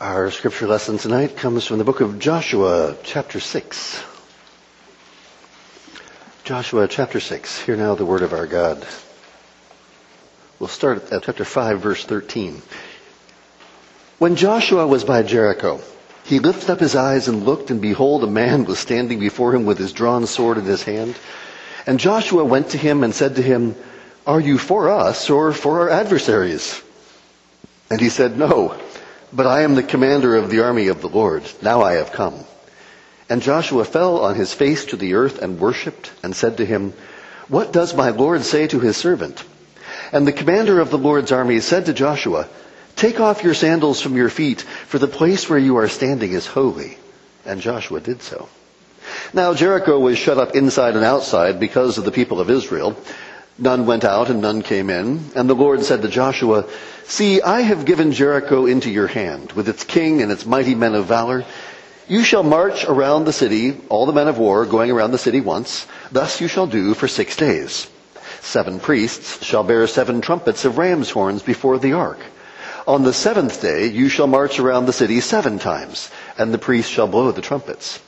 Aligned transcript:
Our 0.00 0.30
scripture 0.30 0.68
lesson 0.68 0.96
tonight 0.96 1.36
comes 1.36 1.66
from 1.66 1.78
the 1.78 1.84
book 1.84 2.00
of 2.00 2.20
Joshua, 2.20 2.96
chapter 3.02 3.40
6. 3.40 4.04
Joshua, 6.44 6.86
chapter 6.86 7.18
6. 7.18 7.62
Hear 7.62 7.74
now 7.74 7.96
the 7.96 8.04
word 8.04 8.22
of 8.22 8.32
our 8.32 8.46
God. 8.46 8.86
We'll 10.60 10.68
start 10.68 11.10
at 11.10 11.24
chapter 11.24 11.44
5, 11.44 11.80
verse 11.80 12.04
13. 12.04 12.62
When 14.18 14.36
Joshua 14.36 14.86
was 14.86 15.02
by 15.02 15.24
Jericho, 15.24 15.80
he 16.22 16.38
lifted 16.38 16.70
up 16.70 16.78
his 16.78 16.94
eyes 16.94 17.26
and 17.26 17.44
looked, 17.44 17.72
and 17.72 17.82
behold, 17.82 18.22
a 18.22 18.28
man 18.28 18.66
was 18.66 18.78
standing 18.78 19.18
before 19.18 19.52
him 19.52 19.64
with 19.64 19.78
his 19.78 19.92
drawn 19.92 20.28
sword 20.28 20.58
in 20.58 20.64
his 20.64 20.84
hand. 20.84 21.18
And 21.88 21.98
Joshua 21.98 22.44
went 22.44 22.68
to 22.68 22.78
him 22.78 23.02
and 23.02 23.12
said 23.12 23.34
to 23.34 23.42
him, 23.42 23.74
Are 24.28 24.40
you 24.40 24.58
for 24.58 24.90
us 24.90 25.28
or 25.28 25.52
for 25.52 25.80
our 25.80 25.90
adversaries? 25.90 26.80
And 27.90 28.00
he 28.00 28.10
said, 28.10 28.38
No, 28.38 28.80
but 29.32 29.46
I 29.46 29.62
am 29.62 29.74
the 29.74 29.82
commander 29.82 30.36
of 30.36 30.50
the 30.50 30.60
army 30.60 30.88
of 30.88 31.00
the 31.00 31.08
Lord. 31.08 31.44
Now 31.62 31.82
I 31.82 31.94
have 31.94 32.12
come. 32.12 32.44
And 33.28 33.42
Joshua 33.42 33.84
fell 33.84 34.20
on 34.20 34.34
his 34.34 34.54
face 34.54 34.86
to 34.86 34.96
the 34.96 35.14
earth 35.14 35.40
and 35.40 35.60
worshipped 35.60 36.10
and 36.22 36.34
said 36.34 36.56
to 36.56 36.66
him, 36.66 36.94
What 37.48 37.72
does 37.72 37.94
my 37.94 38.10
Lord 38.10 38.42
say 38.42 38.66
to 38.68 38.80
his 38.80 38.96
servant? 38.96 39.44
And 40.12 40.26
the 40.26 40.32
commander 40.32 40.80
of 40.80 40.90
the 40.90 40.98
Lord's 40.98 41.32
army 41.32 41.60
said 41.60 41.86
to 41.86 41.92
Joshua, 41.92 42.48
Take 42.96 43.20
off 43.20 43.44
your 43.44 43.54
sandals 43.54 44.00
from 44.00 44.16
your 44.16 44.30
feet, 44.30 44.62
for 44.62 44.98
the 44.98 45.06
place 45.06 45.48
where 45.48 45.58
you 45.58 45.76
are 45.76 45.88
standing 45.88 46.32
is 46.32 46.46
holy. 46.46 46.98
And 47.44 47.60
Joshua 47.60 48.00
did 48.00 48.22
so. 48.22 48.48
Now 49.32 49.54
Jericho 49.54 49.98
was 49.98 50.18
shut 50.18 50.38
up 50.38 50.54
inside 50.54 50.96
and 50.96 51.04
outside 51.04 51.60
because 51.60 51.98
of 51.98 52.04
the 52.04 52.12
people 52.12 52.40
of 52.40 52.50
Israel. 52.50 52.96
None 53.58 53.86
went 53.86 54.04
out 54.04 54.30
and 54.30 54.40
none 54.40 54.62
came 54.62 54.88
in. 54.88 55.32
And 55.34 55.50
the 55.50 55.54
Lord 55.54 55.82
said 55.82 56.02
to 56.02 56.08
Joshua, 56.08 56.66
See, 57.04 57.42
I 57.42 57.62
have 57.62 57.84
given 57.84 58.12
Jericho 58.12 58.66
into 58.66 58.90
your 58.90 59.08
hand, 59.08 59.52
with 59.52 59.68
its 59.68 59.82
king 59.82 60.22
and 60.22 60.30
its 60.30 60.46
mighty 60.46 60.74
men 60.74 60.94
of 60.94 61.06
valor. 61.06 61.44
You 62.06 62.22
shall 62.22 62.42
march 62.42 62.84
around 62.84 63.24
the 63.24 63.32
city, 63.32 63.76
all 63.88 64.06
the 64.06 64.12
men 64.12 64.28
of 64.28 64.38
war 64.38 64.64
going 64.64 64.90
around 64.90 65.10
the 65.10 65.18
city 65.18 65.40
once. 65.40 65.86
Thus 66.12 66.40
you 66.40 66.48
shall 66.48 66.66
do 66.66 66.94
for 66.94 67.08
six 67.08 67.36
days. 67.36 67.90
Seven 68.40 68.78
priests 68.78 69.44
shall 69.44 69.64
bear 69.64 69.86
seven 69.86 70.20
trumpets 70.20 70.64
of 70.64 70.78
ram's 70.78 71.10
horns 71.10 71.42
before 71.42 71.78
the 71.78 71.94
ark. 71.94 72.20
On 72.86 73.02
the 73.02 73.12
seventh 73.12 73.60
day 73.60 73.88
you 73.88 74.08
shall 74.08 74.26
march 74.26 74.58
around 74.58 74.86
the 74.86 74.92
city 74.92 75.20
seven 75.20 75.58
times, 75.58 76.10
and 76.38 76.54
the 76.54 76.58
priests 76.58 76.90
shall 76.90 77.08
blow 77.08 77.32
the 77.32 77.42
trumpets. 77.42 78.00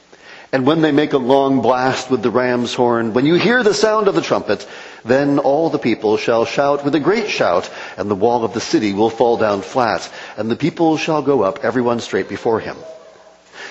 And 0.52 0.66
when 0.66 0.80
they 0.80 0.92
make 0.92 1.12
a 1.12 1.18
long 1.18 1.60
blast 1.60 2.10
with 2.10 2.22
the 2.22 2.30
ram's 2.30 2.74
horn, 2.74 3.12
when 3.12 3.26
you 3.26 3.34
hear 3.34 3.62
the 3.62 3.74
sound 3.74 4.08
of 4.08 4.14
the 4.14 4.22
trumpet, 4.22 4.66
then 5.04 5.38
all 5.38 5.70
the 5.70 5.78
people 5.78 6.16
shall 6.16 6.44
shout 6.44 6.84
with 6.84 6.94
a 6.94 7.00
great 7.00 7.28
shout, 7.28 7.70
and 7.96 8.10
the 8.10 8.14
wall 8.14 8.44
of 8.44 8.54
the 8.54 8.60
city 8.60 8.92
will 8.92 9.10
fall 9.10 9.36
down 9.36 9.62
flat, 9.62 10.10
and 10.36 10.50
the 10.50 10.56
people 10.56 10.96
shall 10.96 11.22
go 11.22 11.42
up, 11.42 11.64
everyone 11.64 12.00
straight 12.00 12.28
before 12.28 12.60
him. 12.60 12.76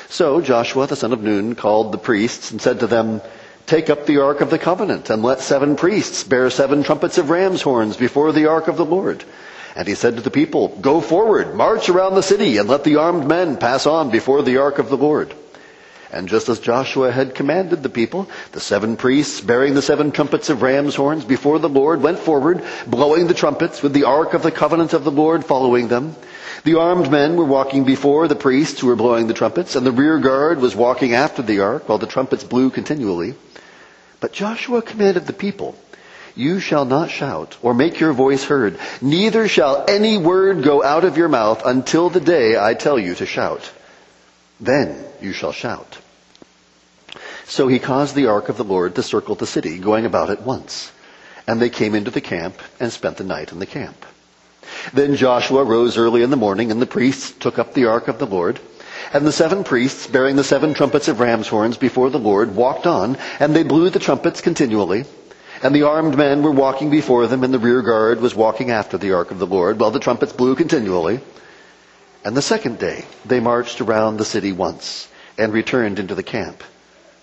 So 0.09 0.41
Joshua 0.41 0.87
the 0.87 0.95
son 0.95 1.13
of 1.13 1.21
Nun 1.21 1.55
called 1.55 1.91
the 1.91 1.97
priests 1.97 2.51
and 2.51 2.61
said 2.61 2.79
to 2.79 2.87
them, 2.87 3.21
Take 3.67 3.91
up 3.91 4.07
the 4.07 4.21
ark 4.23 4.41
of 4.41 4.49
the 4.49 4.57
covenant, 4.57 5.11
and 5.11 5.21
let 5.21 5.41
seven 5.41 5.75
priests 5.75 6.23
bear 6.23 6.49
seven 6.49 6.81
trumpets 6.81 7.19
of 7.19 7.29
ram's 7.29 7.61
horns 7.61 7.95
before 7.95 8.31
the 8.31 8.47
ark 8.47 8.67
of 8.67 8.77
the 8.77 8.85
Lord. 8.85 9.23
And 9.75 9.87
he 9.87 9.93
said 9.93 10.15
to 10.15 10.21
the 10.21 10.31
people, 10.31 10.69
Go 10.69 11.01
forward, 11.01 11.53
march 11.53 11.87
around 11.87 12.15
the 12.15 12.23
city, 12.23 12.57
and 12.57 12.67
let 12.67 12.83
the 12.83 12.95
armed 12.95 13.27
men 13.27 13.57
pass 13.57 13.85
on 13.85 14.09
before 14.09 14.41
the 14.41 14.57
ark 14.57 14.79
of 14.79 14.89
the 14.89 14.97
Lord. 14.97 15.33
And 16.11 16.27
just 16.27 16.49
as 16.49 16.59
Joshua 16.59 17.11
had 17.11 17.35
commanded 17.35 17.83
the 17.83 17.89
people, 17.89 18.27
the 18.51 18.59
seven 18.59 18.97
priests 18.97 19.41
bearing 19.41 19.75
the 19.75 19.81
seven 19.81 20.11
trumpets 20.11 20.49
of 20.49 20.63
ram's 20.63 20.95
horns 20.95 21.23
before 21.23 21.59
the 21.59 21.69
Lord 21.69 22.01
went 22.01 22.17
forward, 22.17 22.63
blowing 22.87 23.27
the 23.27 23.35
trumpets 23.35 23.83
with 23.83 23.93
the 23.93 24.05
ark 24.05 24.33
of 24.33 24.41
the 24.41 24.51
covenant 24.51 24.93
of 24.93 25.03
the 25.03 25.11
Lord 25.11 25.45
following 25.45 25.87
them. 25.87 26.15
The 26.63 26.79
armed 26.79 27.11
men 27.11 27.37
were 27.37 27.45
walking 27.45 27.83
before 27.83 28.27
the 28.27 28.35
priests 28.35 28.79
who 28.79 28.87
were 28.87 28.95
blowing 28.95 29.27
the 29.27 29.35
trumpets, 29.35 29.75
and 29.75 29.85
the 29.85 29.91
rear 29.91 30.17
guard 30.19 30.59
was 30.59 30.75
walking 30.75 31.13
after 31.13 31.43
the 31.43 31.59
ark 31.59 31.87
while 31.87 31.99
the 31.99 32.07
trumpets 32.07 32.43
blew 32.43 32.71
continually. 32.71 33.35
But 34.19 34.33
Joshua 34.33 34.81
commanded 34.81 35.27
the 35.27 35.33
people, 35.33 35.75
you 36.35 36.59
shall 36.59 36.85
not 36.85 37.11
shout 37.11 37.57
or 37.61 37.73
make 37.73 37.99
your 37.99 38.13
voice 38.13 38.43
heard. 38.43 38.79
Neither 39.01 39.47
shall 39.47 39.85
any 39.87 40.17
word 40.17 40.63
go 40.63 40.83
out 40.83 41.05
of 41.05 41.17
your 41.17 41.27
mouth 41.27 41.61
until 41.65 42.09
the 42.09 42.19
day 42.19 42.57
I 42.57 42.73
tell 42.73 42.97
you 42.97 43.13
to 43.15 43.25
shout. 43.25 43.71
Then 44.59 45.05
you 45.21 45.33
shall 45.33 45.51
shout. 45.51 45.98
So 47.49 47.67
he 47.67 47.79
caused 47.79 48.13
the 48.13 48.27
ark 48.27 48.47
of 48.49 48.57
the 48.57 48.63
Lord 48.63 48.93
to 48.93 49.03
circle 49.03 49.33
the 49.33 49.47
city, 49.47 49.79
going 49.79 50.05
about 50.05 50.29
it 50.29 50.41
once. 50.41 50.91
And 51.47 51.59
they 51.59 51.71
came 51.71 51.95
into 51.95 52.11
the 52.11 52.21
camp 52.21 52.61
and 52.79 52.93
spent 52.93 53.17
the 53.17 53.23
night 53.23 53.51
in 53.51 53.57
the 53.57 53.65
camp. 53.65 54.05
Then 54.93 55.15
Joshua 55.15 55.63
rose 55.63 55.97
early 55.97 56.21
in 56.21 56.29
the 56.29 56.37
morning, 56.37 56.69
and 56.69 56.79
the 56.79 56.85
priests 56.85 57.31
took 57.31 57.57
up 57.57 57.73
the 57.73 57.85
ark 57.85 58.07
of 58.07 58.19
the 58.19 58.27
Lord. 58.27 58.59
And 59.11 59.25
the 59.25 59.31
seven 59.31 59.63
priests, 59.63 60.05
bearing 60.05 60.35
the 60.35 60.43
seven 60.43 60.75
trumpets 60.75 61.07
of 61.07 61.19
ram's 61.19 61.47
horns 61.47 61.75
before 61.75 62.11
the 62.11 62.19
Lord, 62.19 62.55
walked 62.55 62.85
on, 62.85 63.17
and 63.39 63.55
they 63.55 63.63
blew 63.63 63.89
the 63.89 63.97
trumpets 63.97 64.41
continually. 64.41 65.05
And 65.63 65.73
the 65.73 65.87
armed 65.87 66.15
men 66.15 66.43
were 66.43 66.51
walking 66.51 66.91
before 66.91 67.25
them, 67.25 67.43
and 67.43 67.51
the 67.51 67.57
rear 67.57 67.81
guard 67.81 68.21
was 68.21 68.35
walking 68.35 68.69
after 68.69 68.99
the 68.99 69.13
ark 69.13 69.31
of 69.31 69.39
the 69.39 69.47
Lord, 69.47 69.79
while 69.79 69.89
the 69.89 69.99
trumpets 69.99 70.33
blew 70.33 70.53
continually. 70.53 71.19
And 72.23 72.37
the 72.37 72.43
second 72.43 72.77
day 72.77 73.05
they 73.25 73.39
marched 73.39 73.81
around 73.81 74.17
the 74.17 74.25
city 74.25 74.51
once, 74.51 75.07
and 75.35 75.51
returned 75.51 75.97
into 75.97 76.13
the 76.13 76.21
camp. 76.21 76.63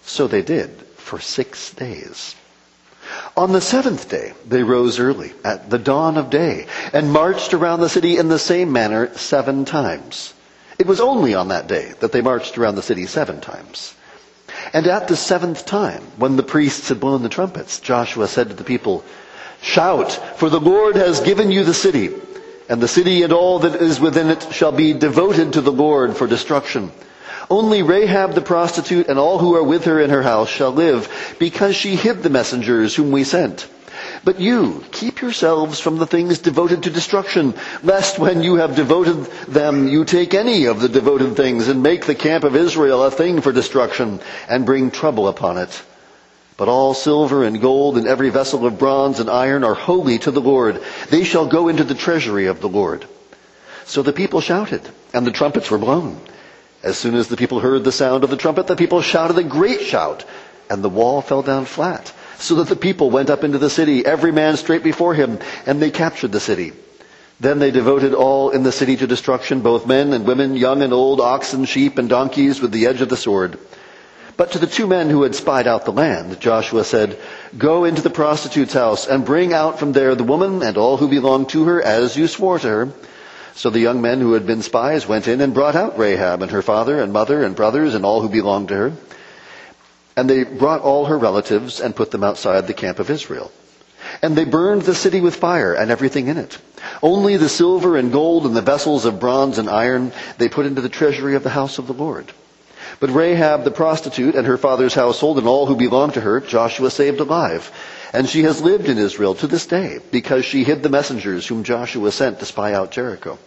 So 0.07 0.27
they 0.29 0.43
did 0.43 0.71
for 0.97 1.21
six 1.21 1.75
days. 1.75 2.35
On 3.37 3.53
the 3.53 3.61
seventh 3.61 4.09
day, 4.09 4.33
they 4.49 4.63
rose 4.63 4.99
early, 4.99 5.33
at 5.45 5.69
the 5.69 5.79
dawn 5.79 6.17
of 6.17 6.31
day, 6.31 6.67
and 6.93 7.13
marched 7.13 7.53
around 7.53 7.81
the 7.81 7.89
city 7.89 8.17
in 8.17 8.29
the 8.29 8.39
same 8.39 8.73
manner 8.73 9.15
seven 9.17 9.65
times. 9.65 10.33
It 10.79 10.87
was 10.87 11.01
only 11.01 11.35
on 11.35 11.49
that 11.49 11.67
day 11.67 11.93
that 12.01 12.13
they 12.13 12.21
marched 12.21 12.57
around 12.57 12.77
the 12.77 12.83
city 12.83 13.07
seven 13.07 13.41
times. 13.41 13.95
And 14.73 14.87
at 14.87 15.09
the 15.09 15.17
seventh 15.17 15.67
time, 15.67 16.03
when 16.17 16.37
the 16.37 16.43
priests 16.43 16.89
had 16.89 17.01
blown 17.01 17.23
the 17.23 17.29
trumpets, 17.29 17.81
Joshua 17.81 18.29
said 18.29 18.49
to 18.49 18.55
the 18.55 18.65
people, 18.65 19.05
Shout, 19.63 20.13
for 20.39 20.49
the 20.49 20.61
Lord 20.61 20.97
has 20.97 21.21
given 21.21 21.51
you 21.51 21.65
the 21.65 21.75
city, 21.75 22.11
and 22.69 22.81
the 22.81 22.89
city 22.89 23.23
and 23.23 23.33
all 23.33 23.61
that 23.61 23.77
is 23.77 24.01
within 24.01 24.31
it 24.31 24.53
shall 24.53 24.73
be 24.73 24.93
devoted 24.93 25.53
to 25.55 25.61
the 25.61 25.73
Lord 25.73 26.17
for 26.17 26.27
destruction. 26.27 26.91
Only 27.49 27.83
Rahab 27.83 28.35
the 28.35 28.41
prostitute 28.41 29.09
and 29.09 29.19
all 29.19 29.39
who 29.39 29.55
are 29.55 29.63
with 29.63 29.85
her 29.85 30.01
in 30.01 30.11
her 30.11 30.23
house 30.23 30.49
shall 30.49 30.73
live, 30.73 31.37
because 31.39 31.77
she 31.77 31.95
hid 31.95 32.23
the 32.23 32.31
messengers 32.31 32.95
whom 32.95 33.13
we 33.13 33.25
sent. 33.25 33.69
But 34.25 34.41
you, 34.41 34.85
keep 34.93 35.23
yourselves 35.23 35.79
from 35.79 35.99
the 35.99 36.07
things 36.07 36.39
devoted 36.39 36.83
to 36.83 36.91
destruction, 36.91 37.55
lest 37.83 38.19
when 38.19 38.43
you 38.43 38.57
have 38.57 38.75
devoted 38.75 39.25
them, 39.47 39.89
you 39.89 40.05
take 40.05 40.35
any 40.35 40.65
of 40.65 40.81
the 40.81 40.89
devoted 40.89 41.37
things 41.37 41.69
and 41.69 41.83
make 41.83 42.05
the 42.05 42.15
camp 42.15 42.45
of 42.45 42.57
Israel 42.57 43.05
a 43.05 43.11
thing 43.11 43.41
for 43.41 43.53
destruction 43.53 44.21
and 44.49 44.67
bring 44.67 44.91
trouble 44.91 45.29
upon 45.29 45.59
it. 45.59 45.83
But 46.57 46.69
all 46.69 46.95
silver 46.95 47.45
and 47.45 47.61
gold 47.61 47.97
and 47.97 48.07
every 48.07 48.31
vessel 48.31 48.67
of 48.67 48.79
bronze 48.79 49.21
and 49.21 49.31
iron 49.31 49.63
are 49.63 49.75
holy 49.75 50.19
to 50.21 50.31
the 50.31 50.41
Lord. 50.41 50.83
They 51.11 51.23
shall 51.23 51.47
go 51.47 51.69
into 51.69 51.85
the 51.85 51.95
treasury 51.95 52.47
of 52.47 52.61
the 52.61 52.69
Lord. 52.69 53.07
So 53.85 54.03
the 54.03 54.13
people 54.13 54.41
shouted, 54.41 54.83
and 55.13 55.27
the 55.27 55.33
trumpets 55.33 55.71
were 55.71 55.79
blown. 55.79 56.21
As 56.83 56.97
soon 56.99 57.15
as 57.15 57.29
the 57.29 57.37
people 57.37 57.61
heard 57.61 57.85
the 57.85 57.93
sound 57.93 58.25
of 58.25 58.31
the 58.31 58.37
trumpet, 58.37 58.67
the 58.67 58.77
people 58.77 59.01
shouted 59.03 59.39
a 59.39 59.43
great 59.43 59.81
shout, 59.81 60.25
and 60.71 60.83
the 60.83 60.89
wall 60.89 61.21
fell 61.23 61.43
down 61.43 61.65
flat 61.65 62.13
so 62.39 62.57
that 62.57 62.69
the 62.69 62.77
people 62.77 63.11
went 63.11 63.31
up 63.31 63.45
into 63.45 63.59
the 63.59 63.71
city, 63.71 64.05
every 64.05 64.33
man 64.33 64.57
straight 64.57 64.83
before 64.83 65.15
him, 65.15 65.39
and 65.65 65.81
they 65.81 65.91
captured 65.91 66.33
the 66.33 66.41
city. 66.41 66.73
Then 67.41 67.59
they 67.59 67.71
devoted 67.71 68.15
all 68.15 68.51
in 68.51 68.63
the 68.63 68.73
city 68.73 68.97
to 68.97 69.07
destruction, 69.07 69.61
both 69.61 69.87
men 69.87 70.13
and 70.13 70.27
women, 70.27 70.57
young 70.57 70.83
and 70.83 70.93
old, 70.93 71.21
oxen, 71.21 71.65
sheep, 71.65 71.99
and 71.99 72.09
donkeys 72.09 72.61
with 72.61 72.73
the 72.73 72.87
edge 72.87 73.01
of 73.01 73.09
the 73.09 73.17
sword. 73.17 73.59
But 74.37 74.53
to 74.53 74.59
the 74.59 74.67
two 74.67 74.87
men 74.87 75.09
who 75.09 75.23
had 75.23 75.35
spied 75.35 75.67
out 75.67 75.85
the 75.85 75.93
land, 75.93 76.41
Joshua 76.41 76.85
said, 76.85 77.19
Go 77.57 77.85
into 77.85 78.03
the 78.03 78.11
prostitute's 78.11 78.75
house 78.75 79.07
and 79.07 79.25
bring 79.25 79.55
out 79.55 79.79
from 79.79 79.93
there 79.93 80.15
the 80.15 80.25
woman 80.25 80.63
and 80.63 80.77
all 80.77 80.99
who 80.99 81.09
belong 81.09 81.47
to 81.47 81.65
her 81.65 81.83
as 81.83 82.17
you 82.17 82.27
swore 82.27 82.59
to 82.59 82.69
her. 82.69 82.89
So 83.57 83.71
the 83.71 83.81
young 83.81 84.03
men 84.03 84.21
who 84.21 84.35
had 84.35 84.47
been 84.47 84.61
spies 84.61 85.09
went 85.09 85.27
in 85.27 85.41
and 85.41 85.55
brought 85.55 85.77
out 85.77 85.99
Rahab 85.99 86.43
and 86.43 86.51
her 86.51 86.61
father 86.61 87.01
and 87.01 87.11
mother 87.11 87.43
and 87.43 87.57
brothers 87.57 87.95
and 87.95 88.05
all 88.05 88.21
who 88.21 88.29
belonged 88.29 88.69
to 88.69 88.77
her. 88.77 88.93
And 90.15 90.29
they 90.29 90.45
brought 90.45 90.83
all 90.83 91.07
her 91.07 91.17
relatives 91.17 91.81
and 91.81 91.97
put 91.97 92.11
them 92.11 92.23
outside 92.23 92.67
the 92.67 92.75
camp 92.75 92.99
of 92.99 93.09
Israel. 93.09 93.51
And 94.21 94.37
they 94.37 94.45
burned 94.45 94.83
the 94.83 94.95
city 94.95 95.23
with 95.23 95.37
fire 95.37 95.73
and 95.73 95.91
everything 95.91 96.29
in 96.29 96.37
it. 96.37 96.59
Only 97.03 97.39
the 97.39 97.49
silver 97.49 97.97
and 97.97 98.13
gold 98.13 98.45
and 98.45 98.55
the 98.55 98.61
vessels 98.61 99.07
of 99.07 99.21
bronze 99.21 99.57
and 99.57 99.71
iron 99.71 100.13
they 100.37 100.51
put 100.51 100.67
into 100.67 100.83
the 100.83 100.91
treasury 100.91 101.35
of 101.35 101.43
the 101.43 101.51
house 101.51 101.79
of 101.79 101.87
the 101.87 101.95
Lord. 101.95 102.31
But 103.01 103.15
Rahab 103.15 103.65
the 103.65 103.71
prostitute 103.71 104.35
and 104.35 104.47
her 104.47 104.59
father's 104.59 104.95
household 104.95 105.39
and 105.39 105.47
all 105.49 105.65
who 105.65 105.77
belonged 105.77 106.15
to 106.15 106.21
her, 106.21 106.41
Joshua 106.41 106.91
saved 106.91 107.21
alive. 107.21 107.73
And 108.13 108.29
she 108.29 108.45
has 108.45 108.63
lived 108.63 108.89
in 108.89 108.99
Israel 108.99 109.35
to 109.37 109.47
this 109.47 109.67
day 109.67 109.99
because 110.11 110.45
she 110.45 110.65
hid 110.65 110.83
the 110.83 110.89
messengers 110.89 111.47
whom 111.47 111.65
Joshua 111.65 112.13
sent 112.13 112.39
to 112.39 112.47
spy 112.47 112.73
out 112.73 112.91
Jericho. 112.91 113.39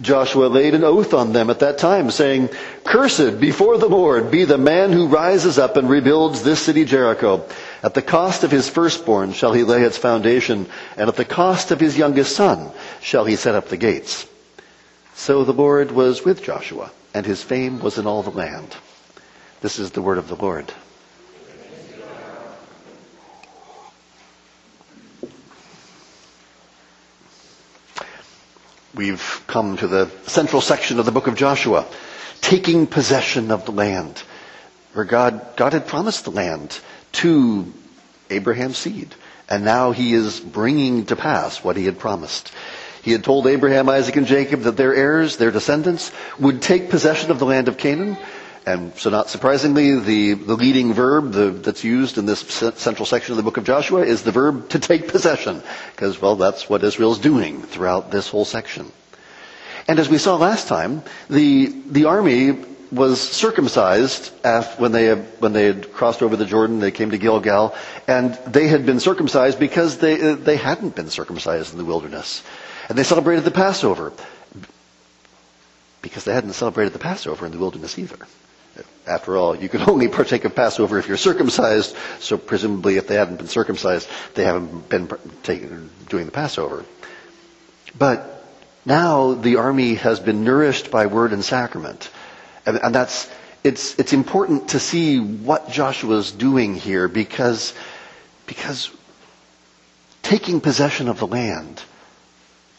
Joshua 0.00 0.46
laid 0.46 0.74
an 0.74 0.84
oath 0.84 1.14
on 1.14 1.32
them 1.32 1.50
at 1.50 1.60
that 1.60 1.78
time, 1.78 2.10
saying, 2.10 2.50
Cursed 2.84 3.40
before 3.40 3.78
the 3.78 3.88
Lord 3.88 4.30
be 4.30 4.44
the 4.44 4.58
man 4.58 4.92
who 4.92 5.08
rises 5.08 5.58
up 5.58 5.76
and 5.76 5.88
rebuilds 5.88 6.42
this 6.42 6.60
city 6.60 6.84
Jericho. 6.84 7.44
At 7.82 7.94
the 7.94 8.02
cost 8.02 8.44
of 8.44 8.50
his 8.50 8.68
firstborn 8.68 9.32
shall 9.32 9.52
he 9.52 9.64
lay 9.64 9.82
its 9.82 9.98
foundation, 9.98 10.66
and 10.96 11.08
at 11.08 11.16
the 11.16 11.24
cost 11.24 11.70
of 11.70 11.80
his 11.80 11.98
youngest 11.98 12.36
son 12.36 12.70
shall 13.00 13.24
he 13.24 13.36
set 13.36 13.54
up 13.54 13.68
the 13.68 13.76
gates. 13.76 14.26
So 15.14 15.44
the 15.44 15.52
Lord 15.52 15.90
was 15.90 16.24
with 16.24 16.42
Joshua, 16.42 16.90
and 17.14 17.26
his 17.26 17.42
fame 17.42 17.80
was 17.80 17.98
in 17.98 18.06
all 18.06 18.22
the 18.22 18.30
land. 18.30 18.76
This 19.60 19.78
is 19.78 19.90
the 19.90 20.02
word 20.02 20.18
of 20.18 20.28
the 20.28 20.36
Lord. 20.36 20.72
We've 28.92 29.42
come 29.46 29.76
to 29.76 29.86
the 29.86 30.10
central 30.26 30.60
section 30.60 30.98
of 30.98 31.06
the 31.06 31.12
book 31.12 31.28
of 31.28 31.36
Joshua, 31.36 31.86
taking 32.40 32.88
possession 32.88 33.52
of 33.52 33.64
the 33.64 33.70
land, 33.70 34.20
where 34.94 35.04
God, 35.04 35.56
God 35.56 35.74
had 35.74 35.86
promised 35.86 36.24
the 36.24 36.32
land 36.32 36.80
to 37.12 37.72
Abraham's 38.30 38.78
seed. 38.78 39.14
And 39.48 39.64
now 39.64 39.92
he 39.92 40.12
is 40.12 40.40
bringing 40.40 41.06
to 41.06 41.14
pass 41.14 41.62
what 41.62 41.76
he 41.76 41.84
had 41.84 42.00
promised. 42.00 42.50
He 43.02 43.12
had 43.12 43.22
told 43.22 43.46
Abraham, 43.46 43.88
Isaac, 43.88 44.16
and 44.16 44.26
Jacob 44.26 44.62
that 44.62 44.76
their 44.76 44.94
heirs, 44.94 45.36
their 45.36 45.52
descendants, 45.52 46.10
would 46.40 46.60
take 46.60 46.90
possession 46.90 47.30
of 47.30 47.38
the 47.38 47.46
land 47.46 47.68
of 47.68 47.78
Canaan. 47.78 48.16
And 48.70 48.96
so 48.96 49.10
not 49.10 49.28
surprisingly, 49.28 49.98
the, 49.98 50.34
the 50.34 50.54
leading 50.54 50.94
verb 50.94 51.32
the, 51.32 51.50
that's 51.50 51.82
used 51.82 52.18
in 52.18 52.26
this 52.26 52.40
central 52.76 53.04
section 53.04 53.32
of 53.32 53.36
the 53.36 53.42
book 53.42 53.56
of 53.56 53.64
Joshua 53.64 54.02
is 54.02 54.22
the 54.22 54.30
verb 54.30 54.68
to 54.68 54.78
take 54.78 55.08
possession. 55.08 55.60
Because, 55.90 56.22
well, 56.22 56.36
that's 56.36 56.68
what 56.68 56.84
Israel's 56.84 57.18
doing 57.18 57.62
throughout 57.62 58.12
this 58.12 58.28
whole 58.28 58.44
section. 58.44 58.92
And 59.88 59.98
as 59.98 60.08
we 60.08 60.18
saw 60.18 60.36
last 60.36 60.68
time, 60.68 61.02
the, 61.28 61.66
the 61.86 62.04
army 62.04 62.64
was 62.92 63.20
circumcised 63.20 64.30
when 64.78 64.92
they, 64.92 65.14
when 65.14 65.52
they 65.52 65.64
had 65.64 65.92
crossed 65.92 66.22
over 66.22 66.36
the 66.36 66.46
Jordan. 66.46 66.78
They 66.78 66.92
came 66.92 67.10
to 67.10 67.18
Gilgal, 67.18 67.74
and 68.06 68.34
they 68.46 68.68
had 68.68 68.86
been 68.86 69.00
circumcised 69.00 69.58
because 69.58 69.98
they, 69.98 70.34
they 70.34 70.56
hadn't 70.56 70.94
been 70.94 71.10
circumcised 71.10 71.72
in 71.72 71.78
the 71.78 71.84
wilderness. 71.84 72.44
And 72.88 72.96
they 72.96 73.02
celebrated 73.04 73.44
the 73.44 73.50
Passover 73.50 74.12
because 76.02 76.22
they 76.24 76.34
hadn't 76.34 76.52
celebrated 76.52 76.92
the 76.92 77.00
Passover 77.00 77.46
in 77.46 77.52
the 77.52 77.58
wilderness 77.58 77.98
either. 77.98 78.18
After 79.10 79.36
all, 79.36 79.56
you 79.56 79.68
can 79.68 79.80
only 79.90 80.06
partake 80.08 80.44
of 80.44 80.54
Passover 80.54 80.98
if 80.98 81.08
you're 81.08 81.16
circumcised, 81.16 81.96
so 82.20 82.38
presumably 82.38 82.96
if 82.96 83.08
they 83.08 83.16
hadn't 83.16 83.36
been 83.36 83.48
circumcised, 83.48 84.08
they 84.34 84.44
haven't 84.44 84.88
been 84.88 85.10
taking, 85.42 85.90
doing 86.08 86.26
the 86.26 86.32
Passover. 86.32 86.84
But 87.98 88.44
now 88.86 89.34
the 89.34 89.56
army 89.56 89.94
has 89.94 90.20
been 90.20 90.44
nourished 90.44 90.92
by 90.92 91.06
word 91.06 91.32
and 91.32 91.44
sacrament. 91.44 92.08
And, 92.64 92.76
and 92.76 92.94
that's, 92.94 93.28
it's, 93.64 93.98
it's 93.98 94.12
important 94.12 94.68
to 94.70 94.78
see 94.78 95.18
what 95.18 95.70
Joshua's 95.70 96.30
doing 96.30 96.76
here 96.76 97.08
because, 97.08 97.74
because 98.46 98.90
taking 100.22 100.60
possession 100.60 101.08
of 101.08 101.18
the 101.18 101.26
land 101.26 101.82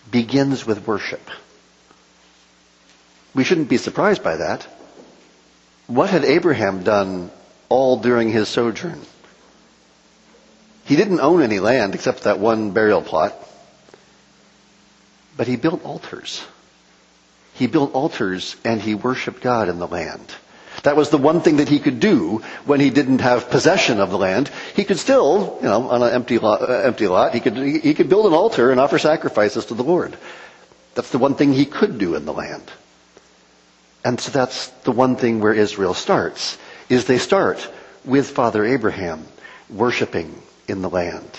begins 0.09 0.65
with 0.65 0.87
worship. 0.87 1.29
We 3.33 3.43
shouldn't 3.43 3.69
be 3.69 3.77
surprised 3.77 4.23
by 4.23 4.37
that. 4.37 4.65
What 5.91 6.09
had 6.09 6.23
Abraham 6.23 6.83
done 6.83 7.31
all 7.67 7.97
during 7.97 8.31
his 8.31 8.47
sojourn? 8.47 9.01
He 10.85 10.95
didn't 10.95 11.19
own 11.19 11.41
any 11.41 11.59
land 11.59 11.95
except 11.95 12.23
that 12.23 12.39
one 12.39 12.71
burial 12.71 13.01
plot, 13.01 13.35
but 15.35 15.47
he 15.47 15.57
built 15.57 15.83
altars. 15.83 16.45
He 17.55 17.67
built 17.67 17.93
altars 17.93 18.55
and 18.63 18.81
he 18.81 18.95
worshiped 18.95 19.41
God 19.41 19.67
in 19.67 19.79
the 19.79 19.87
land. 19.87 20.33
That 20.83 20.95
was 20.95 21.09
the 21.09 21.17
one 21.17 21.41
thing 21.41 21.57
that 21.57 21.67
he 21.67 21.79
could 21.79 21.99
do 21.99 22.41
when 22.63 22.79
he 22.79 22.89
didn't 22.89 23.19
have 23.19 23.49
possession 23.49 23.99
of 23.99 24.11
the 24.11 24.17
land. 24.17 24.49
He 24.77 24.85
could 24.85 24.97
still, 24.97 25.57
you 25.61 25.67
know, 25.67 25.89
on 25.89 26.01
an 26.03 26.13
empty 26.13 26.39
lot, 26.39 26.61
uh, 26.61 26.71
empty 26.71 27.09
lot, 27.09 27.33
he 27.33 27.41
could, 27.41 27.57
he 27.57 27.93
could 27.93 28.07
build 28.07 28.27
an 28.27 28.33
altar 28.33 28.71
and 28.71 28.79
offer 28.79 28.97
sacrifices 28.97 29.65
to 29.65 29.73
the 29.73 29.83
Lord. 29.83 30.17
That's 30.95 31.11
the 31.11 31.17
one 31.17 31.35
thing 31.35 31.51
he 31.51 31.65
could 31.65 31.97
do 31.97 32.15
in 32.15 32.23
the 32.23 32.33
land. 32.33 32.71
And 34.03 34.19
so 34.19 34.31
that's 34.31 34.67
the 34.83 34.91
one 34.91 35.15
thing 35.15 35.39
where 35.39 35.53
Israel 35.53 35.93
starts, 35.93 36.57
is 36.89 37.05
they 37.05 37.17
start 37.19 37.67
with 38.03 38.29
Father 38.31 38.65
Abraham 38.65 39.25
worshiping 39.69 40.41
in 40.67 40.81
the 40.81 40.89
land. 40.89 41.29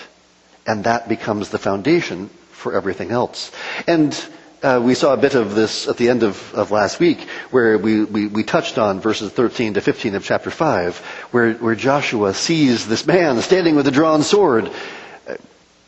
And 0.65 0.85
that 0.85 1.09
becomes 1.09 1.49
the 1.49 1.59
foundation 1.59 2.29
for 2.51 2.73
everything 2.73 3.11
else. 3.11 3.51
And 3.87 4.13
uh, 4.61 4.79
we 4.81 4.95
saw 4.95 5.13
a 5.13 5.17
bit 5.17 5.35
of 5.35 5.55
this 5.55 5.89
at 5.89 5.97
the 5.97 6.09
end 6.09 6.23
of, 6.23 6.53
of 6.53 6.71
last 6.71 6.99
week, 6.99 7.19
where 7.51 7.77
we, 7.77 8.05
we, 8.05 8.27
we, 8.27 8.43
touched 8.43 8.77
on 8.77 9.01
verses 9.01 9.29
13 9.29 9.73
to 9.73 9.81
15 9.81 10.15
of 10.15 10.23
chapter 10.23 10.49
5, 10.49 10.97
where, 11.31 11.53
where 11.55 11.75
Joshua 11.75 12.33
sees 12.33 12.87
this 12.87 13.05
man 13.05 13.41
standing 13.41 13.75
with 13.75 13.87
a 13.87 13.91
drawn 13.91 14.23
sword. 14.23 14.71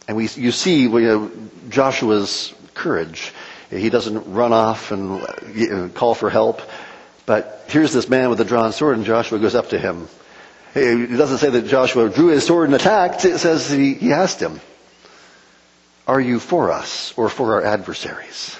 And 0.09 0.17
we, 0.17 0.27
you 0.35 0.51
see 0.51 0.81
you 0.83 0.99
know, 0.99 1.31
Joshua's 1.69 2.53
courage. 2.73 3.31
He 3.79 3.89
doesn't 3.89 4.33
run 4.33 4.53
off 4.53 4.91
and 4.91 5.93
call 5.93 6.15
for 6.15 6.29
help. 6.29 6.61
But 7.25 7.65
here's 7.67 7.91
this 7.93 8.07
man 8.07 8.29
with 8.29 8.39
a 8.39 8.45
drawn 8.45 8.71
sword, 8.71 8.97
and 8.97 9.05
Joshua 9.05 9.39
goes 9.39 9.55
up 9.55 9.69
to 9.69 9.79
him. 9.79 10.07
It 10.75 11.17
doesn't 11.17 11.37
say 11.37 11.49
that 11.49 11.67
Joshua 11.67 12.09
drew 12.09 12.27
his 12.27 12.45
sword 12.45 12.67
and 12.67 12.75
attacked. 12.75 13.25
It 13.25 13.39
says 13.39 13.69
he, 13.69 13.93
he 13.93 14.11
asked 14.11 14.41
him, 14.41 14.59
Are 16.07 16.19
you 16.19 16.39
for 16.39 16.71
us 16.71 17.13
or 17.17 17.29
for 17.29 17.55
our 17.55 17.63
adversaries? 17.63 18.59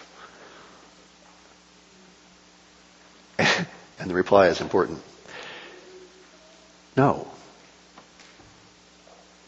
and 3.38 3.68
the 4.00 4.14
reply 4.14 4.48
is 4.48 4.62
important. 4.62 5.02
No. 6.96 7.28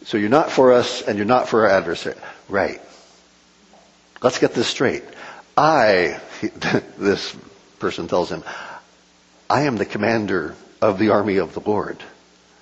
So 0.03 0.17
you're 0.17 0.29
not 0.29 0.51
for 0.51 0.73
us 0.73 1.01
and 1.01 1.17
you're 1.17 1.25
not 1.25 1.47
for 1.47 1.67
our 1.67 1.69
adversary. 1.69 2.15
Right. 2.49 2.81
Let's 4.21 4.39
get 4.39 4.53
this 4.53 4.67
straight. 4.67 5.03
I, 5.57 6.21
this 6.97 7.35
person 7.79 8.07
tells 8.07 8.31
him, 8.31 8.43
I 9.49 9.63
am 9.63 9.77
the 9.77 9.85
commander 9.85 10.55
of 10.81 10.99
the 10.99 11.09
army 11.09 11.37
of 11.37 11.53
the 11.53 11.61
Lord. 11.61 11.97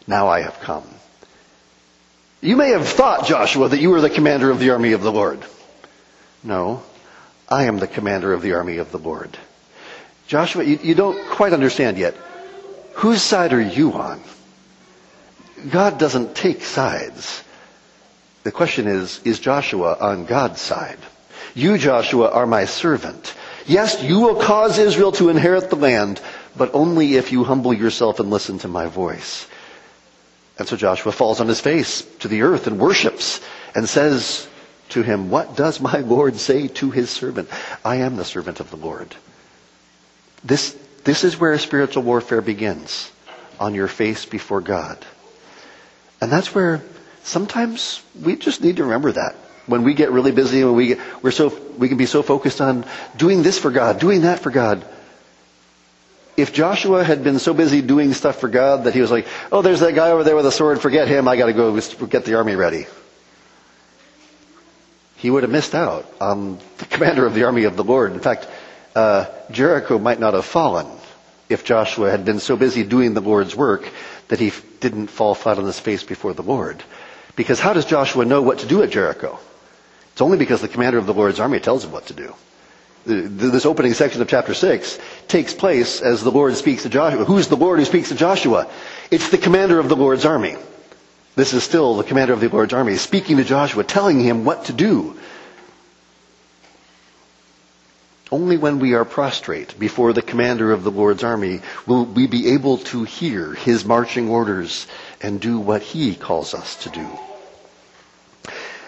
Now 0.07 0.29
I 0.29 0.41
have 0.41 0.59
come. 0.61 0.87
You 2.41 2.55
may 2.55 2.69
have 2.69 2.87
thought, 2.87 3.25
Joshua, 3.25 3.69
that 3.69 3.79
you 3.79 3.89
were 3.89 4.01
the 4.01 4.09
commander 4.09 4.51
of 4.51 4.59
the 4.59 4.69
army 4.69 4.93
of 4.93 5.01
the 5.01 5.11
Lord. 5.11 5.43
No, 6.43 6.83
I 7.49 7.63
am 7.63 7.79
the 7.79 7.87
commander 7.87 8.33
of 8.33 8.41
the 8.41 8.53
army 8.53 8.77
of 8.77 8.91
the 8.91 8.99
Lord. 8.99 9.37
Joshua, 10.27 10.63
you, 10.63 10.79
you 10.81 10.95
don't 10.95 11.29
quite 11.31 11.53
understand 11.53 11.97
yet. 11.97 12.15
Whose 12.93 13.21
side 13.21 13.51
are 13.51 13.61
you 13.61 13.93
on? 13.93 14.21
God 15.69 15.97
doesn't 15.97 16.35
take 16.35 16.63
sides. 16.63 17.43
The 18.43 18.51
question 18.51 18.87
is, 18.87 19.19
is 19.25 19.39
Joshua 19.39 19.97
on 19.99 20.25
God's 20.25 20.61
side? 20.61 20.99
You, 21.55 21.77
Joshua, 21.77 22.29
are 22.29 22.45
my 22.45 22.65
servant. 22.65 23.33
Yes, 23.65 24.03
you 24.03 24.19
will 24.19 24.35
cause 24.35 24.77
Israel 24.77 25.13
to 25.13 25.29
inherit 25.29 25.69
the 25.69 25.77
land, 25.77 26.21
but 26.55 26.75
only 26.75 27.15
if 27.15 27.31
you 27.31 27.45
humble 27.45 27.73
yourself 27.73 28.19
and 28.19 28.29
listen 28.29 28.59
to 28.59 28.67
my 28.67 28.87
voice. 28.87 29.47
And 30.59 30.67
so 30.67 30.75
Joshua 30.75 31.13
falls 31.13 31.39
on 31.39 31.47
his 31.47 31.61
face 31.61 32.01
to 32.19 32.27
the 32.27 32.43
earth 32.43 32.67
and 32.67 32.77
worships 32.77 33.41
and 33.73 33.87
says 33.87 34.47
to 34.89 35.01
him, 35.01 35.29
What 35.29 35.55
does 35.55 35.79
my 35.79 35.99
Lord 35.99 36.35
say 36.35 36.67
to 36.67 36.91
his 36.91 37.09
servant? 37.09 37.49
I 37.83 37.97
am 37.97 38.17
the 38.17 38.25
servant 38.25 38.59
of 38.59 38.69
the 38.69 38.77
Lord. 38.77 39.15
This, 40.43 40.77
this 41.05 41.23
is 41.23 41.39
where 41.39 41.57
spiritual 41.57 42.03
warfare 42.03 42.41
begins, 42.41 43.11
on 43.59 43.73
your 43.73 43.87
face 43.87 44.25
before 44.25 44.61
God. 44.61 44.97
And 46.19 46.31
that's 46.31 46.53
where 46.53 46.83
sometimes 47.23 48.03
we 48.21 48.35
just 48.35 48.61
need 48.61 48.77
to 48.77 48.83
remember 48.83 49.13
that. 49.13 49.35
When 49.67 49.83
we 49.83 49.93
get 49.93 50.11
really 50.11 50.31
busy, 50.31 50.63
when 50.63 50.75
we 50.75 50.87
get, 50.87 50.99
we're 51.23 51.31
so, 51.31 51.49
we 51.77 51.87
can 51.87 51.97
be 51.97 52.05
so 52.05 52.21
focused 52.21 52.61
on 52.61 52.85
doing 53.17 53.43
this 53.43 53.57
for 53.57 53.71
God, 53.71 53.99
doing 53.99 54.21
that 54.21 54.39
for 54.39 54.51
God. 54.51 54.85
If 56.37 56.53
Joshua 56.53 57.03
had 57.03 57.23
been 57.23 57.39
so 57.39 57.53
busy 57.53 57.81
doing 57.81 58.13
stuff 58.13 58.39
for 58.39 58.49
God 58.49 58.83
that 58.83 58.93
he 58.93 59.01
was 59.01 59.09
like, 59.09 59.25
oh, 59.51 59.61
there's 59.61 59.79
that 59.79 59.95
guy 59.95 60.11
over 60.11 60.23
there 60.23 60.35
with 60.35 60.45
a 60.45 60.51
sword, 60.51 60.81
forget 60.81 61.07
him, 61.07 61.27
I 61.27 61.37
gotta 61.37 61.53
go 61.53 61.79
get 61.79 62.25
the 62.25 62.35
army 62.35 62.55
ready. 62.55 62.87
He 65.17 65.29
would 65.29 65.43
have 65.43 65.51
missed 65.51 65.73
out 65.73 66.05
on 66.19 66.59
the 66.77 66.85
commander 66.89 67.25
of 67.25 67.33
the 67.33 67.45
army 67.45 67.63
of 67.63 67.77
the 67.77 67.83
Lord. 67.83 68.11
In 68.11 68.19
fact, 68.19 68.47
uh, 68.95 69.25
Jericho 69.49 69.97
might 69.97 70.19
not 70.19 70.33
have 70.33 70.45
fallen 70.45 70.87
if 71.49 71.63
Joshua 71.63 72.11
had 72.11 72.25
been 72.25 72.39
so 72.39 72.55
busy 72.55 72.83
doing 72.83 73.13
the 73.13 73.21
Lord's 73.21 73.55
work 73.55 73.89
that 74.27 74.39
he 74.39 74.51
didn't 74.79 75.07
fall 75.07 75.35
flat 75.35 75.57
on 75.57 75.65
his 75.65 75.79
face 75.79 76.03
before 76.03 76.33
the 76.33 76.43
Lord. 76.43 76.83
Because 77.35 77.59
how 77.59 77.73
does 77.73 77.85
Joshua 77.85 78.25
know 78.25 78.41
what 78.41 78.59
to 78.59 78.67
do 78.67 78.83
at 78.83 78.89
Jericho? 78.89 79.39
It's 80.15 80.21
only 80.21 80.37
because 80.37 80.61
the 80.61 80.69
commander 80.69 80.97
of 80.97 81.07
the 81.07 81.13
Lord's 81.13 81.41
army 81.41 81.59
tells 81.59 81.83
him 81.83 81.91
what 81.91 82.05
to 82.05 82.13
do. 82.13 82.33
This 83.05 83.65
opening 83.65 83.93
section 83.93 84.21
of 84.21 84.29
chapter 84.29 84.53
6 84.53 84.97
takes 85.27 85.53
place 85.53 85.99
as 85.99 86.23
the 86.23 86.31
Lord 86.31 86.55
speaks 86.55 86.83
to 86.83 86.89
Joshua. 86.89 87.25
Who's 87.25 87.49
the 87.49 87.57
Lord 87.57 87.79
who 87.79 87.85
speaks 87.85 88.07
to 88.07 88.15
Joshua? 88.15 88.71
It's 89.11 89.29
the 89.29 89.37
commander 89.37 89.77
of 89.77 89.89
the 89.89 89.95
Lord's 89.97 90.23
army. 90.23 90.55
This 91.35 91.51
is 91.51 91.65
still 91.65 91.97
the 91.97 92.05
commander 92.05 92.31
of 92.31 92.39
the 92.39 92.47
Lord's 92.47 92.73
army 92.73 92.95
speaking 92.95 93.35
to 93.35 93.43
Joshua, 93.43 93.83
telling 93.83 94.21
him 94.21 94.45
what 94.45 94.63
to 94.65 94.73
do. 94.73 95.19
Only 98.31 98.55
when 98.55 98.79
we 98.79 98.93
are 98.93 99.03
prostrate 99.03 99.77
before 99.77 100.13
the 100.13 100.21
commander 100.21 100.71
of 100.71 100.85
the 100.85 100.91
Lord's 100.91 101.25
army 101.25 101.59
will 101.85 102.05
we 102.05 102.25
be 102.25 102.53
able 102.53 102.77
to 102.77 103.03
hear 103.03 103.53
his 103.53 103.83
marching 103.83 104.29
orders 104.29 104.87
and 105.21 105.41
do 105.41 105.59
what 105.59 105.81
he 105.81 106.15
calls 106.15 106.53
us 106.53 106.77
to 106.83 106.89
do. 106.89 107.05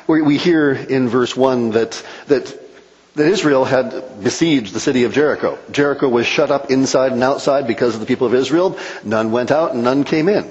We 0.07 0.37
hear 0.37 0.71
in 0.71 1.09
verse 1.09 1.35
1 1.35 1.71
that, 1.71 2.03
that 2.27 2.67
that 3.17 3.25
Israel 3.25 3.65
had 3.65 4.23
besieged 4.23 4.73
the 4.73 4.79
city 4.79 5.03
of 5.03 5.11
Jericho. 5.11 5.57
Jericho 5.71 6.07
was 6.07 6.27
shut 6.27 6.51
up 6.51 6.69
inside 6.69 7.13
and 7.13 7.23
outside 7.23 7.65
because 7.65 7.95
of 7.95 7.99
the 7.99 8.05
people 8.05 8.27
of 8.27 8.35
Israel. 8.35 8.77
None 9.03 9.31
went 9.31 9.49
out 9.49 9.73
and 9.73 9.83
none 9.83 10.03
came 10.03 10.29
in. 10.29 10.49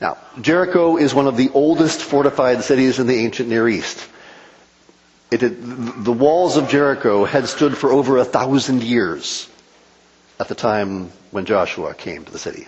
Now, 0.00 0.16
Jericho 0.40 0.96
is 0.96 1.12
one 1.12 1.26
of 1.26 1.36
the 1.36 1.50
oldest 1.50 2.00
fortified 2.00 2.64
cities 2.64 2.98
in 2.98 3.06
the 3.06 3.16
ancient 3.16 3.50
Near 3.50 3.68
East. 3.68 4.08
Had, 5.30 5.40
the 5.40 6.12
walls 6.12 6.56
of 6.56 6.70
Jericho 6.70 7.26
had 7.26 7.48
stood 7.48 7.76
for 7.76 7.92
over 7.92 8.16
a 8.16 8.24
thousand 8.24 8.82
years 8.82 9.46
at 10.40 10.48
the 10.48 10.54
time 10.54 11.12
when 11.32 11.44
Joshua 11.44 11.92
came 11.92 12.24
to 12.24 12.32
the 12.32 12.38
city. 12.38 12.66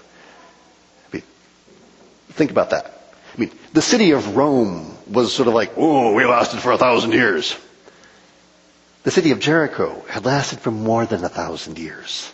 Think 2.29 2.51
about 2.51 2.71
that. 2.71 2.96
I 3.37 3.41
mean, 3.41 3.51
the 3.73 3.83
city 3.83 4.13
of 4.13 4.37
Rome 4.37 4.97
was 5.11 5.35
sort 5.35 5.49
of 5.49 5.55
like, 5.55 5.73
oh, 5.77 6.15
we 6.15 6.25
lasted 6.25 6.61
for 6.61 6.73
a 6.73 6.79
thousand 6.79 7.13
years. 7.13 7.57
The 9.03 9.11
city 9.11 9.31
of 9.31 9.41
Jericho 9.41 10.03
had 10.09 10.25
lasted 10.25 10.61
for 10.61 10.71
more 10.71 11.05
than 11.07 11.23
a 11.25 11.29
thousand 11.29 11.79
years. 11.79 12.33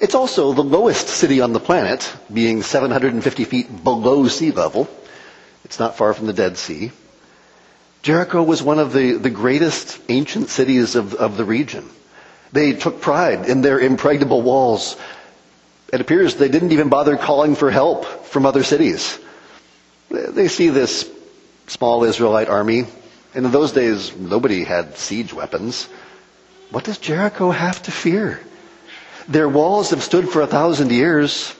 It's 0.00 0.14
also 0.14 0.52
the 0.52 0.62
lowest 0.62 1.08
city 1.08 1.40
on 1.40 1.52
the 1.52 1.58
planet, 1.60 2.12
being 2.32 2.62
750 2.62 3.44
feet 3.44 3.82
below 3.82 4.28
sea 4.28 4.52
level. 4.52 4.88
It's 5.64 5.78
not 5.80 5.96
far 5.96 6.14
from 6.14 6.26
the 6.26 6.32
Dead 6.32 6.56
Sea. 6.56 6.92
Jericho 8.02 8.42
was 8.42 8.62
one 8.62 8.78
of 8.78 8.92
the, 8.92 9.14
the 9.14 9.30
greatest 9.30 9.98
ancient 10.08 10.50
cities 10.50 10.94
of, 10.94 11.14
of 11.14 11.36
the 11.36 11.44
region. 11.44 11.88
They 12.52 12.72
took 12.74 13.00
pride 13.00 13.48
in 13.48 13.60
their 13.62 13.80
impregnable 13.80 14.42
walls. 14.42 14.96
It 15.92 16.00
appears 16.00 16.34
they 16.34 16.48
didn't 16.48 16.72
even 16.72 16.88
bother 16.88 17.16
calling 17.16 17.54
for 17.54 17.70
help 17.70 18.04
from 18.26 18.44
other 18.44 18.62
cities. 18.62 19.18
They 20.10 20.48
see 20.48 20.68
this 20.68 21.10
small 21.66 22.04
Israelite 22.04 22.48
army, 22.48 22.84
and 23.34 23.46
in 23.46 23.52
those 23.52 23.72
days, 23.72 24.14
nobody 24.16 24.64
had 24.64 24.98
siege 24.98 25.32
weapons. 25.32 25.88
What 26.70 26.84
does 26.84 26.98
Jericho 26.98 27.50
have 27.50 27.82
to 27.84 27.90
fear? 27.90 28.40
Their 29.28 29.48
walls 29.48 29.90
have 29.90 30.02
stood 30.02 30.28
for 30.28 30.42
a 30.42 30.46
thousand 30.46 30.90
years. 30.92 31.50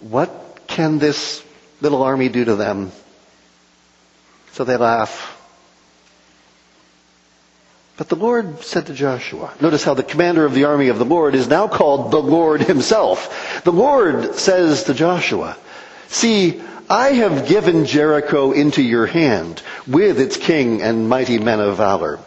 What 0.00 0.60
can 0.66 0.98
this 0.98 1.42
little 1.80 2.02
army 2.02 2.28
do 2.28 2.44
to 2.44 2.56
them? 2.56 2.92
So 4.52 4.64
they 4.64 4.76
laugh. 4.76 5.37
But 7.98 8.08
the 8.08 8.14
Lord 8.14 8.62
said 8.62 8.86
to 8.86 8.94
Joshua, 8.94 9.52
notice 9.60 9.82
how 9.82 9.94
the 9.94 10.04
commander 10.04 10.44
of 10.44 10.54
the 10.54 10.66
army 10.66 10.86
of 10.86 11.00
the 11.00 11.04
Lord 11.04 11.34
is 11.34 11.48
now 11.48 11.66
called 11.66 12.12
the 12.12 12.22
Lord 12.22 12.60
himself. 12.62 13.60
The 13.64 13.72
Lord 13.72 14.36
says 14.36 14.84
to 14.84 14.94
Joshua, 14.94 15.56
see, 16.06 16.62
I 16.88 17.08
have 17.08 17.48
given 17.48 17.86
Jericho 17.86 18.52
into 18.52 18.82
your 18.82 19.06
hand 19.06 19.64
with 19.88 20.20
its 20.20 20.36
king 20.36 20.80
and 20.80 21.08
mighty 21.08 21.40
men 21.40 21.58
of 21.58 21.76
valor. 21.76 22.20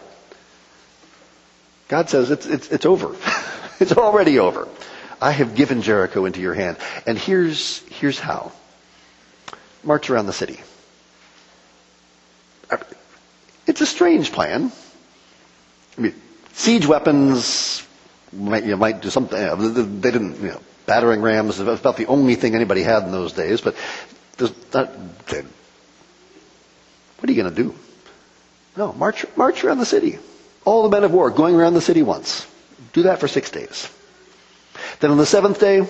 God 1.88 2.10
says 2.10 2.30
it's, 2.30 2.44
it's, 2.44 2.68
it's 2.70 2.84
over. 2.84 3.16
it's 3.80 3.92
already 3.92 4.38
over. 4.38 4.68
I 5.22 5.30
have 5.30 5.54
given 5.54 5.80
Jericho 5.80 6.26
into 6.26 6.42
your 6.42 6.52
hand. 6.52 6.76
And 7.06 7.16
here's, 7.16 7.78
here's 7.88 8.18
how. 8.18 8.52
March 9.82 10.10
around 10.10 10.26
the 10.26 10.34
city. 10.34 10.60
It's 13.66 13.80
a 13.80 13.86
strange 13.86 14.32
plan. 14.32 14.70
I 15.96 16.00
mean, 16.00 16.14
siege 16.52 16.86
weapons 16.86 17.86
might, 18.32 18.64
you 18.64 18.76
might 18.76 19.00
do 19.02 19.10
something. 19.10 19.38
You 19.38 19.46
know, 19.46 19.56
they 19.56 20.10
didn't, 20.10 20.40
you 20.40 20.48
know, 20.48 20.60
battering 20.86 21.20
rams 21.22 21.58
was 21.58 21.80
about 21.80 21.96
the 21.96 22.06
only 22.06 22.34
thing 22.34 22.54
anybody 22.54 22.82
had 22.82 23.04
in 23.04 23.12
those 23.12 23.32
days. 23.32 23.60
But 23.60 23.76
not, 24.72 24.88
what 27.22 27.28
are 27.28 27.32
you 27.32 27.42
going 27.42 27.54
to 27.54 27.62
do? 27.62 27.74
No, 28.76 28.92
march, 28.92 29.24
march 29.36 29.62
around 29.64 29.78
the 29.78 29.86
city. 29.86 30.18
All 30.64 30.82
the 30.82 30.88
men 30.88 31.04
of 31.04 31.12
war 31.12 31.30
going 31.30 31.54
around 31.54 31.74
the 31.74 31.80
city 31.80 32.02
once. 32.02 32.46
Do 32.92 33.02
that 33.04 33.20
for 33.20 33.28
six 33.28 33.50
days. 33.50 33.90
Then 35.00 35.10
on 35.10 35.18
the 35.18 35.26
seventh 35.26 35.60
day, 35.60 35.86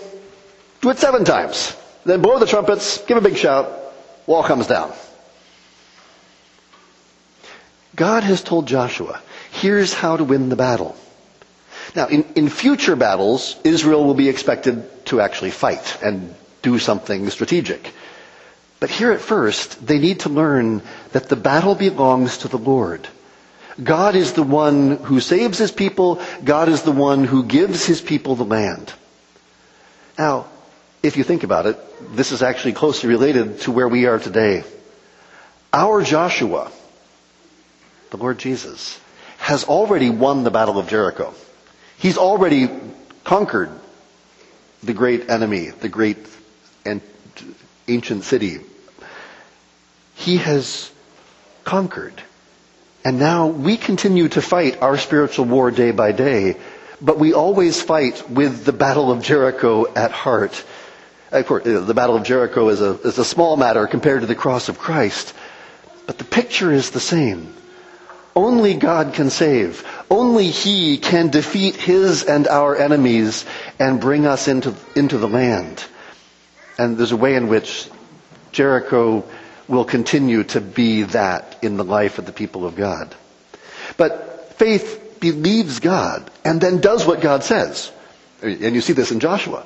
do 0.80 0.90
it 0.90 0.98
seven 0.98 1.24
times. 1.24 1.76
Then 2.04 2.20
blow 2.22 2.38
the 2.38 2.46
trumpets, 2.46 2.98
give 3.06 3.16
a 3.16 3.20
big 3.20 3.36
shout, 3.36 3.70
wall 4.26 4.42
comes 4.42 4.66
down. 4.66 4.92
God 7.94 8.24
has 8.24 8.42
told 8.42 8.66
Joshua, 8.66 9.20
here's 9.62 9.94
how 9.94 10.16
to 10.16 10.24
win 10.24 10.48
the 10.48 10.56
battle. 10.56 10.96
Now, 11.94 12.08
in, 12.08 12.24
in 12.34 12.48
future 12.48 12.96
battles, 12.96 13.56
Israel 13.62 14.04
will 14.04 14.14
be 14.14 14.28
expected 14.28 15.06
to 15.06 15.20
actually 15.20 15.52
fight 15.52 16.02
and 16.02 16.34
do 16.62 16.80
something 16.80 17.30
strategic. 17.30 17.92
But 18.80 18.90
here 18.90 19.12
at 19.12 19.20
first, 19.20 19.86
they 19.86 20.00
need 20.00 20.20
to 20.20 20.28
learn 20.28 20.82
that 21.12 21.28
the 21.28 21.36
battle 21.36 21.76
belongs 21.76 22.38
to 22.38 22.48
the 22.48 22.58
Lord. 22.58 23.06
God 23.82 24.16
is 24.16 24.32
the 24.32 24.42
one 24.42 24.96
who 24.96 25.20
saves 25.20 25.58
his 25.58 25.70
people. 25.70 26.20
God 26.42 26.68
is 26.68 26.82
the 26.82 26.90
one 26.90 27.24
who 27.24 27.44
gives 27.44 27.86
his 27.86 28.00
people 28.00 28.34
the 28.34 28.44
land. 28.44 28.92
Now, 30.18 30.46
if 31.04 31.16
you 31.16 31.22
think 31.22 31.44
about 31.44 31.66
it, 31.66 31.78
this 32.16 32.32
is 32.32 32.42
actually 32.42 32.72
closely 32.72 33.08
related 33.08 33.60
to 33.60 33.70
where 33.70 33.88
we 33.88 34.06
are 34.06 34.18
today. 34.18 34.64
Our 35.72 36.02
Joshua, 36.02 36.70
the 38.10 38.16
Lord 38.16 38.38
Jesus, 38.38 38.98
has 39.42 39.64
already 39.64 40.08
won 40.08 40.44
the 40.44 40.52
Battle 40.52 40.78
of 40.78 40.86
Jericho. 40.86 41.34
He's 41.98 42.16
already 42.16 42.70
conquered 43.24 43.70
the 44.84 44.94
great 44.94 45.28
enemy, 45.28 45.70
the 45.70 45.88
great 45.88 46.16
and 46.84 47.00
ancient 47.88 48.22
city. 48.22 48.60
He 50.14 50.36
has 50.36 50.92
conquered. 51.64 52.22
And 53.04 53.18
now 53.18 53.48
we 53.48 53.76
continue 53.76 54.28
to 54.28 54.40
fight 54.40 54.80
our 54.80 54.96
spiritual 54.96 55.46
war 55.46 55.72
day 55.72 55.90
by 55.90 56.12
day, 56.12 56.56
but 57.00 57.18
we 57.18 57.32
always 57.34 57.82
fight 57.82 58.30
with 58.30 58.64
the 58.64 58.72
Battle 58.72 59.10
of 59.10 59.24
Jericho 59.24 59.92
at 59.94 60.12
heart. 60.12 60.64
Of 61.32 61.46
course, 61.46 61.66
uh, 61.66 61.80
the 61.80 61.94
Battle 61.94 62.14
of 62.14 62.22
Jericho 62.22 62.68
is 62.68 62.80
a, 62.80 62.92
is 63.00 63.18
a 63.18 63.24
small 63.24 63.56
matter 63.56 63.88
compared 63.88 64.20
to 64.20 64.28
the 64.28 64.36
cross 64.36 64.68
of 64.68 64.78
Christ, 64.78 65.34
but 66.06 66.18
the 66.18 66.24
picture 66.24 66.70
is 66.70 66.90
the 66.90 67.00
same. 67.00 67.52
Only 68.34 68.74
God 68.74 69.14
can 69.14 69.30
save. 69.30 69.86
Only 70.10 70.48
He 70.48 70.98
can 70.98 71.28
defeat 71.28 71.76
His 71.76 72.22
and 72.24 72.48
our 72.48 72.76
enemies 72.76 73.44
and 73.78 74.00
bring 74.00 74.26
us 74.26 74.48
into, 74.48 74.74
into 74.96 75.18
the 75.18 75.28
land. 75.28 75.84
And 76.78 76.96
there's 76.96 77.12
a 77.12 77.16
way 77.16 77.34
in 77.34 77.48
which 77.48 77.88
Jericho 78.52 79.24
will 79.68 79.84
continue 79.84 80.44
to 80.44 80.60
be 80.60 81.02
that 81.02 81.58
in 81.62 81.76
the 81.76 81.84
life 81.84 82.18
of 82.18 82.26
the 82.26 82.32
people 82.32 82.66
of 82.66 82.76
God. 82.76 83.14
But 83.96 84.54
faith 84.54 85.18
believes 85.20 85.80
God 85.80 86.30
and 86.44 86.60
then 86.60 86.80
does 86.80 87.06
what 87.06 87.20
God 87.20 87.44
says. 87.44 87.92
And 88.42 88.74
you 88.74 88.80
see 88.80 88.92
this 88.92 89.12
in 89.12 89.20
Joshua. 89.20 89.64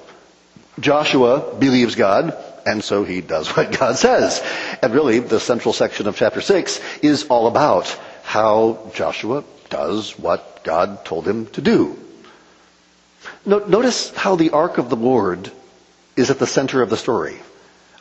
Joshua 0.79 1.55
believes 1.59 1.95
God, 1.95 2.37
and 2.67 2.85
so 2.85 3.05
he 3.05 3.21
does 3.21 3.49
what 3.57 3.79
God 3.79 3.97
says. 3.97 4.43
And 4.83 4.93
really, 4.93 5.21
the 5.21 5.41
central 5.41 5.73
section 5.73 6.07
of 6.07 6.17
chapter 6.17 6.41
6 6.41 6.81
is 7.03 7.25
all 7.29 7.47
about 7.47 7.99
how 8.37 8.91
Joshua 8.93 9.45
does 9.71 10.19
what 10.19 10.63
God 10.63 11.07
told 11.07 11.27
him 11.27 11.47
to 11.57 11.63
do. 11.63 11.99
Notice 13.47 14.15
how 14.15 14.37
the 14.37 14.51
ark 14.51 14.77
of 14.77 14.91
the 14.91 14.97
Lord 14.97 15.51
is 16.17 16.31
at 16.31 16.39
the 16.39 16.47
center 16.47 16.83
of 16.83 16.91
the 16.91 16.99
story. 16.99 17.39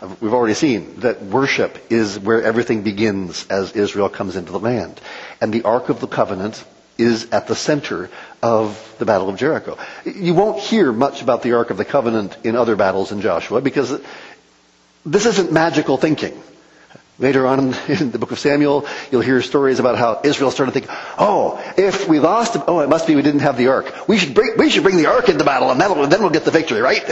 Uh, 0.01 0.13
we've 0.20 0.34
already 0.34 0.54
seen 0.54 1.00
that 1.00 1.24
worship 1.24 1.80
is 1.89 2.20
where 2.20 2.44
everything 2.44 2.82
begins 2.82 3.48
as 3.50 3.72
Israel 3.72 4.10
comes 4.10 4.36
into 4.36 4.51
the 4.51 4.60
land. 4.60 5.00
And 5.39 5.54
the 5.54 5.63
Ark 5.63 5.88
of 5.88 6.01
the 6.01 6.08
Covenant 6.08 6.62
is 6.98 7.30
at 7.32 7.48
the 7.48 7.56
center 7.56 8.10
of 8.44 8.75
the 9.00 9.06
Battle 9.06 9.30
of 9.30 9.38
Jericho. 9.38 9.77
You 10.04 10.34
won't 10.34 10.60
hear 10.60 10.92
much 10.92 11.22
about 11.22 11.44
the 11.44 11.54
Ark 11.54 11.70
of 11.70 11.77
the 11.77 11.86
Covenant 11.86 12.36
in 12.44 12.58
other 12.58 12.75
battles 12.75 13.13
in 13.13 13.22
Joshua 13.22 13.62
because 13.62 14.01
this 15.06 15.25
isn't 15.25 15.54
magical 15.54 15.96
thinking. 15.96 16.36
Later 17.17 17.48
on 17.48 17.74
in 17.88 18.12
the 18.12 18.19
book 18.19 18.31
of 18.31 18.39
Samuel, 18.39 18.86
you'll 19.12 19.22
hear 19.22 19.41
stories 19.41 19.79
about 19.79 19.98
how 19.98 20.22
Israel 20.24 20.51
started 20.51 20.74
thinking, 20.74 20.91
oh, 21.17 21.62
if 21.77 22.07
we 22.07 22.19
lost, 22.19 22.57
oh, 22.67 22.79
it 22.81 22.89
must 22.89 23.07
be 23.07 23.15
we 23.15 23.22
didn't 23.22 23.41
have 23.41 23.57
the 23.57 23.67
ark. 23.67 24.07
We 24.07 24.17
should 24.17 24.34
bring, 24.34 24.57
we 24.57 24.69
should 24.69 24.84
bring 24.84 24.98
the 24.98 25.07
ark 25.07 25.29
into 25.29 25.43
battle 25.43 25.72
and 25.72 25.79
then 25.79 26.22
we'll 26.22 26.29
get 26.29 26.45
the 26.45 26.51
victory, 26.51 26.81
right? 26.81 27.03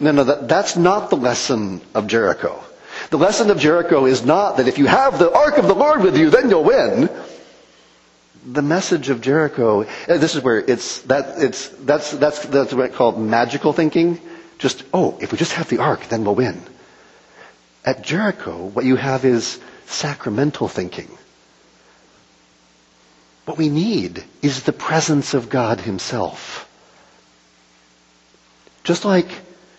No, 0.00 0.12
no, 0.12 0.24
that, 0.24 0.48
that's 0.48 0.76
not 0.76 1.10
the 1.10 1.16
lesson 1.16 1.80
of 1.94 2.06
Jericho. 2.06 2.62
The 3.10 3.18
lesson 3.18 3.50
of 3.50 3.58
Jericho 3.58 4.06
is 4.06 4.24
not 4.24 4.56
that 4.56 4.68
if 4.68 4.78
you 4.78 4.86
have 4.86 5.18
the 5.18 5.32
ark 5.32 5.58
of 5.58 5.66
the 5.66 5.74
Lord 5.74 6.02
with 6.02 6.16
you, 6.16 6.30
then 6.30 6.50
you'll 6.50 6.64
win. 6.64 7.08
The 8.46 8.62
message 8.62 9.08
of 9.08 9.20
Jericho, 9.20 9.82
uh, 9.82 9.86
this 10.18 10.34
is 10.34 10.42
where 10.42 10.58
it's, 10.58 11.02
that, 11.02 11.42
it's, 11.42 11.68
that's, 11.68 12.12
that's, 12.12 12.40
that's 12.46 12.72
what 12.72 12.94
called 12.94 13.18
magical 13.18 13.72
thinking. 13.72 14.20
Just, 14.58 14.84
oh, 14.94 15.18
if 15.20 15.32
we 15.32 15.38
just 15.38 15.52
have 15.52 15.68
the 15.68 15.78
ark, 15.78 16.04
then 16.08 16.24
we'll 16.24 16.34
win. 16.34 16.62
At 17.86 18.02
Jericho, 18.02 18.66
what 18.66 18.84
you 18.84 18.96
have 18.96 19.24
is 19.24 19.60
sacramental 19.86 20.66
thinking. 20.68 21.08
What 23.44 23.56
we 23.56 23.68
need 23.68 24.24
is 24.42 24.64
the 24.64 24.72
presence 24.72 25.32
of 25.32 25.48
God 25.48 25.80
Himself. 25.80 26.68
Just 28.82 29.04
like, 29.04 29.28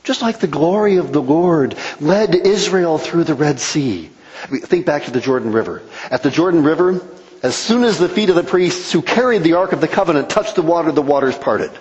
just 0.04 0.22
like 0.22 0.40
the 0.40 0.48
glory 0.48 0.98
of 0.98 1.12
the 1.12 1.22
Lord 1.22 1.76
led 2.00 2.34
Israel 2.34 2.98
through 2.98 3.26
the 3.26 3.36
Red 3.36 3.60
Sea. 3.60 4.10
Think 4.48 4.86
back 4.86 5.04
to 5.06 5.12
the 5.12 5.20
Jordan 5.20 5.52
River. 5.52 5.82
At 6.10 6.24
the 6.24 6.32
Jordan 6.32 6.64
River, 6.64 7.02
As 7.44 7.56
soon 7.56 7.84
as 7.84 8.00
the 8.00 8.10
feet 8.10 8.30
of 8.30 8.36
the 8.36 8.44
priests 8.44 8.92
who 8.92 9.02
carried 9.02 9.44
the 9.44 9.54
Ark 9.54 9.72
of 9.72 9.82
the 9.82 9.88
Covenant 9.88 10.30
touched 10.30 10.56
the 10.56 10.64
water, 10.64 10.92
the 10.92 11.04
waters 11.04 11.38
parted. 11.38 11.72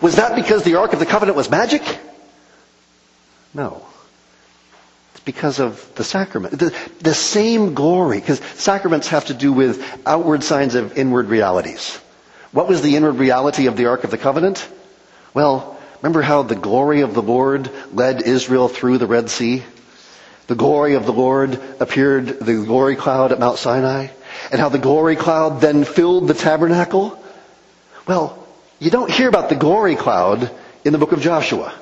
Was 0.00 0.16
that 0.16 0.36
because 0.36 0.62
the 0.62 0.76
Ark 0.76 0.92
of 0.92 1.00
the 1.00 1.06
Covenant 1.06 1.36
was 1.36 1.50
magic? 1.50 1.82
No. 3.52 3.84
Because 5.26 5.58
of 5.58 5.94
the 5.96 6.04
sacrament. 6.04 6.58
The, 6.58 6.74
the 7.00 7.12
same 7.12 7.74
glory, 7.74 8.20
because 8.20 8.40
sacraments 8.54 9.08
have 9.08 9.26
to 9.26 9.34
do 9.34 9.52
with 9.52 9.84
outward 10.06 10.42
signs 10.42 10.74
of 10.74 10.96
inward 10.96 11.26
realities. 11.28 12.00
What 12.52 12.68
was 12.68 12.80
the 12.80 12.96
inward 12.96 13.16
reality 13.16 13.66
of 13.66 13.76
the 13.76 13.86
Ark 13.86 14.04
of 14.04 14.10
the 14.10 14.18
Covenant? 14.18 14.66
Well, 15.34 15.78
remember 16.00 16.22
how 16.22 16.44
the 16.44 16.54
glory 16.54 17.02
of 17.02 17.12
the 17.12 17.22
Lord 17.22 17.70
led 17.92 18.22
Israel 18.22 18.68
through 18.68 18.96
the 18.98 19.06
Red 19.06 19.28
Sea? 19.28 19.64
The 20.46 20.54
glory 20.54 20.94
of 20.94 21.06
the 21.06 21.12
Lord 21.12 21.60
appeared, 21.80 22.38
the 22.38 22.64
glory 22.64 22.94
cloud 22.94 23.32
at 23.32 23.40
Mount 23.40 23.58
Sinai, 23.58 24.06
and 24.52 24.60
how 24.60 24.68
the 24.68 24.78
glory 24.78 25.16
cloud 25.16 25.60
then 25.60 25.82
filled 25.84 26.28
the 26.28 26.34
tabernacle? 26.34 27.20
Well, 28.06 28.46
you 28.78 28.90
don't 28.90 29.10
hear 29.10 29.28
about 29.28 29.48
the 29.48 29.56
glory 29.56 29.96
cloud 29.96 30.50
in 30.84 30.92
the 30.92 30.98
book 30.98 31.10
of 31.10 31.20
Joshua. 31.20 31.74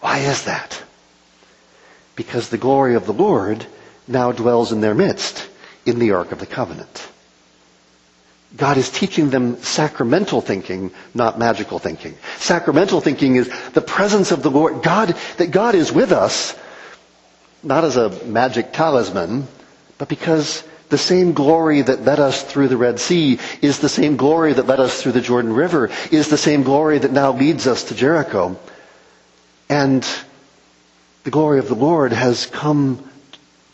Why 0.00 0.20
is 0.20 0.44
that? 0.44 0.82
Because 2.18 2.48
the 2.48 2.58
glory 2.58 2.96
of 2.96 3.06
the 3.06 3.12
Lord 3.12 3.64
now 4.08 4.32
dwells 4.32 4.72
in 4.72 4.80
their 4.80 4.92
midst 4.94 5.48
in 5.86 6.00
the 6.00 6.10
Ark 6.10 6.32
of 6.32 6.40
the 6.40 6.46
Covenant. 6.46 7.08
God 8.56 8.76
is 8.76 8.90
teaching 8.90 9.30
them 9.30 9.62
sacramental 9.62 10.40
thinking, 10.40 10.90
not 11.14 11.38
magical 11.38 11.78
thinking. 11.78 12.18
Sacramental 12.38 13.00
thinking 13.00 13.36
is 13.36 13.48
the 13.70 13.80
presence 13.80 14.32
of 14.32 14.42
the 14.42 14.50
Lord. 14.50 14.82
God, 14.82 15.14
that 15.36 15.52
God 15.52 15.76
is 15.76 15.92
with 15.92 16.10
us, 16.10 16.56
not 17.62 17.84
as 17.84 17.96
a 17.96 18.10
magic 18.24 18.72
talisman, 18.72 19.46
but 19.96 20.08
because 20.08 20.64
the 20.88 20.98
same 20.98 21.34
glory 21.34 21.82
that 21.82 22.02
led 22.04 22.18
us 22.18 22.42
through 22.42 22.66
the 22.66 22.76
Red 22.76 22.98
Sea 22.98 23.38
is 23.62 23.78
the 23.78 23.88
same 23.88 24.16
glory 24.16 24.54
that 24.54 24.66
led 24.66 24.80
us 24.80 25.00
through 25.00 25.12
the 25.12 25.20
Jordan 25.20 25.52
River, 25.52 25.88
is 26.10 26.26
the 26.26 26.36
same 26.36 26.64
glory 26.64 26.98
that 26.98 27.12
now 27.12 27.30
leads 27.30 27.68
us 27.68 27.84
to 27.84 27.94
Jericho. 27.94 28.58
And 29.68 30.04
the 31.28 31.32
glory 31.32 31.58
of 31.58 31.68
the 31.68 31.74
Lord 31.74 32.14
has 32.14 32.46
come 32.46 33.06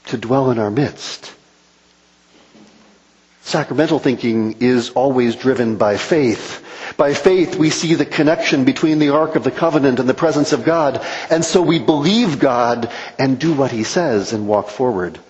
to 0.06 0.18
dwell 0.18 0.50
in 0.50 0.58
our 0.58 0.72
midst. 0.72 1.32
Sacramental 3.42 4.00
thinking 4.00 4.56
is 4.58 4.90
always 4.90 5.36
driven 5.36 5.76
by 5.76 5.96
faith. 5.96 6.94
By 6.96 7.14
faith, 7.14 7.54
we 7.54 7.70
see 7.70 7.94
the 7.94 8.04
connection 8.04 8.64
between 8.64 8.98
the 8.98 9.10
Ark 9.10 9.36
of 9.36 9.44
the 9.44 9.52
Covenant 9.52 10.00
and 10.00 10.08
the 10.08 10.14
presence 10.14 10.52
of 10.52 10.64
God, 10.64 11.00
and 11.30 11.44
so 11.44 11.62
we 11.62 11.78
believe 11.78 12.40
God 12.40 12.90
and 13.20 13.38
do 13.38 13.52
what 13.52 13.70
He 13.70 13.84
says 13.84 14.32
and 14.32 14.48
walk 14.48 14.68
forward. 14.68 15.20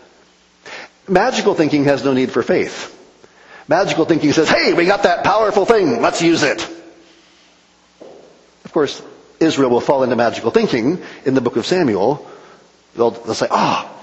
Magical 1.07 1.53
thinking 1.53 1.85
has 1.85 2.07
no 2.07 2.15
need 2.15 2.33
for 2.33 2.43
faith. 2.43 2.91
Magical 3.69 4.07
thinking 4.07 4.33
says, 4.33 4.49
hey, 4.49 4.73
we 4.73 4.87
got 4.87 5.03
that 5.03 5.25
powerful 5.25 5.67
thing, 5.67 6.01
let's 6.01 6.23
use 6.23 6.43
it. 6.43 6.67
Of 8.65 8.73
course, 8.73 9.03
Israel 9.45 9.71
will 9.71 9.81
fall 9.81 10.03
into 10.03 10.17
magical 10.17 10.51
thinking 10.51 11.03
in 11.25 11.35
the 11.35 11.41
book 11.41 11.57
of 11.57 11.67
Samuel. 11.67 12.27
They'll, 12.97 13.11
they'll 13.11 13.35
say, 13.35 13.49
ah, 13.51 13.89
oh, 13.89 13.95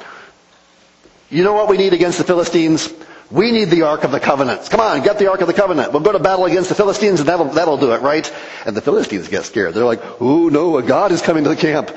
you 1.29 1.43
know 1.43 1.53
what 1.53 1.69
we 1.69 1.77
need 1.77 1.93
against 1.93 2.17
the 2.17 2.24
Philistines? 2.24 2.91
We 3.31 3.51
need 3.51 3.69
the 3.69 3.83
Ark 3.83 4.03
of 4.03 4.12
the 4.12 4.19
Covenant. 4.19 4.69
Come 4.69 4.81
on, 4.81 5.01
get 5.03 5.17
the 5.17 5.31
Ark 5.31 5.39
of 5.39 5.48
the 5.48 5.53
Covenant. 5.53 5.93
We'll 5.93 6.01
go 6.01 6.12
to 6.12 6.19
battle 6.19 6.45
against 6.45 6.67
the 6.67 6.75
Philistines 6.75 7.21
and 7.21 7.29
that'll, 7.29 7.45
that'll 7.45 7.77
do 7.77 7.93
it, 7.93 8.01
right? 8.01 8.29
And 8.65 8.75
the 8.75 8.81
Philistines 8.81 9.29
get 9.29 9.45
scared. 9.45 9.74
They're 9.74 9.86
like, 9.86 10.01
oh 10.19 10.50
no, 10.50 10.77
a 10.77 10.83
God 10.83 11.13
is 11.13 11.21
coming 11.21 11.45
to 11.45 11.50
the 11.50 11.55
camp. 11.55 11.91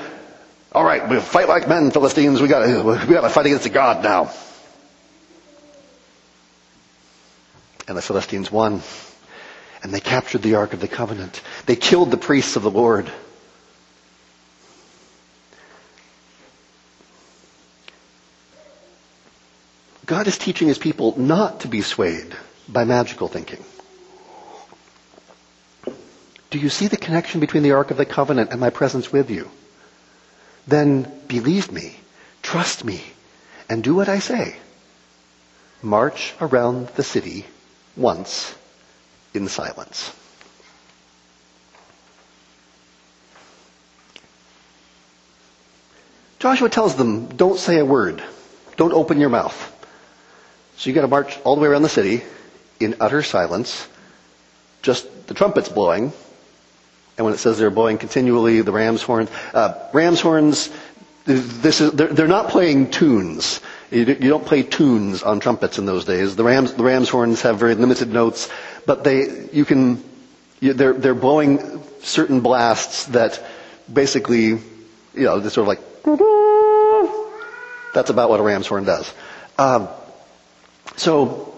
All 0.70 0.84
right, 0.84 1.08
we 1.08 1.18
fight 1.20 1.48
like 1.48 1.68
men, 1.68 1.90
Philistines. 1.90 2.40
We 2.40 2.46
gotta, 2.46 2.82
we 3.08 3.14
gotta 3.14 3.28
fight 3.28 3.46
against 3.46 3.66
a 3.66 3.70
God 3.70 4.04
now. 4.04 4.30
And 7.88 7.96
the 7.96 8.02
Philistines 8.02 8.50
won. 8.50 8.82
And 9.82 9.92
they 9.92 10.00
captured 10.00 10.42
the 10.42 10.54
Ark 10.54 10.72
of 10.72 10.80
the 10.80 10.88
Covenant. 10.88 11.42
They 11.66 11.76
killed 11.76 12.10
the 12.10 12.16
priests 12.16 12.56
of 12.56 12.62
the 12.62 12.70
Lord. 12.70 13.10
God 20.06 20.26
is 20.26 20.36
teaching 20.36 20.68
his 20.68 20.78
people 20.78 21.18
not 21.18 21.60
to 21.60 21.68
be 21.68 21.80
swayed 21.80 22.36
by 22.68 22.84
magical 22.84 23.28
thinking. 23.28 23.64
Do 26.50 26.58
you 26.58 26.68
see 26.68 26.88
the 26.88 26.96
connection 26.96 27.40
between 27.40 27.62
the 27.62 27.72
Ark 27.72 27.90
of 27.90 27.96
the 27.96 28.04
Covenant 28.04 28.50
and 28.50 28.60
my 28.60 28.70
presence 28.70 29.10
with 29.10 29.30
you? 29.30 29.50
Then 30.66 31.10
believe 31.26 31.72
me, 31.72 31.96
trust 32.42 32.84
me, 32.84 33.02
and 33.68 33.82
do 33.82 33.94
what 33.94 34.08
I 34.08 34.18
say. 34.18 34.56
March 35.82 36.34
around 36.40 36.88
the 36.88 37.02
city 37.02 37.44
once 37.96 38.54
in 39.32 39.48
silence. 39.48 40.14
Joshua 46.38 46.68
tells 46.68 46.94
them, 46.94 47.26
don't 47.26 47.58
say 47.58 47.78
a 47.78 47.84
word. 47.84 48.22
Don't 48.76 48.92
open 48.92 49.18
your 49.18 49.30
mouth. 49.30 49.73
So 50.76 50.90
you 50.90 50.94
got 50.94 51.02
to 51.02 51.08
march 51.08 51.38
all 51.44 51.56
the 51.56 51.62
way 51.62 51.68
around 51.68 51.82
the 51.82 51.88
city 51.88 52.22
in 52.80 52.96
utter 53.00 53.22
silence, 53.22 53.88
just 54.82 55.26
the 55.26 55.34
trumpets 55.34 55.68
blowing. 55.68 56.12
And 57.16 57.24
when 57.24 57.34
it 57.34 57.38
says 57.38 57.58
they're 57.58 57.70
blowing 57.70 57.98
continually, 57.98 58.60
the 58.60 58.72
ram's 58.72 59.02
horns, 59.02 59.30
uh, 59.52 59.88
ram's 59.92 60.20
horns, 60.20 60.68
this 61.24 61.80
is, 61.80 61.92
they're, 61.92 62.08
they're 62.08 62.26
not 62.26 62.50
playing 62.50 62.90
tunes. 62.90 63.60
You, 63.90 64.04
don't 64.04 64.44
play 64.44 64.62
tunes 64.62 65.22
on 65.22 65.40
trumpets 65.40 65.78
in 65.78 65.86
those 65.86 66.04
days. 66.04 66.34
The 66.36 66.44
rams, 66.44 66.74
the 66.74 66.82
ram's 66.82 67.08
horns 67.08 67.42
have 67.42 67.58
very 67.58 67.76
limited 67.76 68.08
notes, 68.08 68.50
but 68.84 69.04
they, 69.04 69.48
you 69.52 69.64
can, 69.64 70.02
you, 70.60 70.72
they're, 70.74 70.92
they're 70.92 71.14
blowing 71.14 71.82
certain 72.02 72.40
blasts 72.40 73.06
that 73.06 73.42
basically, 73.90 74.46
you 74.46 74.60
know, 75.14 75.38
they're 75.38 75.50
sort 75.50 75.68
of 75.68 75.68
like, 75.68 75.80
that's 77.94 78.10
about 78.10 78.28
what 78.28 78.40
a 78.40 78.42
ram's 78.42 78.66
horn 78.66 78.84
does. 78.84 79.12
Um, 79.56 79.88
so 80.96 81.54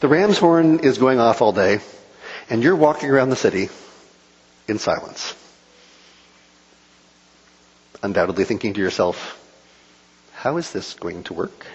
the 0.00 0.08
ram's 0.08 0.38
horn 0.38 0.80
is 0.80 0.98
going 0.98 1.18
off 1.18 1.42
all 1.42 1.52
day, 1.52 1.80
and 2.48 2.62
you're 2.62 2.76
walking 2.76 3.10
around 3.10 3.30
the 3.30 3.36
city 3.36 3.68
in 4.66 4.78
silence. 4.78 5.34
Undoubtedly 8.02 8.44
thinking 8.44 8.74
to 8.74 8.80
yourself, 8.80 9.34
how 10.34 10.56
is 10.56 10.70
this 10.70 10.94
going 10.94 11.24
to 11.24 11.34
work? 11.34 11.66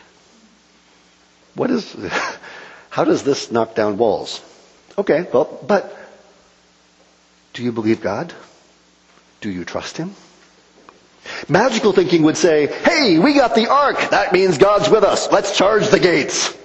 What 1.55 1.69
is, 1.69 1.93
how 2.89 3.03
does 3.03 3.23
this 3.23 3.51
knock 3.51 3.75
down 3.75 3.97
walls? 3.97 4.41
Okay, 4.97 5.27
well, 5.33 5.59
but 5.67 5.97
do 7.53 7.63
you 7.63 7.71
believe 7.71 8.01
God? 8.01 8.33
Do 9.41 9.49
you 9.49 9.65
trust 9.65 9.97
Him? 9.97 10.15
Magical 11.49 11.93
thinking 11.93 12.23
would 12.23 12.37
say, 12.37 12.67
hey, 12.67 13.19
we 13.19 13.33
got 13.33 13.55
the 13.55 13.69
ark. 13.69 13.97
That 14.11 14.33
means 14.33 14.57
God's 14.57 14.89
with 14.89 15.03
us. 15.03 15.31
Let's 15.31 15.57
charge 15.57 15.87
the 15.87 15.99
gates. 15.99 16.55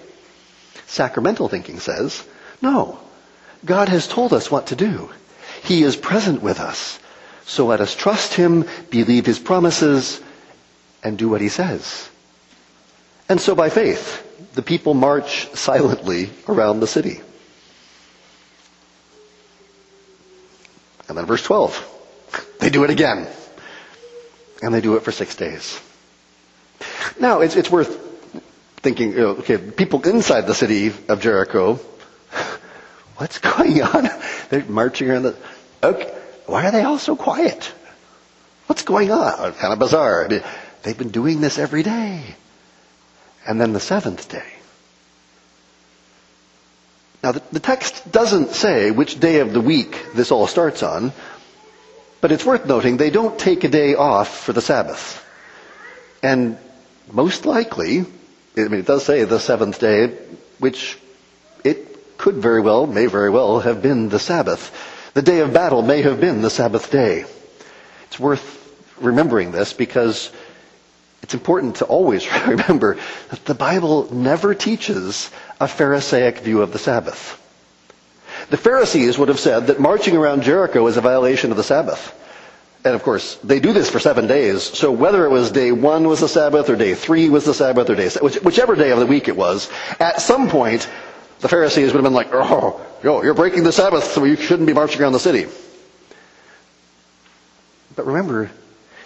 Sacramental 0.88 1.48
thinking 1.48 1.80
says, 1.80 2.26
no, 2.60 2.98
God 3.64 3.88
has 3.88 4.08
told 4.08 4.32
us 4.32 4.50
what 4.50 4.68
to 4.68 4.76
do. 4.76 5.10
He 5.62 5.82
is 5.82 5.96
present 5.96 6.42
with 6.42 6.60
us. 6.60 6.98
So 7.44 7.66
let 7.66 7.80
us 7.80 7.94
trust 7.94 8.34
Him, 8.34 8.66
believe 8.90 9.26
His 9.26 9.38
promises, 9.38 10.20
and 11.02 11.16
do 11.16 11.28
what 11.28 11.40
He 11.40 11.48
says. 11.48 12.08
And 13.28 13.40
so 13.40 13.54
by 13.54 13.68
faith, 13.68 14.24
the 14.54 14.62
people 14.62 14.94
march 14.94 15.48
silently 15.54 16.30
around 16.48 16.80
the 16.80 16.86
city. 16.86 17.20
And 21.08 21.16
then 21.16 21.26
verse 21.26 21.42
12, 21.42 22.56
they 22.60 22.70
do 22.70 22.84
it 22.84 22.90
again. 22.90 23.28
And 24.62 24.74
they 24.74 24.80
do 24.80 24.96
it 24.96 25.04
for 25.04 25.12
six 25.12 25.36
days. 25.36 25.80
Now, 27.20 27.40
it's, 27.40 27.56
it's 27.56 27.70
worth 27.70 28.07
thinking, 28.80 29.18
okay, 29.18 29.58
people 29.58 30.02
inside 30.06 30.42
the 30.42 30.54
city 30.54 30.92
of 31.08 31.20
Jericho, 31.20 31.74
what's 33.16 33.38
going 33.38 33.82
on? 33.82 34.08
They're 34.50 34.64
marching 34.64 35.10
around 35.10 35.22
the, 35.24 35.36
okay, 35.82 36.14
why 36.46 36.66
are 36.66 36.70
they 36.70 36.82
all 36.82 36.98
so 36.98 37.16
quiet? 37.16 37.72
What's 38.66 38.82
going 38.82 39.10
on? 39.10 39.34
Oh, 39.38 39.52
kind 39.52 39.72
of 39.72 39.78
bizarre. 39.78 40.24
I 40.24 40.28
mean, 40.28 40.42
they've 40.82 40.96
been 40.96 41.10
doing 41.10 41.40
this 41.40 41.58
every 41.58 41.82
day. 41.82 42.22
And 43.46 43.60
then 43.60 43.72
the 43.72 43.80
seventh 43.80 44.28
day. 44.28 44.52
Now, 47.22 47.32
the, 47.32 47.42
the 47.50 47.60
text 47.60 48.10
doesn't 48.10 48.50
say 48.50 48.90
which 48.90 49.18
day 49.18 49.40
of 49.40 49.52
the 49.52 49.60
week 49.60 50.12
this 50.14 50.30
all 50.30 50.46
starts 50.46 50.82
on, 50.82 51.12
but 52.20 52.30
it's 52.30 52.44
worth 52.44 52.66
noting 52.66 52.96
they 52.96 53.10
don't 53.10 53.38
take 53.38 53.64
a 53.64 53.68
day 53.68 53.94
off 53.94 54.44
for 54.44 54.52
the 54.52 54.60
Sabbath. 54.60 55.24
And 56.22 56.58
most 57.10 57.46
likely, 57.46 58.04
I 58.64 58.68
mean, 58.68 58.80
it 58.80 58.86
does 58.86 59.04
say 59.04 59.24
the 59.24 59.38
seventh 59.40 59.78
day, 59.78 60.16
which 60.58 60.98
it 61.64 62.16
could 62.18 62.36
very 62.36 62.60
well, 62.60 62.86
may 62.86 63.06
very 63.06 63.30
well 63.30 63.60
have 63.60 63.82
been 63.82 64.08
the 64.08 64.18
Sabbath. 64.18 64.72
The 65.14 65.22
day 65.22 65.40
of 65.40 65.52
battle 65.52 65.82
may 65.82 66.02
have 66.02 66.20
been 66.20 66.42
the 66.42 66.50
Sabbath 66.50 66.90
day. 66.90 67.24
It's 68.04 68.18
worth 68.18 68.56
remembering 69.00 69.52
this 69.52 69.72
because 69.72 70.30
it's 71.22 71.34
important 71.34 71.76
to 71.76 71.84
always 71.84 72.26
remember 72.46 72.96
that 73.30 73.44
the 73.44 73.54
Bible 73.54 74.12
never 74.14 74.54
teaches 74.54 75.30
a 75.60 75.68
Pharisaic 75.68 76.38
view 76.38 76.62
of 76.62 76.72
the 76.72 76.78
Sabbath. 76.78 77.34
The 78.50 78.56
Pharisees 78.56 79.18
would 79.18 79.28
have 79.28 79.40
said 79.40 79.66
that 79.66 79.80
marching 79.80 80.16
around 80.16 80.42
Jericho 80.42 80.86
is 80.86 80.96
a 80.96 81.00
violation 81.02 81.50
of 81.50 81.56
the 81.56 81.64
Sabbath. 81.64 82.14
And 82.88 82.94
of 82.94 83.02
course, 83.02 83.34
they 83.44 83.60
do 83.60 83.74
this 83.74 83.90
for 83.90 83.98
seven 84.00 84.26
days. 84.26 84.62
So 84.62 84.90
whether 84.90 85.26
it 85.26 85.28
was 85.28 85.50
day 85.50 85.72
one 85.72 86.08
was 86.08 86.20
the 86.20 86.28
Sabbath 86.28 86.70
or 86.70 86.76
day 86.76 86.94
three 86.94 87.28
was 87.28 87.44
the 87.44 87.52
Sabbath 87.52 87.90
or 87.90 87.94
day, 87.94 88.08
whichever 88.42 88.76
day 88.76 88.92
of 88.92 88.98
the 88.98 89.04
week 89.04 89.28
it 89.28 89.36
was, 89.36 89.68
at 90.00 90.22
some 90.22 90.48
point, 90.48 90.88
the 91.40 91.48
Pharisees 91.48 91.92
would 91.92 92.02
have 92.02 92.04
been 92.04 92.14
like, 92.14 92.30
oh, 92.32 92.80
yo, 93.04 93.22
you're 93.22 93.34
breaking 93.34 93.64
the 93.64 93.72
Sabbath, 93.72 94.04
so 94.04 94.24
you 94.24 94.36
shouldn't 94.36 94.66
be 94.66 94.72
marching 94.72 95.02
around 95.02 95.12
the 95.12 95.18
city. 95.18 95.48
But 97.94 98.06
remember, 98.06 98.50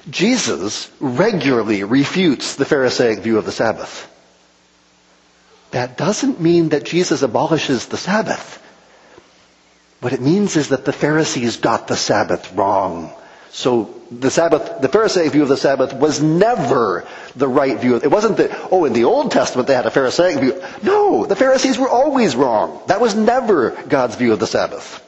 Jesus 0.08 0.88
regularly 1.00 1.82
refutes 1.82 2.54
the 2.54 2.64
Pharisaic 2.64 3.18
view 3.18 3.36
of 3.36 3.46
the 3.46 3.50
Sabbath. 3.50 4.08
That 5.72 5.96
doesn't 5.96 6.40
mean 6.40 6.68
that 6.68 6.84
Jesus 6.84 7.22
abolishes 7.22 7.86
the 7.86 7.96
Sabbath. 7.96 8.62
What 9.98 10.12
it 10.12 10.20
means 10.20 10.54
is 10.54 10.68
that 10.68 10.84
the 10.84 10.92
Pharisees 10.92 11.56
got 11.56 11.88
the 11.88 11.96
Sabbath 11.96 12.52
wrong. 12.52 13.12
So 13.54 13.94
the 14.10 14.30
Sabbath, 14.30 14.80
the 14.80 14.88
Pharisaic 14.88 15.30
view 15.30 15.42
of 15.42 15.48
the 15.48 15.58
Sabbath 15.58 15.92
was 15.92 16.22
never 16.22 17.06
the 17.36 17.46
right 17.46 17.78
view. 17.78 17.96
It 17.96 18.10
wasn't 18.10 18.38
that, 18.38 18.50
oh, 18.72 18.86
in 18.86 18.94
the 18.94 19.04
Old 19.04 19.30
Testament 19.30 19.68
they 19.68 19.74
had 19.74 19.84
a 19.84 19.90
Pharisaic 19.90 20.40
view. 20.40 20.62
No, 20.82 21.26
the 21.26 21.36
Pharisees 21.36 21.78
were 21.78 21.88
always 21.88 22.34
wrong. 22.34 22.80
That 22.86 23.02
was 23.02 23.14
never 23.14 23.70
God's 23.88 24.16
view 24.16 24.32
of 24.32 24.38
the 24.38 24.46
Sabbath. 24.46 25.06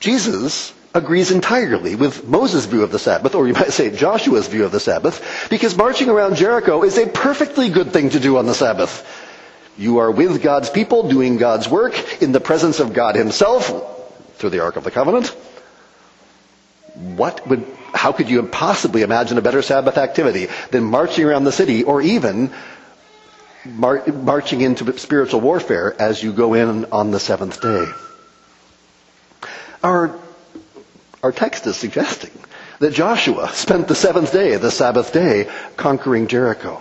Jesus 0.00 0.72
agrees 0.94 1.30
entirely 1.30 1.96
with 1.96 2.26
Moses' 2.26 2.64
view 2.64 2.82
of 2.82 2.92
the 2.92 2.98
Sabbath, 2.98 3.34
or 3.34 3.46
you 3.46 3.52
might 3.52 3.74
say 3.74 3.94
Joshua's 3.94 4.48
view 4.48 4.64
of 4.64 4.72
the 4.72 4.80
Sabbath, 4.80 5.48
because 5.50 5.76
marching 5.76 6.08
around 6.08 6.36
Jericho 6.36 6.82
is 6.82 6.96
a 6.96 7.06
perfectly 7.06 7.68
good 7.68 7.92
thing 7.92 8.08
to 8.10 8.20
do 8.20 8.38
on 8.38 8.46
the 8.46 8.54
Sabbath. 8.54 9.06
You 9.76 9.98
are 9.98 10.10
with 10.10 10.42
God's 10.42 10.70
people, 10.70 11.10
doing 11.10 11.36
God's 11.36 11.68
work, 11.68 12.22
in 12.22 12.32
the 12.32 12.40
presence 12.40 12.80
of 12.80 12.94
God 12.94 13.16
Himself, 13.16 13.70
through 14.36 14.50
the 14.50 14.60
Ark 14.60 14.76
of 14.76 14.84
the 14.84 14.90
Covenant. 14.90 15.36
What 16.98 17.46
would, 17.48 17.64
how 17.94 18.12
could 18.12 18.28
you 18.28 18.42
possibly 18.42 19.02
imagine 19.02 19.38
a 19.38 19.42
better 19.42 19.62
Sabbath 19.62 19.96
activity 19.98 20.48
than 20.70 20.84
marching 20.84 21.24
around 21.24 21.44
the 21.44 21.52
city, 21.52 21.84
or 21.84 22.02
even 22.02 22.50
mar- 23.64 24.04
marching 24.06 24.60
into 24.60 24.96
spiritual 24.98 25.40
warfare 25.40 25.94
as 26.00 26.22
you 26.22 26.32
go 26.32 26.54
in 26.54 26.86
on 26.86 27.10
the 27.10 27.20
seventh 27.20 27.60
day? 27.60 27.84
Our 29.82 30.18
our 31.22 31.32
text 31.32 31.66
is 31.66 31.76
suggesting 31.76 32.30
that 32.78 32.92
Joshua 32.92 33.48
spent 33.52 33.88
the 33.88 33.94
seventh 33.94 34.32
day, 34.32 34.56
the 34.56 34.70
Sabbath 34.70 35.12
day, 35.12 35.48
conquering 35.76 36.28
Jericho. 36.28 36.80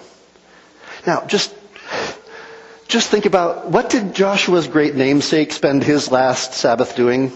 Now, 1.06 1.26
just, 1.26 1.54
just 2.88 3.10
think 3.10 3.26
about 3.26 3.70
what 3.70 3.90
did 3.90 4.14
Joshua's 4.14 4.68
great 4.68 4.96
namesake 4.96 5.52
spend 5.52 5.84
his 5.84 6.12
last 6.12 6.54
Sabbath 6.54 6.96
doing? 6.96 7.32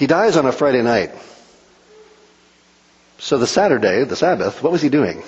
He 0.00 0.08
dies 0.08 0.36
on 0.36 0.46
a 0.46 0.52
Friday 0.52 0.82
night. 0.82 1.12
So 3.18 3.38
the 3.38 3.46
Saturday, 3.46 4.02
the 4.04 4.16
Sabbath, 4.16 4.62
what 4.62 4.72
was 4.72 4.82
he 4.82 4.88
doing? 4.88 5.22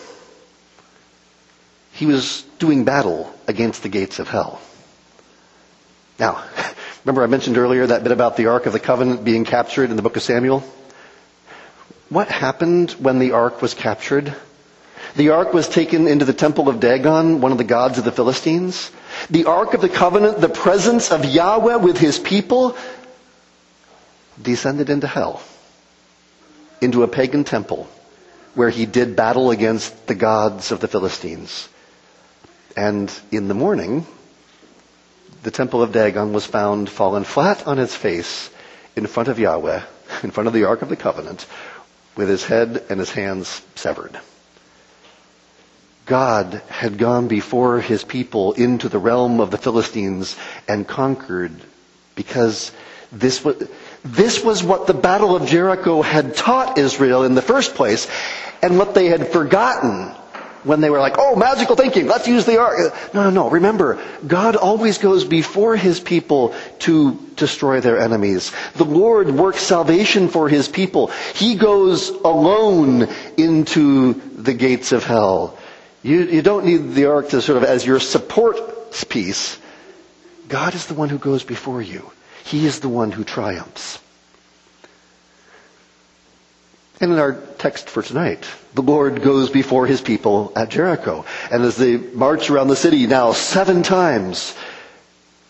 He 1.93 2.07
was 2.07 2.43
doing 2.59 2.85
battle 2.85 3.33
against 3.47 3.83
the 3.85 3.91
gates 3.91 4.19
of 4.19 4.29
hell. 4.29 4.61
Now, 6.19 6.43
Remember 7.05 7.25
I 7.25 7.27
mentioned 7.27 7.59
earlier 7.59 7.85
that 7.87 8.05
bit 8.05 8.13
about 8.13 8.37
the 8.37 8.47
Ark 8.47 8.67
of 8.67 8.73
the 8.73 8.79
Covenant 8.79 9.25
being 9.25 9.45
captured 9.45 9.91
in 9.91 9.97
the 9.97 10.03
book 10.03 10.17
of 10.17 10.23
Samuel? 10.23 10.63
What 12.11 12.29
happened 12.29 12.93
when 12.93 13.19
the 13.19 13.33
Ark 13.33 13.61
was 13.61 13.75
captured? 13.75 14.33
The 15.17 15.31
Ark 15.31 15.53
was 15.53 15.69
taken 15.69 16.07
into 16.07 16.25
the 16.25 16.33
temple 16.33 16.69
of 16.69 16.79
Dagon, 16.79 17.41
one 17.41 17.51
of 17.51 17.59
the 17.59 17.65
gods 17.65 17.99
of 17.99 18.05
the 18.05 18.13
Philistines. 18.13 18.93
The 19.31 19.47
Ark 19.47 19.75
of 19.75 19.81
the 19.81 19.89
Covenant, 19.89 20.41
the 20.41 20.49
presence 20.49 21.11
of 21.11 21.25
Yahweh 21.25 21.77
with 21.77 21.99
his 21.99 22.21
people, 22.21 22.77
descended 24.41 24.91
into 24.91 25.07
hell, 25.07 25.43
into 26.81 27.03
a 27.03 27.09
pagan 27.09 27.45
temple 27.45 27.89
where 28.55 28.71
he 28.71 28.87
did 28.87 29.17
battle 29.17 29.51
against 29.51 30.07
the 30.07 30.15
gods 30.15 30.73
of 30.73 30.81
the 30.81 30.89
Philistines. 30.89 31.69
And 32.77 33.13
in 33.31 33.49
the 33.49 33.55
morning, 33.55 34.07
the 35.43 35.51
temple 35.51 35.83
of 35.83 35.93
Dagon 35.93 36.33
was 36.33 36.47
found 36.47 36.89
fallen 36.89 37.25
flat 37.25 37.67
on 37.67 37.79
its 37.79 37.95
face 37.97 38.51
in 38.95 39.07
front 39.07 39.29
of 39.29 39.39
Yahweh, 39.39 39.83
in 40.23 40.31
front 40.31 40.47
of 40.47 40.53
the 40.53 40.65
Ark 40.65 40.83
of 40.83 40.89
the 40.89 40.97
Covenant, 40.97 41.47
with 42.17 42.29
his 42.29 42.45
head 42.45 42.85
and 42.91 43.01
his 43.01 43.11
hands 43.11 43.63
severed. 43.75 44.19
God 46.05 46.63
had 46.69 46.99
gone 46.99 47.29
before 47.29 47.81
his 47.81 48.05
people 48.05 48.53
into 48.53 48.89
the 48.89 48.99
realm 48.99 49.41
of 49.41 49.51
the 49.51 49.59
Philistines 49.59 50.37
and 50.69 50.87
conquered 50.87 51.53
because 52.15 52.73
this 53.11 53.45
was, 53.45 53.69
this 54.05 54.43
was 54.43 54.63
what 54.63 54.87
the 54.87 54.95
Battle 54.95 55.37
of 55.37 55.47
Jericho 55.47 56.03
had 56.03 56.37
taught 56.37 56.79
Israel 56.79 57.25
in 57.25 57.35
the 57.35 57.43
first 57.43 57.75
place 57.75 58.09
and 58.63 58.79
what 58.79 58.95
they 58.95 59.07
had 59.07 59.29
forgotten 59.29 60.15
when 60.65 60.81
they 60.81 60.91
were 60.91 61.01
like, 61.01 61.17
oh, 61.19 61.35
magical 61.35 61.77
thinking, 61.77 62.07
let's 62.07 62.29
use 62.29 62.45
the 62.45 62.61
ark. 62.61 62.95
No, 63.13 63.25
no, 63.25 63.31
no. 63.31 63.51
Remember, 63.51 64.03
God 64.27 64.57
always 64.57 64.99
goes 64.99 65.25
before 65.25 65.77
his 65.77 65.99
people 65.99 66.55
to 66.81 67.15
destroy 67.37 67.81
their 67.81 67.99
enemies. 67.99 68.53
The 68.75 68.85
Lord 68.85 69.31
works 69.31 69.61
salvation 69.61 70.29
for 70.29 70.49
his 70.49 70.69
people. 70.69 71.09
He 71.35 71.57
goes 71.57 72.11
alone 72.11 73.09
into 73.37 74.15
the 74.15 74.55
gates 74.55 74.93
of 74.93 75.05
hell. 75.05 75.59
You, 76.03 76.23
you 76.23 76.43
don't 76.43 76.67
need 76.67 76.95
the 76.95 77.07
ark 77.07 77.31
to 77.31 77.43
sort 77.43 77.59
of 77.59 77.65
as 77.65 77.87
your 77.87 78.01
support 78.01 78.57
piece. 79.09 79.59
God 80.49 80.75
is 80.75 80.87
the 80.87 80.95
one 80.95 81.09
who 81.09 81.19
goes 81.19 81.45
before 81.45 81.81
you. 81.81 82.11
He 82.45 82.67
is 82.67 82.81
the 82.81 82.89
one 82.89 83.13
who 83.13 83.25
triumphs. 83.25 83.99
And 87.01 87.13
in 87.13 87.19
our 87.19 87.33
text 87.59 87.89
for 87.91 88.03
tonight, 88.03 88.47
the 88.75 88.83
Lord 88.83 89.23
goes 89.23 89.51
before 89.51 89.87
his 89.87 90.01
people 90.01 90.53
at 90.55 90.69
Jericho. 90.69 91.25
And 91.51 91.65
as 91.65 91.77
they 91.77 91.97
march 91.97 92.49
around 92.49 92.69
the 92.69 92.77
city 92.77 93.07
now 93.09 93.33
seven 93.33 93.83
times, 93.83 94.55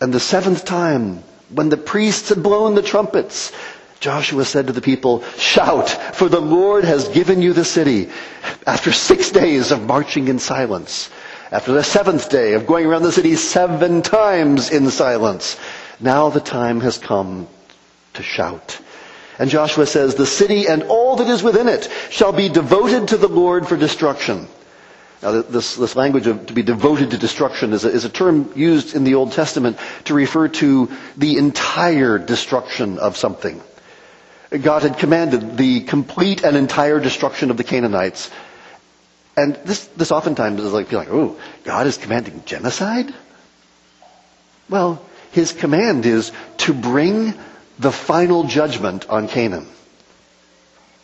and 0.01 0.11
the 0.13 0.19
seventh 0.19 0.65
time, 0.65 1.23
when 1.49 1.69
the 1.69 1.77
priests 1.77 2.29
had 2.29 2.41
blown 2.41 2.73
the 2.73 2.81
trumpets, 2.81 3.51
Joshua 3.99 4.43
said 4.45 4.67
to 4.67 4.73
the 4.73 4.81
people, 4.81 5.23
shout, 5.37 5.89
for 6.15 6.27
the 6.27 6.41
Lord 6.41 6.83
has 6.83 7.07
given 7.09 7.41
you 7.41 7.53
the 7.53 7.63
city. 7.63 8.09
After 8.65 8.91
six 8.91 9.29
days 9.31 9.71
of 9.71 9.85
marching 9.85 10.27
in 10.27 10.39
silence, 10.39 11.09
after 11.51 11.71
the 11.71 11.83
seventh 11.83 12.29
day 12.29 12.53
of 12.53 12.65
going 12.65 12.85
around 12.85 13.03
the 13.03 13.11
city 13.11 13.35
seven 13.35 14.01
times 14.01 14.71
in 14.71 14.89
silence, 14.89 15.55
now 16.03 16.29
the 16.29 16.39
time 16.39 16.81
has 16.81 16.97
come 16.97 17.47
to 18.13 18.23
shout 18.23 18.79
and 19.39 19.49
Joshua 19.49 19.85
says, 19.85 20.15
the 20.15 20.25
city 20.25 20.67
and 20.67 20.83
all 20.83 21.15
that 21.17 21.27
is 21.27 21.41
within 21.41 21.67
it 21.67 21.89
shall 22.09 22.31
be 22.31 22.49
devoted 22.49 23.09
to 23.09 23.17
the 23.17 23.27
Lord 23.27 23.67
for 23.67 23.75
destruction. 23.75 24.47
Now, 25.21 25.41
this, 25.41 25.75
this 25.75 25.95
language 25.95 26.27
of 26.27 26.47
to 26.47 26.53
be 26.53 26.63
devoted 26.63 27.11
to 27.11 27.17
destruction 27.17 27.73
is 27.73 27.85
a, 27.85 27.89
is 27.89 28.03
a 28.05 28.09
term 28.09 28.51
used 28.55 28.93
in 28.95 29.05
the 29.05 29.15
Old 29.15 29.31
Testament 29.31 29.77
to 30.05 30.13
refer 30.13 30.49
to 30.49 30.91
the 31.17 31.37
entire 31.37 32.19
destruction 32.19 32.99
of 32.99 33.15
something. 33.17 33.61
God 34.49 34.83
had 34.83 34.99
commanded 34.99 35.57
the 35.57 35.81
complete 35.81 36.43
and 36.43 36.55
entire 36.57 36.99
destruction 36.99 37.51
of 37.51 37.57
the 37.57 37.63
Canaanites. 37.63 38.29
And 39.35 39.55
this, 39.65 39.87
this 39.87 40.11
oftentimes 40.11 40.61
is 40.61 40.73
like, 40.73 40.91
like, 40.91 41.09
oh, 41.09 41.39
God 41.63 41.87
is 41.87 41.97
commanding 41.97 42.43
genocide? 42.45 43.11
Well, 44.69 45.03
His 45.33 45.51
command 45.51 46.05
is 46.05 46.31
to 46.59 46.73
bring 46.73 47.33
the 47.79 47.91
final 47.91 48.43
judgment 48.43 49.09
on 49.09 49.27
Canaan. 49.27 49.67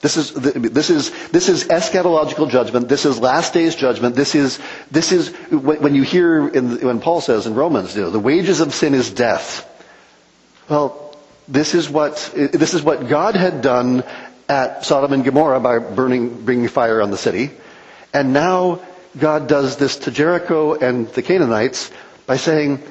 This 0.01 0.15
is, 0.15 0.31
this 0.33 0.89
is, 0.89 1.11
this 1.29 1.49
is 1.49 1.65
eschatological 1.65 2.49
judgment. 2.49 2.87
This 2.87 3.05
is 3.05 3.19
last 3.19 3.53
days 3.53 3.75
judgment. 3.75 4.15
This 4.15 4.35
is, 4.35 4.59
this 4.91 5.11
is, 5.11 5.29
when 5.51 5.93
you 5.95 6.03
hear, 6.03 6.47
in, 6.47 6.79
when 6.79 7.01
Paul 7.01 7.21
says 7.21 7.47
in 7.47 7.55
Romans, 7.55 7.95
you 7.95 8.03
know, 8.03 8.11
the 8.11 8.19
wages 8.19 8.61
of 8.61 8.73
sin 8.73 8.93
is 8.93 9.09
death. 9.09 9.65
Well, 10.69 11.17
this 11.47 11.73
is 11.73 11.89
what, 11.89 12.31
this 12.35 12.75
is 12.75 12.83
what 12.83 13.09
God 13.09 13.35
had 13.35 13.61
done 13.61 14.03
at 14.47 14.85
Sodom 14.85 15.11
and 15.11 15.25
Gomorrah 15.25 15.59
by 15.59 15.79
burning, 15.79 16.45
bringing 16.45 16.67
fire 16.69 17.01
on 17.01 17.11
the 17.11 17.17
city. 17.17 17.49
And 18.13 18.31
now 18.31 18.81
God 19.17 19.47
does 19.47 19.75
this 19.77 19.97
to 19.97 20.11
Jericho 20.11 20.75
and 20.75 21.07
the 21.09 21.23
Canaanites 21.23 21.91
by 22.25 22.37
saying, 22.37 22.81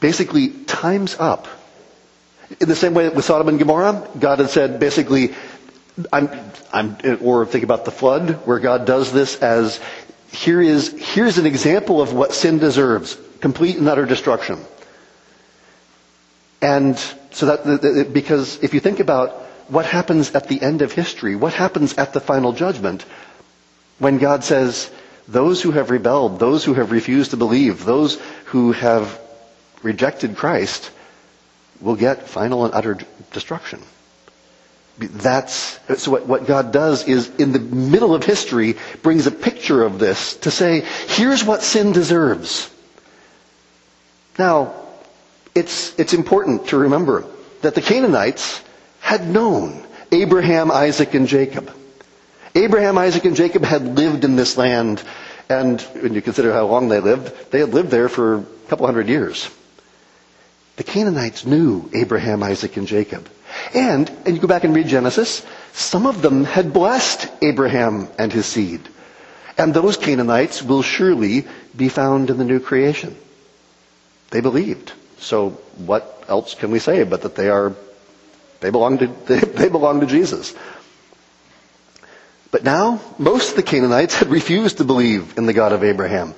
basically, 0.00 0.48
time's 0.48 1.16
up. 1.18 1.48
In 2.60 2.68
the 2.68 2.76
same 2.76 2.94
way 2.94 3.08
with 3.08 3.24
Sodom 3.24 3.48
and 3.48 3.58
Gomorrah, 3.58 4.08
God 4.18 4.38
had 4.38 4.50
said 4.50 4.80
basically, 4.80 5.34
I'm, 6.12 6.30
I'm, 6.72 6.96
or 7.20 7.44
think 7.46 7.64
about 7.64 7.84
the 7.84 7.90
flood, 7.90 8.46
where 8.46 8.58
God 8.58 8.86
does 8.86 9.12
this 9.12 9.36
as, 9.42 9.80
here 10.30 10.60
is, 10.62 10.94
here's 10.96 11.38
an 11.38 11.46
example 11.46 12.00
of 12.00 12.12
what 12.12 12.32
sin 12.32 12.58
deserves. 12.58 13.18
Complete 13.40 13.76
and 13.76 13.88
utter 13.88 14.06
destruction. 14.06 14.64
And 16.60 16.98
so 17.30 17.46
that, 17.46 18.10
because 18.12 18.62
if 18.62 18.74
you 18.74 18.80
think 18.80 19.00
about 19.00 19.30
what 19.68 19.84
happens 19.86 20.34
at 20.34 20.48
the 20.48 20.60
end 20.60 20.82
of 20.82 20.92
history, 20.92 21.36
what 21.36 21.52
happens 21.52 21.94
at 21.94 22.12
the 22.12 22.20
final 22.20 22.52
judgment, 22.52 23.04
When 23.98 24.18
God 24.18 24.44
says, 24.44 24.90
those 25.26 25.60
who 25.60 25.72
have 25.72 25.90
rebelled, 25.90 26.38
those 26.38 26.64
who 26.64 26.74
have 26.74 26.92
refused 26.92 27.32
to 27.32 27.36
believe, 27.36 27.84
those 27.84 28.20
who 28.46 28.72
have 28.72 29.20
rejected 29.82 30.36
Christ 30.36 30.90
will 31.80 31.96
get 31.96 32.28
final 32.28 32.64
and 32.64 32.74
utter 32.74 32.98
destruction. 33.32 33.80
That's, 34.98 35.78
so 35.96 36.10
what, 36.10 36.26
what 36.26 36.46
God 36.46 36.72
does 36.72 37.06
is 37.06 37.28
in 37.36 37.52
the 37.52 37.60
middle 37.60 38.14
of 38.14 38.24
history 38.24 38.76
brings 39.02 39.26
a 39.26 39.30
picture 39.30 39.84
of 39.84 40.00
this 40.00 40.36
to 40.38 40.50
say, 40.50 40.80
here's 41.06 41.44
what 41.44 41.62
sin 41.62 41.92
deserves. 41.92 42.68
Now, 44.38 44.74
it's, 45.54 45.96
it's 45.98 46.14
important 46.14 46.68
to 46.68 46.78
remember 46.78 47.24
that 47.62 47.76
the 47.76 47.82
Canaanites 47.82 48.60
had 49.00 49.28
known 49.28 49.84
Abraham, 50.10 50.70
Isaac, 50.70 51.14
and 51.14 51.28
Jacob. 51.28 51.72
Abraham, 52.54 52.98
Isaac, 52.98 53.24
and 53.24 53.36
Jacob 53.36 53.62
had 53.62 53.82
lived 53.82 54.24
in 54.24 54.34
this 54.34 54.56
land, 54.56 55.02
and 55.48 55.80
when 55.80 56.14
you 56.14 56.22
consider 56.22 56.52
how 56.52 56.66
long 56.66 56.88
they 56.88 57.00
lived, 57.00 57.50
they 57.52 57.60
had 57.60 57.72
lived 57.72 57.90
there 57.90 58.08
for 58.08 58.38
a 58.38 58.44
couple 58.68 58.86
hundred 58.86 59.08
years. 59.08 59.48
The 60.78 60.84
Canaanites 60.84 61.44
knew 61.44 61.90
Abraham, 61.92 62.44
Isaac, 62.44 62.76
and 62.76 62.86
Jacob. 62.86 63.28
And, 63.74 64.08
and 64.24 64.36
you 64.36 64.40
go 64.40 64.46
back 64.46 64.62
and 64.62 64.76
read 64.76 64.86
Genesis, 64.86 65.44
some 65.72 66.06
of 66.06 66.22
them 66.22 66.44
had 66.44 66.72
blessed 66.72 67.28
Abraham 67.42 68.06
and 68.16 68.32
his 68.32 68.46
seed. 68.46 68.82
And 69.58 69.74
those 69.74 69.96
Canaanites 69.96 70.62
will 70.62 70.82
surely 70.82 71.48
be 71.76 71.88
found 71.88 72.30
in 72.30 72.38
the 72.38 72.44
new 72.44 72.60
creation. 72.60 73.16
They 74.30 74.40
believed. 74.40 74.92
So 75.18 75.50
what 75.78 76.24
else 76.28 76.54
can 76.54 76.70
we 76.70 76.78
say 76.78 77.02
but 77.02 77.22
that 77.22 77.34
they 77.34 77.48
are, 77.48 77.74
they 78.60 78.70
belong 78.70 78.98
to, 78.98 79.08
they, 79.26 79.38
they 79.64 79.68
belong 79.68 79.98
to 79.98 80.06
Jesus. 80.06 80.54
But 82.52 82.62
now, 82.62 83.00
most 83.18 83.50
of 83.50 83.56
the 83.56 83.64
Canaanites 83.64 84.14
had 84.14 84.28
refused 84.28 84.78
to 84.78 84.84
believe 84.84 85.38
in 85.38 85.46
the 85.46 85.52
God 85.52 85.72
of 85.72 85.82
Abraham. 85.82 86.34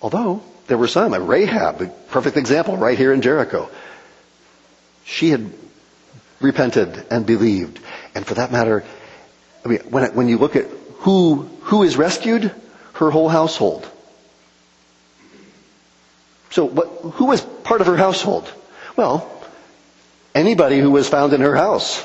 Although, 0.00 0.42
there 0.66 0.78
were 0.78 0.88
some. 0.88 1.14
Rahab, 1.14 1.80
a 1.82 1.86
perfect 1.86 2.36
example, 2.36 2.76
right 2.76 2.98
here 2.98 3.12
in 3.12 3.22
Jericho. 3.22 3.70
She 5.04 5.30
had 5.30 5.52
repented 6.40 7.06
and 7.10 7.24
believed. 7.24 7.80
And 8.14 8.26
for 8.26 8.34
that 8.34 8.52
matter, 8.52 8.84
I 9.64 9.68
mean, 9.68 9.80
when, 9.90 10.14
when 10.14 10.28
you 10.28 10.38
look 10.38 10.56
at 10.56 10.66
who, 10.98 11.48
who 11.62 11.82
is 11.82 11.96
rescued, 11.96 12.52
her 12.94 13.10
whole 13.10 13.28
household. 13.28 13.88
So 16.50 16.64
what, 16.64 16.86
who 17.14 17.26
was 17.26 17.40
part 17.40 17.80
of 17.80 17.86
her 17.86 17.96
household? 17.96 18.52
Well, 18.96 19.30
anybody 20.34 20.78
who 20.78 20.90
was 20.90 21.08
found 21.08 21.32
in 21.32 21.40
her 21.40 21.54
house. 21.54 22.04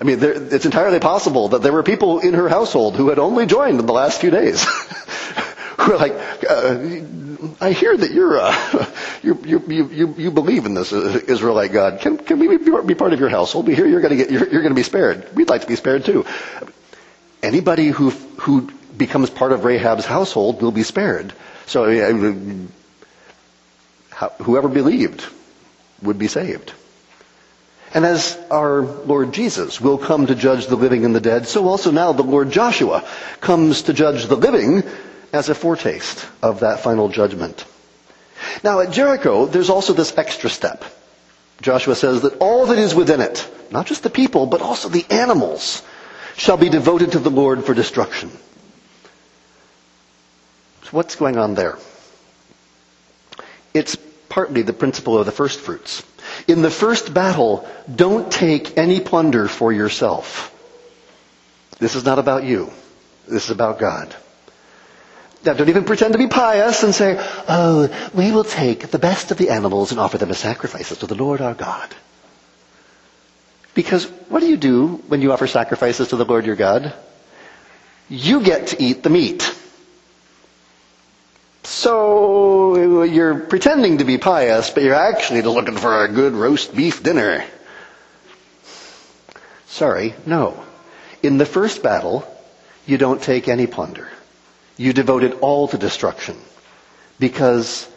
I 0.00 0.04
mean, 0.04 0.18
there, 0.18 0.32
it's 0.32 0.64
entirely 0.64 1.00
possible 1.00 1.48
that 1.48 1.62
there 1.62 1.72
were 1.72 1.82
people 1.82 2.20
in 2.20 2.34
her 2.34 2.48
household 2.48 2.96
who 2.96 3.08
had 3.08 3.18
only 3.18 3.46
joined 3.46 3.80
in 3.80 3.86
the 3.86 3.92
last 3.92 4.20
few 4.20 4.30
days. 4.30 4.64
who 5.78 5.92
were 5.92 5.98
like, 5.98 6.12
uh, 6.48 6.78
I 7.60 7.72
hear 7.72 7.96
that 7.96 8.10
you're, 8.10 8.38
uh, 8.40 8.86
you, 9.22 9.40
you, 9.44 9.62
you, 9.68 10.14
you 10.16 10.30
believe 10.30 10.66
in 10.66 10.74
this 10.74 10.92
Israelite 10.92 11.72
God. 11.72 12.00
Can, 12.00 12.18
can 12.18 12.38
we 12.38 12.56
be 12.56 12.94
part 12.94 13.12
of 13.12 13.20
your 13.20 13.28
household? 13.28 13.66
We 13.66 13.74
hear 13.74 13.86
you're 13.86 14.00
going 14.00 14.16
to 14.16 14.22
get, 14.22 14.30
you're, 14.30 14.48
you're 14.48 14.62
going 14.62 14.74
to 14.74 14.78
be 14.78 14.82
spared. 14.82 15.34
We'd 15.34 15.48
like 15.48 15.62
to 15.62 15.66
be 15.66 15.76
spared 15.76 16.04
too. 16.04 16.26
Anybody 17.42 17.88
who, 17.88 18.10
who 18.10 18.70
becomes 18.96 19.30
part 19.30 19.52
of 19.52 19.64
Rahab's 19.64 20.06
household 20.06 20.62
will 20.62 20.72
be 20.72 20.82
spared. 20.82 21.32
So, 21.66 21.86
mean, 21.86 22.72
whoever 24.42 24.68
believed 24.68 25.24
would 26.02 26.18
be 26.18 26.28
saved. 26.28 26.72
And 27.92 28.04
as 28.04 28.36
our 28.50 28.82
Lord 28.82 29.32
Jesus 29.32 29.80
will 29.80 29.98
come 29.98 30.26
to 30.26 30.34
judge 30.34 30.66
the 30.66 30.76
living 30.76 31.04
and 31.04 31.14
the 31.14 31.20
dead, 31.20 31.46
so 31.46 31.68
also 31.68 31.92
now 31.92 32.12
the 32.12 32.24
Lord 32.24 32.50
Joshua 32.50 33.06
comes 33.40 33.82
to 33.82 33.92
judge 33.92 34.26
the 34.26 34.36
living 34.36 34.82
as 35.34 35.48
a 35.48 35.54
foretaste 35.54 36.26
of 36.42 36.60
that 36.60 36.80
final 36.80 37.08
judgment. 37.08 37.66
Now 38.62 38.78
at 38.80 38.92
Jericho, 38.92 39.46
there's 39.46 39.68
also 39.68 39.92
this 39.92 40.16
extra 40.16 40.48
step. 40.48 40.84
Joshua 41.60 41.96
says 41.96 42.22
that 42.22 42.38
all 42.38 42.66
that 42.66 42.78
is 42.78 42.94
within 42.94 43.20
it, 43.20 43.46
not 43.70 43.86
just 43.86 44.04
the 44.04 44.10
people, 44.10 44.46
but 44.46 44.62
also 44.62 44.88
the 44.88 45.04
animals, 45.10 45.82
shall 46.36 46.56
be 46.56 46.68
devoted 46.68 47.12
to 47.12 47.18
the 47.18 47.30
Lord 47.30 47.64
for 47.64 47.74
destruction. 47.74 48.30
So 50.84 50.90
what's 50.92 51.16
going 51.16 51.36
on 51.36 51.54
there? 51.54 51.78
It's 53.72 53.96
partly 54.28 54.62
the 54.62 54.72
principle 54.72 55.18
of 55.18 55.26
the 55.26 55.32
first 55.32 55.58
fruits. 55.58 56.04
In 56.46 56.62
the 56.62 56.70
first 56.70 57.12
battle, 57.12 57.68
don't 57.92 58.30
take 58.30 58.78
any 58.78 59.00
plunder 59.00 59.48
for 59.48 59.72
yourself. 59.72 60.52
This 61.80 61.96
is 61.96 62.04
not 62.04 62.20
about 62.20 62.44
you. 62.44 62.70
This 63.26 63.46
is 63.46 63.50
about 63.50 63.80
God. 63.80 64.14
Now, 65.44 65.52
don't 65.52 65.68
even 65.68 65.84
pretend 65.84 66.12
to 66.14 66.18
be 66.18 66.26
pious 66.26 66.82
and 66.82 66.94
say, 66.94 67.16
oh, 67.48 68.10
we 68.14 68.32
will 68.32 68.44
take 68.44 68.88
the 68.88 68.98
best 68.98 69.30
of 69.30 69.36
the 69.36 69.50
animals 69.50 69.90
and 69.90 70.00
offer 70.00 70.16
them 70.16 70.30
as 70.30 70.38
sacrifices 70.38 70.98
to 70.98 71.06
the 71.06 71.14
Lord 71.14 71.42
our 71.42 71.54
God. 71.54 71.94
Because 73.74 74.06
what 74.28 74.40
do 74.40 74.46
you 74.46 74.56
do 74.56 75.02
when 75.08 75.20
you 75.20 75.32
offer 75.32 75.46
sacrifices 75.46 76.08
to 76.08 76.16
the 76.16 76.24
Lord 76.24 76.46
your 76.46 76.56
God? 76.56 76.94
You 78.08 78.42
get 78.42 78.68
to 78.68 78.82
eat 78.82 79.02
the 79.02 79.10
meat. 79.10 79.54
So 81.64 83.02
you're 83.02 83.40
pretending 83.40 83.98
to 83.98 84.04
be 84.04 84.16
pious, 84.16 84.70
but 84.70 84.82
you're 84.82 84.94
actually 84.94 85.42
looking 85.42 85.76
for 85.76 86.04
a 86.04 86.08
good 86.08 86.32
roast 86.32 86.74
beef 86.74 87.02
dinner. 87.02 87.44
Sorry, 89.66 90.14
no. 90.24 90.62
In 91.22 91.36
the 91.36 91.46
first 91.46 91.82
battle, 91.82 92.26
you 92.86 92.96
don't 92.96 93.20
take 93.20 93.48
any 93.48 93.66
plunder. 93.66 94.08
You 94.76 94.92
devote 94.92 95.22
it 95.22 95.38
all 95.40 95.68
to 95.68 95.78
destruction. 95.78 96.36
Because 97.18 97.88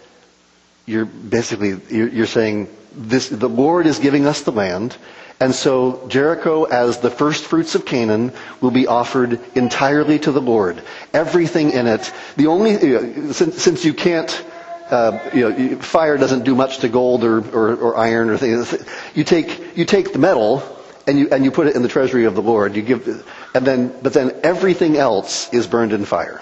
you're 0.85 1.05
basically, 1.05 1.79
you're 1.89 2.25
saying, 2.25 2.69
this, 2.93 3.29
the 3.29 3.49
Lord 3.49 3.85
is 3.85 3.99
giving 3.99 4.25
us 4.25 4.41
the 4.41 4.51
land, 4.51 4.95
and 5.39 5.53
so 5.53 6.07
Jericho, 6.07 6.63
as 6.63 6.97
the 6.97 7.11
first 7.11 7.45
fruits 7.45 7.75
of 7.75 7.85
Canaan, 7.85 8.31
will 8.59 8.71
be 8.71 8.87
offered 8.87 9.39
entirely 9.55 10.17
to 10.19 10.31
the 10.31 10.41
Lord. 10.41 10.81
Everything 11.13 11.71
in 11.71 11.85
it. 11.85 12.11
The 12.37 12.47
only, 12.47 13.33
since, 13.33 13.61
since 13.61 13.85
you 13.85 13.93
can't, 13.93 14.45
uh, 14.89 15.19
you 15.33 15.49
know, 15.49 15.75
fire 15.77 16.17
doesn't 16.17 16.43
do 16.43 16.55
much 16.55 16.79
to 16.79 16.89
gold 16.89 17.23
or, 17.23 17.37
or, 17.55 17.75
or 17.75 17.97
iron 17.97 18.31
or 18.31 18.37
things. 18.37 18.75
You 19.13 19.23
take, 19.23 19.77
you 19.77 19.85
take 19.85 20.11
the 20.11 20.19
metal 20.19 20.63
and 21.05 21.19
you, 21.19 21.29
and 21.31 21.45
you 21.45 21.51
put 21.51 21.67
it 21.67 21.75
in 21.75 21.83
the 21.83 21.87
treasury 21.87 22.25
of 22.25 22.33
the 22.33 22.41
Lord. 22.41 22.75
You 22.75 22.81
give, 22.81 23.27
and 23.53 23.65
then, 23.65 23.95
but 24.01 24.13
then 24.13 24.39
everything 24.41 24.97
else 24.97 25.53
is 25.53 25.67
burned 25.67 25.93
in 25.93 26.05
fire. 26.05 26.41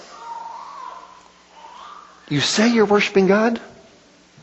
You 2.30 2.40
say 2.40 2.74
you're 2.74 2.86
worshiping 2.86 3.28
God? 3.28 3.62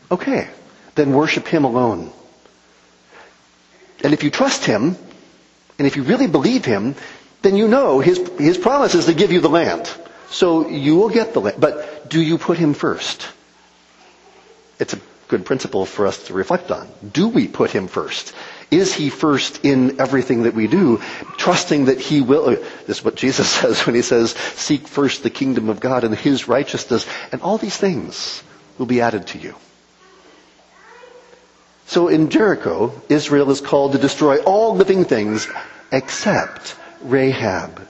Okay. 0.09 0.49
Then 0.95 1.13
worship 1.13 1.47
Him 1.47 1.65
alone. 1.65 2.11
And 4.03 4.13
if 4.13 4.23
you 4.23 4.29
trust 4.29 4.65
Him, 4.65 4.95
and 5.77 5.87
if 5.87 5.95
you 5.95 6.03
really 6.03 6.27
believe 6.27 6.65
Him, 6.65 6.95
then 7.41 7.55
you 7.55 7.67
know 7.67 7.99
His, 7.99 8.19
His 8.37 8.57
promise 8.57 8.95
is 8.95 9.05
to 9.05 9.13
give 9.13 9.31
you 9.31 9.41
the 9.41 9.49
land. 9.49 9.91
So 10.29 10.69
you 10.69 10.95
will 10.95 11.09
get 11.09 11.33
the 11.33 11.41
land. 11.41 11.57
But 11.59 12.09
do 12.09 12.21
you 12.21 12.37
put 12.37 12.57
Him 12.57 12.73
first? 12.73 13.27
It's 14.79 14.93
a 14.93 14.99
good 15.27 15.45
principle 15.45 15.85
for 15.85 16.07
us 16.07 16.27
to 16.27 16.33
reflect 16.33 16.71
on. 16.71 16.87
Do 17.11 17.27
we 17.27 17.47
put 17.47 17.71
Him 17.71 17.87
first? 17.87 18.33
Is 18.71 18.93
He 18.93 19.09
first 19.09 19.65
in 19.65 19.99
everything 19.99 20.43
that 20.43 20.53
we 20.53 20.67
do? 20.67 21.01
Trusting 21.37 21.85
that 21.85 21.99
He 21.99 22.21
will, 22.21 22.49
uh, 22.49 22.55
this 22.87 22.99
is 22.99 23.05
what 23.05 23.15
Jesus 23.15 23.49
says 23.59 23.85
when 23.85 23.95
He 23.95 24.01
says, 24.01 24.31
seek 24.31 24.87
first 24.87 25.23
the 25.23 25.29
kingdom 25.29 25.69
of 25.69 25.79
God 25.79 26.03
and 26.03 26.15
His 26.15 26.47
righteousness, 26.47 27.05
and 27.31 27.41
all 27.41 27.57
these 27.57 27.77
things 27.77 28.43
will 28.77 28.85
be 28.85 29.01
added 29.01 29.27
to 29.27 29.37
you. 29.37 29.55
So 31.85 32.07
in 32.07 32.29
Jericho, 32.29 32.93
Israel 33.09 33.51
is 33.51 33.61
called 33.61 33.91
to 33.91 33.97
destroy 33.97 34.41
all 34.43 34.75
living 34.75 35.05
things 35.05 35.47
except 35.91 36.75
Rahab. 37.01 37.87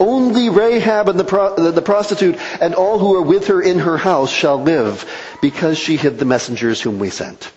Only 0.00 0.48
Rahab 0.48 1.08
and 1.08 1.20
the, 1.20 1.24
pro- 1.24 1.54
the, 1.54 1.82
prostitute 1.82 2.36
and 2.60 2.74
all 2.74 2.98
who 2.98 3.14
are 3.14 3.22
with 3.22 3.48
her 3.48 3.62
in 3.62 3.78
her 3.80 3.96
house 3.96 4.32
shall 4.32 4.60
live 4.60 5.08
because 5.40 5.78
she 5.78 5.96
hid 5.96 6.18
the 6.18 6.24
messengers 6.24 6.80
whom 6.80 6.98
we 6.98 7.10
sent. 7.10 7.52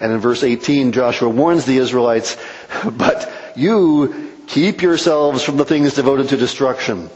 And 0.00 0.12
in 0.12 0.18
verse 0.18 0.42
18, 0.42 0.92
Joshua 0.92 1.28
warns 1.28 1.64
the 1.64 1.78
Israelites, 1.78 2.36
but 2.84 3.30
you 3.56 4.32
keep 4.46 4.82
yourselves 4.82 5.42
from 5.42 5.56
the 5.56 5.64
things 5.64 5.94
devoted 5.94 6.28
to 6.30 6.36
destruction. 6.36 7.10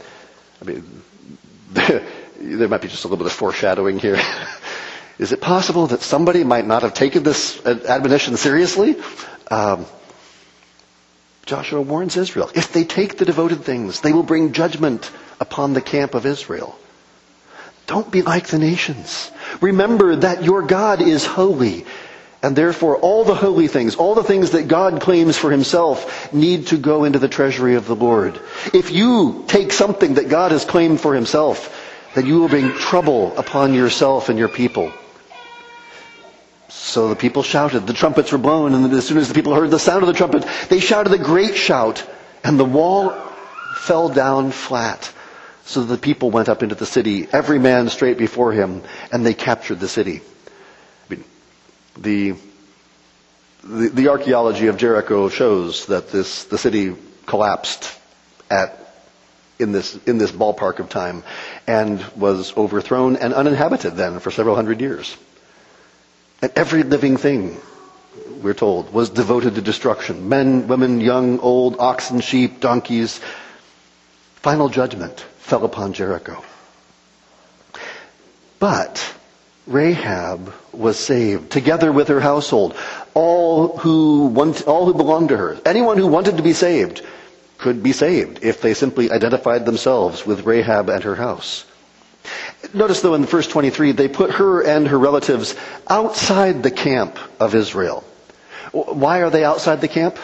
I 0.61 0.65
mean, 0.65 1.01
there 1.73 2.67
might 2.67 2.81
be 2.81 2.87
just 2.87 3.03
a 3.03 3.07
little 3.07 3.17
bit 3.17 3.27
of 3.27 3.33
foreshadowing 3.33 3.99
here. 3.99 4.19
Is 5.19 5.33
it 5.33 5.41
possible 5.41 5.87
that 5.87 6.01
somebody 6.01 6.45
might 6.45 6.65
not 6.65 6.83
have 6.83 6.93
taken 6.93 7.23
this 7.23 7.63
admonition 7.65 8.37
seriously? 8.37 8.95
Um, 9.51 9.85
Joshua 11.45 11.81
warns 11.81 12.15
Israel, 12.15 12.49
if 12.55 12.71
they 12.71 12.85
take 12.85 13.17
the 13.17 13.25
devoted 13.25 13.63
things, 13.63 13.99
they 14.01 14.13
will 14.13 14.23
bring 14.23 14.53
judgment 14.53 15.11
upon 15.39 15.73
the 15.73 15.81
camp 15.81 16.13
of 16.13 16.25
Israel. 16.25 16.77
Don't 17.87 18.11
be 18.11 18.21
like 18.21 18.47
the 18.47 18.59
nations. 18.59 19.31
Remember 19.59 20.15
that 20.15 20.43
your 20.43 20.61
God 20.61 21.01
is 21.01 21.25
holy, 21.25 21.85
And 22.41 22.55
therefore, 22.55 22.95
all 22.97 23.25
the 23.25 23.35
holy 23.35 23.67
things, 23.67 23.95
all 23.95 24.15
the 24.15 24.23
things 24.23 24.51
that 24.51 24.69
God 24.69 25.01
claims 25.01 25.37
for 25.37 25.51
himself, 25.51 26.31
need 26.33 26.67
to 26.67 26.77
go 26.77 27.03
into 27.03 27.19
the 27.19 27.27
treasury 27.27 27.75
of 27.75 27.85
the 27.85 27.95
Lord. 27.95 28.39
If 28.73 28.91
you 28.91 29.43
take 29.47 29.73
something 29.73 30.13
that 30.13 30.29
God 30.29 30.53
has 30.53 30.63
claimed 30.63 31.01
for 31.01 31.13
himself, 31.13 31.75
then 32.15 32.25
you 32.25 32.39
will 32.39 32.47
bring 32.47 32.71
trouble 32.73 33.37
upon 33.37 33.73
yourself 33.73 34.29
and 34.29 34.39
your 34.39 34.47
people. 34.47 34.93
So 36.69 37.09
the 37.09 37.15
people 37.15 37.43
shouted, 37.43 37.85
the 37.85 37.93
trumpets 37.93 38.31
were 38.31 38.37
blown, 38.37 38.73
and 38.73 38.91
as 38.93 39.05
soon 39.05 39.17
as 39.17 39.27
the 39.27 39.33
people 39.33 39.53
heard 39.53 39.69
the 39.69 39.79
sound 39.79 40.03
of 40.03 40.07
the 40.07 40.13
trumpet, 40.13 40.45
they 40.69 40.79
shouted 40.79 41.11
a 41.13 41.17
great 41.17 41.57
shout, 41.57 42.07
and 42.43 42.57
the 42.57 42.65
wall 42.65 43.11
fell 43.75 44.07
down 44.07 44.51
flat. 44.51 45.11
So 45.65 45.83
the 45.83 45.97
people 45.97 46.31
went 46.31 46.47
up 46.47 46.63
into 46.63 46.75
the 46.75 46.85
city, 46.85 47.27
every 47.31 47.59
man 47.59 47.89
straight 47.89 48.17
before 48.17 48.53
him, 48.53 48.81
and 49.11 49.25
they 49.25 49.33
captured 49.33 49.81
the 49.81 49.89
city 49.89 50.21
the, 52.01 52.35
the, 53.63 53.89
the 53.89 54.07
archaeology 54.09 54.67
of 54.67 54.77
Jericho 54.77 55.29
shows 55.29 55.87
that 55.87 56.09
this, 56.09 56.45
the 56.45 56.57
city 56.57 56.95
collapsed 57.25 57.97
at, 58.49 58.77
in 59.59 59.71
this, 59.71 59.95
in 60.07 60.17
this 60.17 60.31
ballpark 60.31 60.79
of 60.79 60.89
time 60.89 61.23
and 61.67 62.03
was 62.15 62.55
overthrown 62.57 63.17
and 63.17 63.33
uninhabited 63.33 63.95
then 63.95 64.19
for 64.19 64.31
several 64.31 64.55
hundred 64.55 64.81
years. 64.81 65.15
And 66.41 66.51
every 66.55 66.83
living 66.83 67.17
thing, 67.17 67.57
we're 68.41 68.53
told, 68.53 68.93
was 68.93 69.09
devoted 69.09 69.55
to 69.55 69.61
destruction. 69.61 70.29
Men, 70.29 70.67
women, 70.67 71.01
young, 71.01 71.39
old, 71.39 71.75
oxen, 71.79 72.21
sheep, 72.21 72.61
donkeys. 72.61 73.19
Final 74.37 74.69
judgment 74.69 75.19
fell 75.39 75.65
upon 75.65 75.91
Jericho. 75.91 76.43
But 78.59 79.13
Rahab 79.69 80.51
was 80.73 80.97
saved, 80.97 81.51
together 81.51 81.91
with 81.91 82.07
her 82.07 82.19
household. 82.19 82.75
All 83.13 83.77
who 83.77 84.25
want, 84.25 84.63
all 84.67 84.85
who 84.85 84.93
belonged 84.95 85.29
to 85.29 85.37
her, 85.37 85.57
anyone 85.65 85.97
who 85.97 86.07
wanted 86.07 86.37
to 86.37 86.43
be 86.43 86.53
saved, 86.53 87.01
could 87.59 87.83
be 87.83 87.91
saved 87.91 88.39
if 88.43 88.61
they 88.61 88.73
simply 88.73 89.11
identified 89.11 89.65
themselves 89.65 90.25
with 90.25 90.45
Rahab 90.45 90.89
and 90.89 91.03
her 91.03 91.15
house. 91.15 91.65
Notice 92.73 93.01
though 93.01 93.13
in 93.13 93.25
verse 93.25 93.47
23, 93.47 93.91
they 93.91 94.07
put 94.07 94.31
her 94.31 94.61
and 94.61 94.87
her 94.87 94.97
relatives 94.97 95.55
outside 95.87 96.63
the 96.63 96.71
camp 96.71 97.17
of 97.39 97.53
Israel. 97.53 98.03
Why 98.71 99.19
are 99.21 99.29
they 99.29 99.43
outside 99.43 99.81
the 99.81 99.87
camp? 99.87 100.17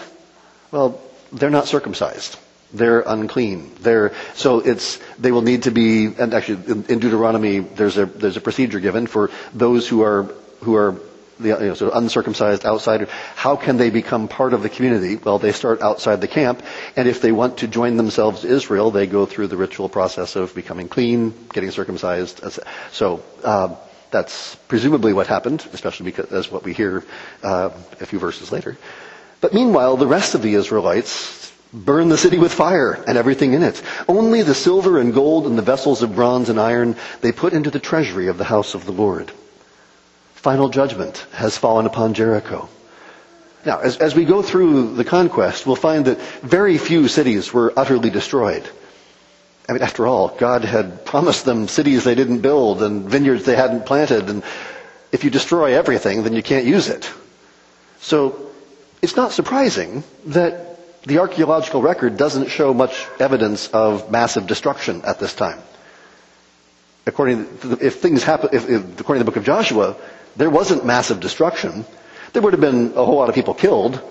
Well, 0.71 0.99
they're 1.31 1.49
not 1.49 1.67
circumcised 1.67 2.37
they're 2.73 3.01
unclean. 3.01 3.71
They're, 3.81 4.13
so 4.33 4.59
it's, 4.59 4.99
they 5.19 5.31
will 5.31 5.41
need 5.41 5.63
to 5.63 5.71
be, 5.71 6.07
and 6.07 6.33
actually 6.33 6.71
in, 6.71 6.85
in, 6.85 6.99
Deuteronomy 6.99 7.59
there's 7.59 7.97
a, 7.97 8.05
there's 8.05 8.37
a 8.37 8.41
procedure 8.41 8.79
given 8.79 9.07
for 9.07 9.29
those 9.53 9.87
who 9.87 10.03
are, 10.03 10.23
who 10.61 10.75
are 10.75 10.95
the 11.39 11.49
you 11.49 11.59
know, 11.59 11.73
sort 11.73 11.91
of 11.91 11.97
uncircumcised 12.01 12.65
outsider. 12.65 13.07
How 13.35 13.55
can 13.55 13.77
they 13.77 13.89
become 13.89 14.27
part 14.27 14.53
of 14.53 14.63
the 14.63 14.69
community? 14.69 15.17
Well, 15.17 15.39
they 15.39 15.51
start 15.51 15.81
outside 15.81 16.21
the 16.21 16.27
camp, 16.27 16.63
and 16.95 17.07
if 17.07 17.21
they 17.21 17.31
want 17.31 17.57
to 17.59 17.67
join 17.67 17.97
themselves 17.97 18.41
to 18.41 18.47
Israel, 18.47 18.91
they 18.91 19.07
go 19.07 19.25
through 19.25 19.47
the 19.47 19.57
ritual 19.57 19.89
process 19.89 20.35
of 20.35 20.55
becoming 20.55 20.87
clean, 20.87 21.33
getting 21.53 21.71
circumcised. 21.71 22.41
So, 22.91 23.21
uh, 23.43 23.75
that's 24.11 24.55
presumably 24.69 25.11
what 25.11 25.27
happened, 25.27 25.65
especially 25.73 26.05
because 26.05 26.31
as 26.31 26.49
what 26.49 26.63
we 26.63 26.71
hear 26.73 27.03
uh, 27.43 27.69
a 27.99 28.05
few 28.05 28.17
verses 28.19 28.49
later. 28.51 28.77
But 29.41 29.53
meanwhile, 29.53 29.97
the 29.97 30.07
rest 30.07 30.35
of 30.35 30.41
the 30.41 30.53
Israelites 30.53 31.51
burn 31.75 32.07
the 32.07 32.17
city 32.17 32.37
with 32.37 32.53
fire 32.53 33.03
and 33.05 33.17
everything 33.17 33.53
in 33.53 33.61
it. 33.61 33.81
Only 34.07 34.41
the 34.41 34.55
silver 34.55 34.99
and 34.99 35.13
gold 35.13 35.45
and 35.45 35.57
the 35.57 35.61
vessels 35.61 36.01
of 36.01 36.15
bronze 36.15 36.49
and 36.49 36.59
iron 36.59 36.95
they 37.21 37.31
put 37.33 37.53
into 37.53 37.69
the 37.69 37.79
treasury 37.79 38.27
of 38.27 38.37
the 38.37 38.45
house 38.45 38.73
of 38.73 38.85
the 38.85 38.93
Lord. 38.93 39.31
Final 40.35 40.69
judgment 40.69 41.25
has 41.33 41.57
fallen 41.57 41.85
upon 41.85 42.13
Jericho. 42.13 42.69
Now, 43.65 43.79
as, 43.79 43.97
as 43.97 44.15
we 44.15 44.25
go 44.25 44.41
through 44.41 44.93
the 44.95 45.03
conquest, 45.03 45.65
we'll 45.65 45.75
find 45.75 46.05
that 46.05 46.21
very 46.41 46.77
few 46.77 47.07
cities 47.07 47.51
were 47.51 47.73
utterly 47.75 48.11
destroyed. 48.11 48.67
I 49.67 49.73
mean, 49.73 49.81
after 49.81 50.05
all, 50.05 50.29
God 50.29 50.63
had 50.63 51.03
promised 51.03 51.45
them 51.45 51.67
cities 51.67 52.03
they 52.03 52.13
didn't 52.13 52.41
build 52.41 52.83
and 52.83 53.09
vineyards 53.09 53.43
they 53.43 53.55
hadn't 53.55 53.87
planted, 53.87 54.29
and 54.29 54.43
if 55.11 55.23
you 55.23 55.31
destroy 55.31 55.75
everything, 55.75 56.23
then 56.23 56.33
you 56.33 56.43
can't 56.43 56.65
use 56.65 56.87
it. 56.87 57.11
So, 57.99 58.51
it's 59.01 59.15
not 59.15 59.31
surprising 59.31 60.03
that 60.27 60.74
the 61.05 61.19
archaeological 61.19 61.81
record 61.81 62.17
doesn't 62.17 62.49
show 62.49 62.73
much 62.73 63.05
evidence 63.19 63.67
of 63.69 64.09
massive 64.11 64.47
destruction 64.47 65.03
at 65.05 65.19
this 65.19 65.33
time. 65.33 65.59
According 67.05 67.57
to 67.59 67.67
the, 67.67 67.85
if 67.85 67.99
things 68.01 68.23
happen, 68.23 68.49
if, 68.53 68.67
if, 68.69 68.99
according 68.99 69.19
to 69.21 69.25
the 69.25 69.31
book 69.31 69.37
of 69.37 69.45
Joshua, 69.45 69.95
there 70.35 70.49
wasn't 70.49 70.85
massive 70.85 71.19
destruction. 71.19 71.85
There 72.33 72.41
would 72.41 72.53
have 72.53 72.61
been 72.61 72.93
a 72.95 73.05
whole 73.05 73.15
lot 73.17 73.29
of 73.29 73.35
people 73.35 73.53
killed, 73.53 74.01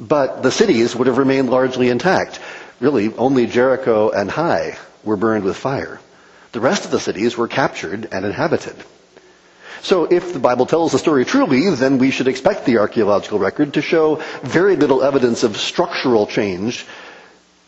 but 0.00 0.42
the 0.42 0.50
cities 0.50 0.96
would 0.96 1.06
have 1.06 1.18
remained 1.18 1.48
largely 1.50 1.88
intact. 1.88 2.40
Really, 2.80 3.14
only 3.14 3.46
Jericho 3.46 4.10
and 4.10 4.28
Hai 4.30 4.76
were 5.04 5.16
burned 5.16 5.44
with 5.44 5.56
fire. 5.56 6.00
The 6.50 6.60
rest 6.60 6.84
of 6.84 6.90
the 6.90 7.00
cities 7.00 7.36
were 7.36 7.48
captured 7.48 8.08
and 8.10 8.24
inhabited. 8.24 8.74
So 9.82 10.04
if 10.04 10.32
the 10.32 10.38
Bible 10.38 10.64
tells 10.66 10.92
the 10.92 10.98
story 10.98 11.24
truly, 11.24 11.68
then 11.70 11.98
we 11.98 12.12
should 12.12 12.28
expect 12.28 12.64
the 12.66 12.78
archaeological 12.78 13.40
record 13.40 13.74
to 13.74 13.82
show 13.82 14.22
very 14.42 14.76
little 14.76 15.02
evidence 15.02 15.42
of 15.42 15.56
structural 15.56 16.26
change, 16.28 16.86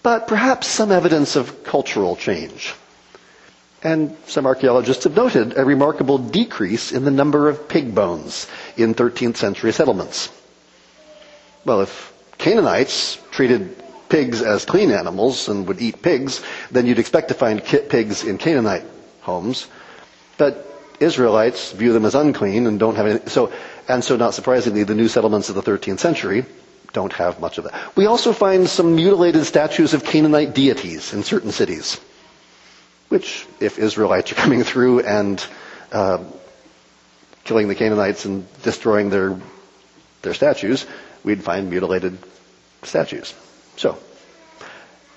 but 0.05 0.29
perhaps 0.29 0.69
some 0.69 0.93
evidence 0.93 1.35
of 1.35 1.65
cultural 1.65 2.15
change. 2.15 2.73
And 3.83 4.17
some 4.27 4.47
archaeologists 4.47 5.05
have 5.05 5.17
noted 5.17 5.59
a 5.59 5.65
remarkable 5.65 6.19
decrease 6.19 6.93
in 6.93 7.05
the 7.05 7.11
number 7.11 7.49
of 7.49 7.69
pig 7.69 7.95
bones 7.95 8.47
in 8.77 8.95
13th 8.95 9.37
century 9.37 9.73
settlements. 9.73 10.31
Well, 11.65 11.81
if 11.83 12.13
Canaanites 12.39 13.19
treated 13.33 13.77
pigs 14.09 14.41
as 14.41 14.65
clean 14.65 14.93
animals 14.93 15.49
and 15.49 15.67
would 15.67 15.83
eat 15.83 16.01
pigs, 16.01 16.41
then 16.71 16.87
you'd 16.87 16.99
expect 17.01 17.29
to 17.29 17.35
find 17.35 17.63
pigs 17.65 18.23
in 18.23 18.39
Canaanite 18.39 18.85
homes. 19.23 19.67
But 20.39 20.74
Israelites 21.01 21.73
view 21.73 21.93
them 21.93 22.05
as 22.05 22.15
unclean 22.15 22.67
and 22.67 22.79
don't 22.79 22.97
have 22.97 23.07
any, 23.07 23.21
so, 23.27 23.53
and 23.89 24.03
so 24.03 24.17
not 24.17 24.35
surprisingly, 24.35 24.85
the 24.85 24.95
new 24.95 25.09
settlements 25.09 25.49
of 25.49 25.55
the 25.55 25.63
13th 25.63 25.99
century 25.99 26.45
don't 26.93 27.13
have 27.13 27.41
much 27.41 27.59
of 27.59 27.65
that. 27.65 27.97
We 27.97 28.07
also 28.07 28.33
find 28.33 28.69
some 28.69 28.95
mutilated 28.95 29.45
statues 29.45 29.95
of 29.95 30.05
Canaanite 30.05 30.55
deities 30.55 31.13
in 31.13 31.23
certain 31.25 31.51
cities, 31.53 32.01
which, 33.09 33.47
if 33.61 33.79
Israelites 33.79 34.33
are 34.33 34.35
coming 34.45 34.63
through 34.63 35.01
and 35.01 35.45
uh, 35.93 36.23
killing 37.45 37.69
the 37.69 37.75
Canaanites 37.75 38.25
and 38.25 38.47
destroying 38.63 39.11
their 39.11 39.39
their 40.23 40.35
statues, 40.35 40.87
we'd 41.23 41.45
find 41.45 41.71
mutilated 41.71 42.19
statues. 42.83 43.35
So, 43.77 43.99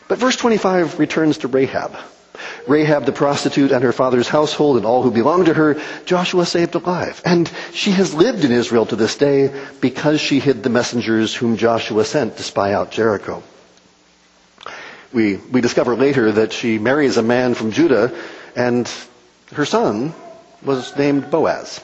but 0.07 0.19
verse 0.19 0.35
25 0.35 0.99
returns 0.99 1.39
to 1.39 1.47
Rahab. 1.47 1.95
Rahab 2.67 3.05
the 3.05 3.11
prostitute 3.11 3.71
and 3.71 3.83
her 3.83 3.93
father's 3.93 4.27
household 4.27 4.77
and 4.77 4.85
all 4.85 5.03
who 5.03 5.11
belonged 5.11 5.47
to 5.47 5.53
her, 5.53 5.81
Joshua 6.05 6.45
saved 6.45 6.75
alive. 6.75 7.21
And 7.25 7.51
she 7.73 7.91
has 7.91 8.13
lived 8.13 8.43
in 8.43 8.51
Israel 8.51 8.85
to 8.87 8.95
this 8.95 9.15
day 9.15 9.53
because 9.81 10.21
she 10.21 10.39
hid 10.39 10.63
the 10.63 10.69
messengers 10.69 11.33
whom 11.35 11.57
Joshua 11.57 12.05
sent 12.05 12.37
to 12.37 12.43
spy 12.43 12.73
out 12.73 12.91
Jericho. 12.91 13.43
We, 15.13 15.37
we 15.37 15.61
discover 15.61 15.95
later 15.95 16.31
that 16.33 16.53
she 16.53 16.79
marries 16.79 17.17
a 17.17 17.23
man 17.23 17.53
from 17.53 17.71
Judah 17.71 18.13
and 18.55 18.91
her 19.53 19.65
son 19.65 20.13
was 20.63 20.95
named 20.97 21.31
Boaz. 21.31 21.79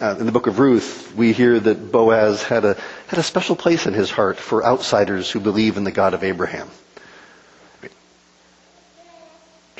Uh, 0.00 0.16
in 0.18 0.26
the 0.26 0.32
book 0.32 0.48
of 0.48 0.58
Ruth, 0.58 1.14
we 1.14 1.32
hear 1.32 1.60
that 1.60 1.92
Boaz 1.92 2.42
had 2.42 2.64
a, 2.64 2.76
had 3.06 3.18
a 3.20 3.22
special 3.22 3.54
place 3.54 3.86
in 3.86 3.94
his 3.94 4.10
heart 4.10 4.36
for 4.36 4.64
outsiders 4.64 5.30
who 5.30 5.38
believe 5.38 5.76
in 5.76 5.84
the 5.84 5.92
God 5.92 6.14
of 6.14 6.24
Abraham. 6.24 6.68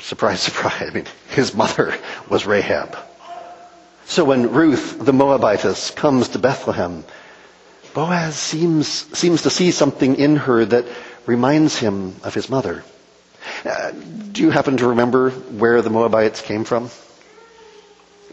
Surprise, 0.03 0.41
surprise. 0.49 0.89
I 0.89 0.93
mean, 0.93 1.05
his 1.29 1.53
mother 1.55 1.97
was 2.29 2.45
Rahab. 2.45 2.97
So 4.05 4.25
when 4.25 4.51
Ruth, 4.51 4.99
the 4.99 5.13
Moabitess, 5.13 5.91
comes 5.91 6.29
to 6.29 6.39
Bethlehem, 6.39 7.05
Boaz 7.93 8.35
seems, 8.35 8.87
seems 9.17 9.43
to 9.43 9.49
see 9.49 9.71
something 9.71 10.15
in 10.15 10.35
her 10.35 10.65
that 10.65 10.85
reminds 11.25 11.77
him 11.77 12.15
of 12.23 12.33
his 12.33 12.49
mother. 12.49 12.83
Uh, 13.63 13.91
do 14.31 14.41
you 14.41 14.49
happen 14.49 14.77
to 14.77 14.89
remember 14.89 15.29
where 15.29 15.81
the 15.81 15.89
Moabites 15.89 16.41
came 16.41 16.65
from? 16.65 16.89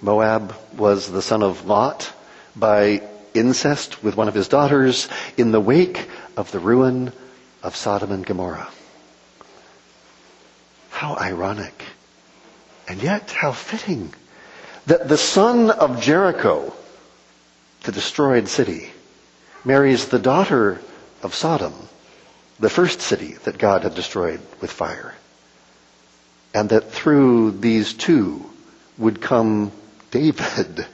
Moab 0.01 0.55
was 0.76 1.09
the 1.09 1.22
son 1.22 1.42
of 1.42 1.66
Lot 1.66 2.12
by 2.57 3.03
incest 3.32 4.03
with 4.03 4.16
one 4.16 4.26
of 4.28 4.34
his 4.34 4.49
daughters 4.49 5.09
in 5.36 5.53
the 5.53 5.61
wake 5.61 6.09
of 6.36 6.51
the 6.51 6.59
ruin 6.59 7.12
of 7.62 7.76
Sodom 7.76 8.11
and 8.11 8.26
Gomorrah. 8.26 8.68
How 11.01 11.16
ironic. 11.16 11.82
And 12.86 13.03
yet, 13.03 13.30
how 13.30 13.53
fitting 13.53 14.12
that 14.84 15.09
the 15.09 15.16
son 15.16 15.70
of 15.70 16.03
Jericho, 16.03 16.74
the 17.84 17.92
destroyed 17.92 18.48
city, 18.48 18.90
marries 19.64 20.09
the 20.09 20.18
daughter 20.18 20.78
of 21.22 21.34
Sodom, 21.34 21.72
the 22.59 22.68
first 22.68 23.01
city 23.01 23.32
that 23.44 23.57
God 23.57 23.84
had 23.84 23.94
destroyed 23.94 24.42
with 24.61 24.70
fire. 24.70 25.14
And 26.53 26.68
that 26.68 26.92
through 26.92 27.53
these 27.53 27.94
two 27.94 28.51
would 28.98 29.22
come 29.22 29.72
David, 30.11 30.84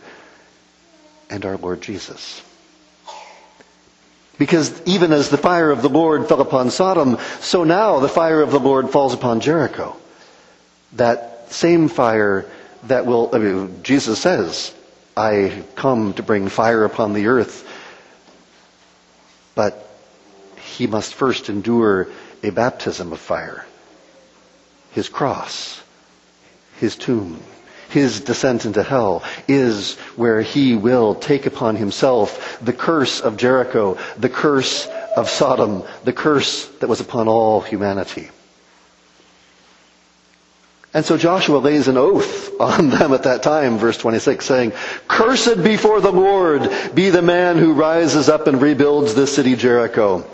and 1.29 1.45
our 1.45 1.57
Lord 1.57 1.81
Jesus. 1.81 2.43
Because 4.39 4.83
even 4.85 5.13
as 5.13 5.31
the 5.31 5.39
fire 5.39 5.71
of 5.71 5.83
the 5.83 5.89
Lord 5.89 6.29
fell 6.29 6.41
upon 6.41 6.71
Sodom, 6.71 7.19
so 7.41 7.65
now 7.65 8.01
the 8.01 8.09
fire 8.09 8.43
of 8.43 8.51
the 8.51 8.61
Lord 8.61 8.91
falls 8.91 9.15
upon 9.15 9.41
Jericho. 9.41 9.97
That 10.93 11.53
same 11.53 11.89
fire 11.89 12.47
that 12.85 13.07
will, 13.07 13.31
I 13.33 13.39
mean, 13.39 13.83
Jesus 13.83 14.21
says, 14.21 14.75
I 15.17 15.65
come 15.75 16.13
to 16.15 16.23
bring 16.23 16.49
fire 16.49 16.85
upon 16.85 17.15
the 17.15 17.29
earth. 17.29 17.67
But 19.55 19.89
he 20.77 20.87
must 20.87 21.15
first 21.15 21.49
endure 21.49 22.09
a 22.43 22.51
baptism 22.51 23.13
of 23.13 23.21
fire. 23.21 23.65
His 24.93 25.09
cross, 25.09 25.83
his 26.79 26.97
tomb, 26.97 27.43
his 27.91 28.21
descent 28.21 28.65
into 28.65 28.83
hell 28.83 29.23
is 29.49 29.95
where 30.17 30.41
he 30.43 30.75
will 30.77 31.15
take 31.15 31.47
upon 31.47 31.77
himself 31.77 32.59
the 32.61 32.73
curse 32.73 33.21
of 33.21 33.37
Jericho, 33.37 33.99
the 34.19 34.29
curse 34.29 34.87
of 35.17 35.29
Sodom, 35.29 35.83
the 36.05 36.13
curse 36.13 36.67
that 36.81 36.89
was 36.89 37.01
upon 37.01 37.29
all 37.29 37.61
humanity. 37.61 38.31
And 40.97 41.05
so 41.05 41.19
Joshua 41.19 41.59
lays 41.59 41.89
an 41.89 41.99
oath 41.99 42.59
on 42.59 42.89
them 42.99 43.13
at 43.13 43.25
that 43.25 43.43
time, 43.43 43.77
verse 43.77 43.99
26, 43.99 44.45
saying, 44.45 44.73
Cursed 45.09 45.63
before 45.63 46.01
the 46.01 46.11
Lord 46.11 46.71
be 46.95 47.11
the 47.11 47.21
man 47.21 47.59
who 47.59 47.75
rises 47.75 48.31
up 48.31 48.47
and 48.47 48.63
rebuilds 48.63 49.15
this 49.15 49.35
city 49.35 49.57
Jericho. 49.57 50.25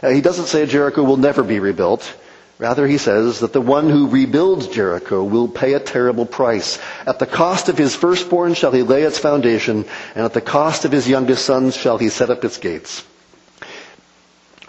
Uh, 0.00 0.10
he 0.10 0.20
doesn't 0.20 0.46
say 0.46 0.66
Jericho 0.66 1.02
will 1.02 1.16
never 1.16 1.42
be 1.42 1.58
rebuilt. 1.58 2.14
Rather, 2.58 2.88
he 2.88 2.98
says 2.98 3.38
that 3.40 3.52
the 3.52 3.60
one 3.60 3.88
who 3.88 4.08
rebuilds 4.08 4.66
Jericho 4.66 5.22
will 5.22 5.46
pay 5.46 5.74
a 5.74 5.80
terrible 5.80 6.26
price. 6.26 6.78
At 7.06 7.20
the 7.20 7.26
cost 7.26 7.68
of 7.68 7.78
his 7.78 7.94
firstborn 7.94 8.54
shall 8.54 8.72
he 8.72 8.82
lay 8.82 9.04
its 9.04 9.18
foundation, 9.18 9.84
and 10.16 10.24
at 10.24 10.32
the 10.32 10.40
cost 10.40 10.84
of 10.84 10.90
his 10.90 11.08
youngest 11.08 11.44
sons 11.44 11.76
shall 11.76 11.98
he 11.98 12.08
set 12.08 12.30
up 12.30 12.44
its 12.44 12.58
gates. 12.58 13.04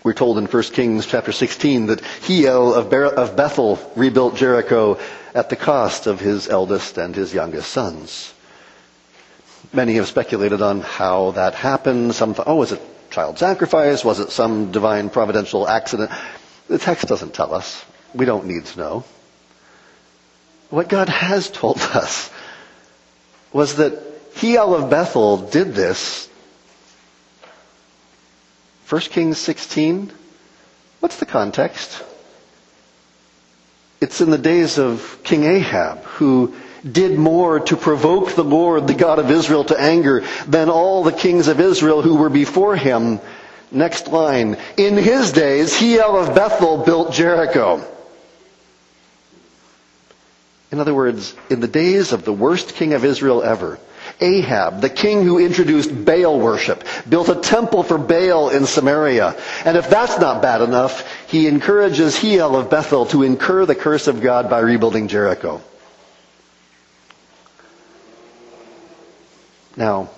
We're 0.04 0.14
told 0.14 0.38
in 0.38 0.46
1 0.46 0.64
Kings 0.64 1.08
chapter 1.08 1.32
16 1.32 1.88
that 1.88 2.02
Hiel 2.02 2.74
of 2.76 3.36
Bethel 3.36 3.80
rebuilt 3.96 4.36
Jericho 4.36 5.00
at 5.34 5.50
the 5.50 5.56
cost 5.56 6.06
of 6.06 6.20
his 6.20 6.48
eldest 6.48 6.98
and 7.00 7.16
his 7.16 7.34
youngest 7.34 7.72
sons. 7.72 8.34
Many 9.74 9.96
have 9.96 10.08
speculated 10.08 10.62
on 10.62 10.82
how 10.82 11.32
that 11.32 11.54
happened. 11.56 12.16
Some 12.16 12.34
thought, 12.34 12.48
oh, 12.48 12.56
was 12.56 12.72
it 12.72 12.82
child 13.10 13.40
sacrifice? 13.40 14.06
Was 14.06 14.20
it 14.20 14.32
some 14.32 14.72
divine 14.72 15.10
providential 15.10 15.68
accident? 15.68 16.12
The 16.70 16.78
text 16.78 17.08
doesn't 17.08 17.34
tell 17.34 17.54
us. 17.54 17.84
We 18.14 18.26
don't 18.26 18.46
need 18.46 18.66
to 18.66 18.80
know. 18.80 19.04
What 20.70 20.88
God 20.88 21.10
has 21.10 21.50
told 21.50 21.80
us 21.94 22.32
was 23.52 23.76
that 23.76 24.34
Hiel 24.36 24.76
of 24.76 24.90
Bethel 24.90 25.38
did 25.38 25.74
this. 25.74 26.30
1 28.88 29.02
Kings 29.02 29.38
16. 29.38 30.12
What's 31.00 31.18
the 31.18 31.26
context? 31.26 32.04
It's 34.02 34.22
in 34.22 34.30
the 34.30 34.38
days 34.38 34.78
of 34.78 35.20
King 35.24 35.44
Ahab, 35.44 36.04
who 36.04 36.54
did 36.90 37.18
more 37.18 37.60
to 37.60 37.76
provoke 37.76 38.34
the 38.34 38.44
Lord, 38.44 38.88
the 38.88 38.94
God 38.94 39.20
of 39.20 39.30
Israel, 39.30 39.66
to 39.66 39.80
anger 39.80 40.24
than 40.48 40.70
all 40.70 41.04
the 41.04 41.12
kings 41.12 41.48
of 41.48 41.60
Israel 41.60 42.02
who 42.02 42.16
were 42.16 42.30
before 42.30 42.76
him. 42.76 43.20
Next 43.72 44.08
line. 44.08 44.58
In 44.78 44.98
his 44.98 45.32
days, 45.32 45.76
Hiel 45.76 46.16
of 46.16 46.34
Bethel 46.34 46.84
built 46.84 47.14
Jericho. 47.14 47.86
In 50.72 50.80
other 50.80 50.94
words, 50.94 51.36
in 51.50 51.60
the 51.60 51.68
days 51.68 52.12
of 52.12 52.26
the 52.26 52.34
worst 52.34 52.76
king 52.76 52.94
of 52.94 53.04
Israel 53.04 53.42
ever, 53.42 53.80
Ahab, 54.22 54.82
the 54.82 54.90
king 54.90 55.24
who 55.24 55.40
introduced 55.40 56.06
Baal 56.06 56.40
worship, 56.40 56.84
built 57.08 57.30
a 57.30 57.36
temple 57.36 57.84
for 57.84 57.98
Baal 57.98 58.50
in 58.50 58.66
Samaria. 58.66 59.36
And 59.66 59.78
if 59.78 59.90
that's 59.90 60.20
not 60.20 60.42
bad 60.42 60.62
enough, 60.62 61.08
he 61.28 61.48
encourages 61.48 62.18
Hiel 62.18 62.56
of 62.56 62.70
Bethel 62.70 63.06
to 63.08 63.24
incur 63.24 63.66
the 63.66 63.76
curse 63.76 64.08
of 64.08 64.22
God 64.22 64.50
by 64.50 64.60
rebuilding 64.60 65.08
Jericho. 65.08 65.62
Now, 69.76 70.10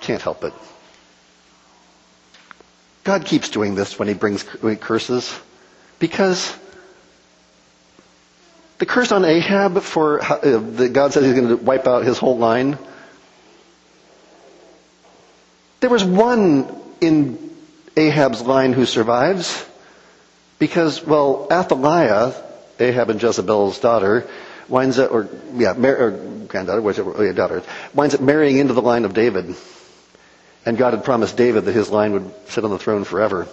can't 0.00 0.22
help 0.22 0.44
it. 0.44 0.54
God 3.04 3.24
keeps 3.24 3.48
doing 3.48 3.74
this 3.74 3.98
when 3.98 4.08
he 4.08 4.14
brings 4.14 4.42
curses 4.42 5.38
because 5.98 6.56
the 8.78 8.86
curse 8.86 9.12
on 9.12 9.24
Ahab 9.24 9.82
for 9.82 10.22
uh, 10.22 10.58
God 10.58 11.12
says 11.12 11.24
he's 11.24 11.34
going 11.34 11.48
to 11.48 11.56
wipe 11.56 11.86
out 11.86 12.04
his 12.04 12.18
whole 12.18 12.38
line. 12.38 12.78
There 15.80 15.90
was 15.90 16.04
one 16.04 16.74
in 17.00 17.50
Ahab's 17.96 18.42
line 18.42 18.72
who 18.72 18.86
survives 18.86 19.66
because, 20.58 21.04
well, 21.04 21.46
Athaliah, 21.50 22.34
Ahab 22.78 23.10
and 23.10 23.22
Jezebel's 23.22 23.80
daughter, 23.80 24.28
winds 24.68 24.98
up, 24.98 25.10
or 25.10 25.28
yeah, 25.54 25.72
mar- 25.72 25.96
or 25.96 26.10
granddaughter, 26.46 26.82
oh, 27.16 27.22
yeah, 27.22 27.32
daughter, 27.32 27.62
winds 27.94 28.14
up 28.14 28.20
marrying 28.20 28.58
into 28.58 28.74
the 28.74 28.82
line 28.82 29.04
of 29.04 29.14
David. 29.14 29.56
And 30.66 30.76
God 30.76 30.92
had 30.94 31.04
promised 31.04 31.36
David 31.36 31.64
that 31.64 31.74
his 31.74 31.90
line 31.90 32.12
would 32.12 32.30
sit 32.48 32.64
on 32.64 32.70
the 32.70 32.78
throne 32.78 33.04
forever. 33.04 33.48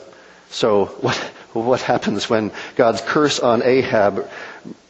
So 0.49 0.85
what, 0.85 1.15
what 1.53 1.81
happens 1.81 2.29
when 2.29 2.51
God's 2.75 3.01
curse 3.01 3.39
on 3.39 3.63
Ahab 3.63 4.29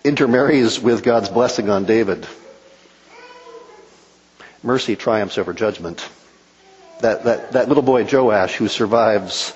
intermarries 0.03 0.80
with 0.80 1.03
God's 1.03 1.30
blessing 1.30 1.70
on 1.70 1.86
David. 1.86 2.26
Mercy 4.63 4.95
triumphs 4.95 5.38
over 5.38 5.53
judgment. 5.53 6.07
That, 7.01 7.26
that, 7.26 7.51
that 7.51 7.68
little 7.68 7.84
boy 7.84 8.05
Joash 8.05 8.55
who 8.55 8.68
survives 8.68 9.53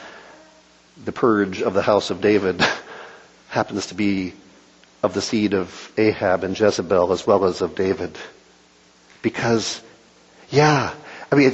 the 1.04 1.12
purge 1.12 1.62
of 1.62 1.74
the 1.74 1.82
house 1.82 2.12
of 2.12 2.22
David 2.22 2.64
happens 3.50 3.88
to 3.88 3.96
be 3.96 4.34
of 5.02 5.14
the 5.14 5.22
seed 5.22 5.54
of 5.54 5.92
Ahab 5.98 6.44
and 6.44 6.58
Jezebel 6.58 7.12
as 7.12 7.26
well 7.26 7.46
as 7.46 7.62
of 7.62 7.76
David. 7.76 8.16
Because, 9.24 9.82
yeah, 10.52 10.94
I 11.32 11.36
mean, 11.36 11.52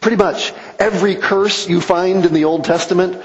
pretty 0.00 0.16
much 0.16 0.52
every 0.78 1.16
curse 1.16 1.68
you 1.68 1.80
find 1.80 2.24
in 2.24 2.32
the 2.32 2.44
Old 2.44 2.64
Testament 2.64 3.22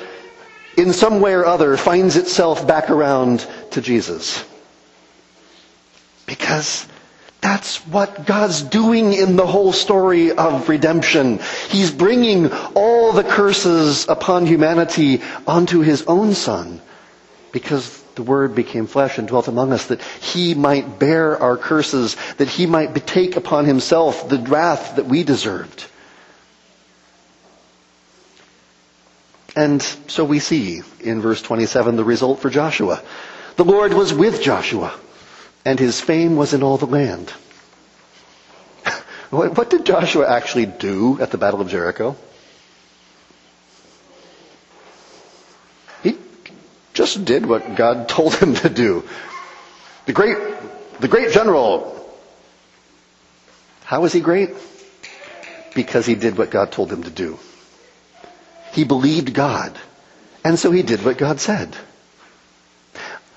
in 0.78 0.94
some 0.94 1.20
way 1.22 1.34
or 1.34 1.46
other 1.46 1.78
finds 1.78 2.16
itself 2.16 2.66
back 2.68 2.90
around 2.90 3.46
to 3.72 3.82
Jesus. 3.82 4.44
Because 6.26 6.88
that's 7.42 7.78
what 7.88 8.26
God's 8.26 8.62
doing 8.62 9.14
in 9.14 9.36
the 9.36 9.48
whole 9.48 9.74
story 9.74 10.32
of 10.32 10.70
redemption. 10.70 11.40
He's 11.70 11.92
bringing 11.92 12.52
all 12.76 13.12
the 13.12 13.24
curses 13.24 14.08
upon 14.08 14.46
humanity 14.46 15.22
onto 15.48 15.80
his 15.82 16.04
own 16.04 16.34
son 16.34 16.80
because 17.52 18.02
the 18.16 18.24
Word 18.24 18.56
became 18.56 18.88
flesh 18.88 19.18
and 19.18 19.28
dwelt 19.28 19.48
among 19.48 19.74
us 19.74 19.88
that 19.88 20.02
he 20.02 20.54
might 20.54 21.00
bear 21.00 21.38
our 21.42 21.58
curses, 21.58 22.16
that 22.38 22.48
he 22.48 22.66
might 22.66 22.96
take 23.08 23.36
upon 23.36 23.66
himself 23.66 24.30
the 24.30 24.38
wrath 24.38 24.96
that 24.98 25.06
we 25.06 25.24
deserved. 25.24 25.86
And 29.56 29.82
so 30.08 30.24
we 30.24 30.40
see 30.40 30.82
in 31.00 31.22
verse 31.22 31.42
27 31.42 31.96
the 31.96 32.04
result 32.04 32.40
for 32.40 32.50
Joshua. 32.50 33.02
The 33.58 33.66
Lord 33.66 33.94
was 33.94 34.14
with 34.14 34.42
Joshua 34.42 34.94
and 35.66 35.80
his 35.80 36.00
fame 36.00 36.36
was 36.36 36.54
in 36.54 36.64
all 36.64 36.78
the 36.78 36.86
land. 36.86 37.30
what 39.30 39.70
did 39.70 39.86
Joshua 39.86 40.28
actually 40.28 40.66
do 40.66 41.20
at 41.22 41.32
the 41.32 41.38
Battle 41.38 41.62
of 41.62 41.70
Jericho? 41.70 42.16
He 46.02 46.18
just 46.94 47.26
did 47.26 47.46
what 47.46 47.76
God 47.76 48.08
told 48.18 48.36
him 48.36 48.56
to 48.56 48.70
do. 48.70 49.04
The 50.06 50.14
great, 50.14 50.38
the 51.00 51.08
great 51.08 51.32
general. 51.34 51.98
How 53.84 54.02
was 54.02 54.14
he 54.14 54.22
great? 54.22 54.52
Because 55.76 56.06
he 56.06 56.16
did 56.16 56.38
what 56.38 56.50
God 56.52 56.72
told 56.72 56.92
him 56.92 57.04
to 57.04 57.10
do. 57.10 57.38
He 58.72 58.84
believed 58.84 59.34
God. 59.34 59.78
And 60.44 60.58
so 60.58 60.72
he 60.72 60.84
did 60.84 61.04
what 61.04 61.18
God 61.18 61.40
said. 61.40 61.76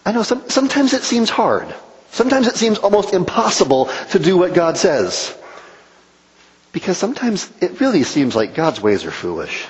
I 0.07 0.13
know 0.13 0.23
some, 0.23 0.49
sometimes 0.49 0.93
it 0.93 1.03
seems 1.03 1.31
hard. 1.31 1.75
Sometimes 2.11 2.47
it 2.47 2.57
seems 2.57 2.79
almost 2.79 3.13
impossible 3.13 3.91
to 4.11 4.19
do 4.19 4.37
what 4.37 4.55
God 4.55 4.77
says. 4.77 5.37
Because 6.73 6.99
sometimes 6.99 7.51
it 7.61 7.81
really 7.81 8.03
seems 8.05 8.37
like 8.37 8.55
God's 8.55 8.81
ways 8.81 9.05
are 9.05 9.11
foolish. 9.11 9.67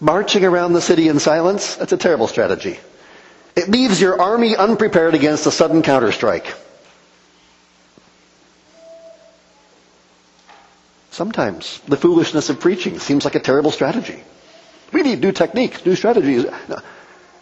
Marching 0.00 0.44
around 0.44 0.72
the 0.72 0.80
city 0.80 1.08
in 1.08 1.18
silence, 1.18 1.76
that's 1.76 1.92
a 1.92 1.96
terrible 1.96 2.26
strategy. 2.26 2.78
It 3.56 3.68
leaves 3.68 4.00
your 4.00 4.20
army 4.20 4.54
unprepared 4.56 5.14
against 5.14 5.46
a 5.46 5.50
sudden 5.50 5.82
counterstrike. 5.82 6.54
Sometimes 11.18 11.80
the 11.88 11.96
foolishness 11.96 12.48
of 12.48 12.60
preaching 12.60 13.00
seems 13.00 13.24
like 13.24 13.34
a 13.34 13.40
terrible 13.40 13.72
strategy. 13.72 14.22
We 14.92 15.02
need 15.02 15.20
new 15.20 15.32
techniques, 15.32 15.84
new 15.84 15.96
strategies. 15.96 16.44
No. 16.68 16.78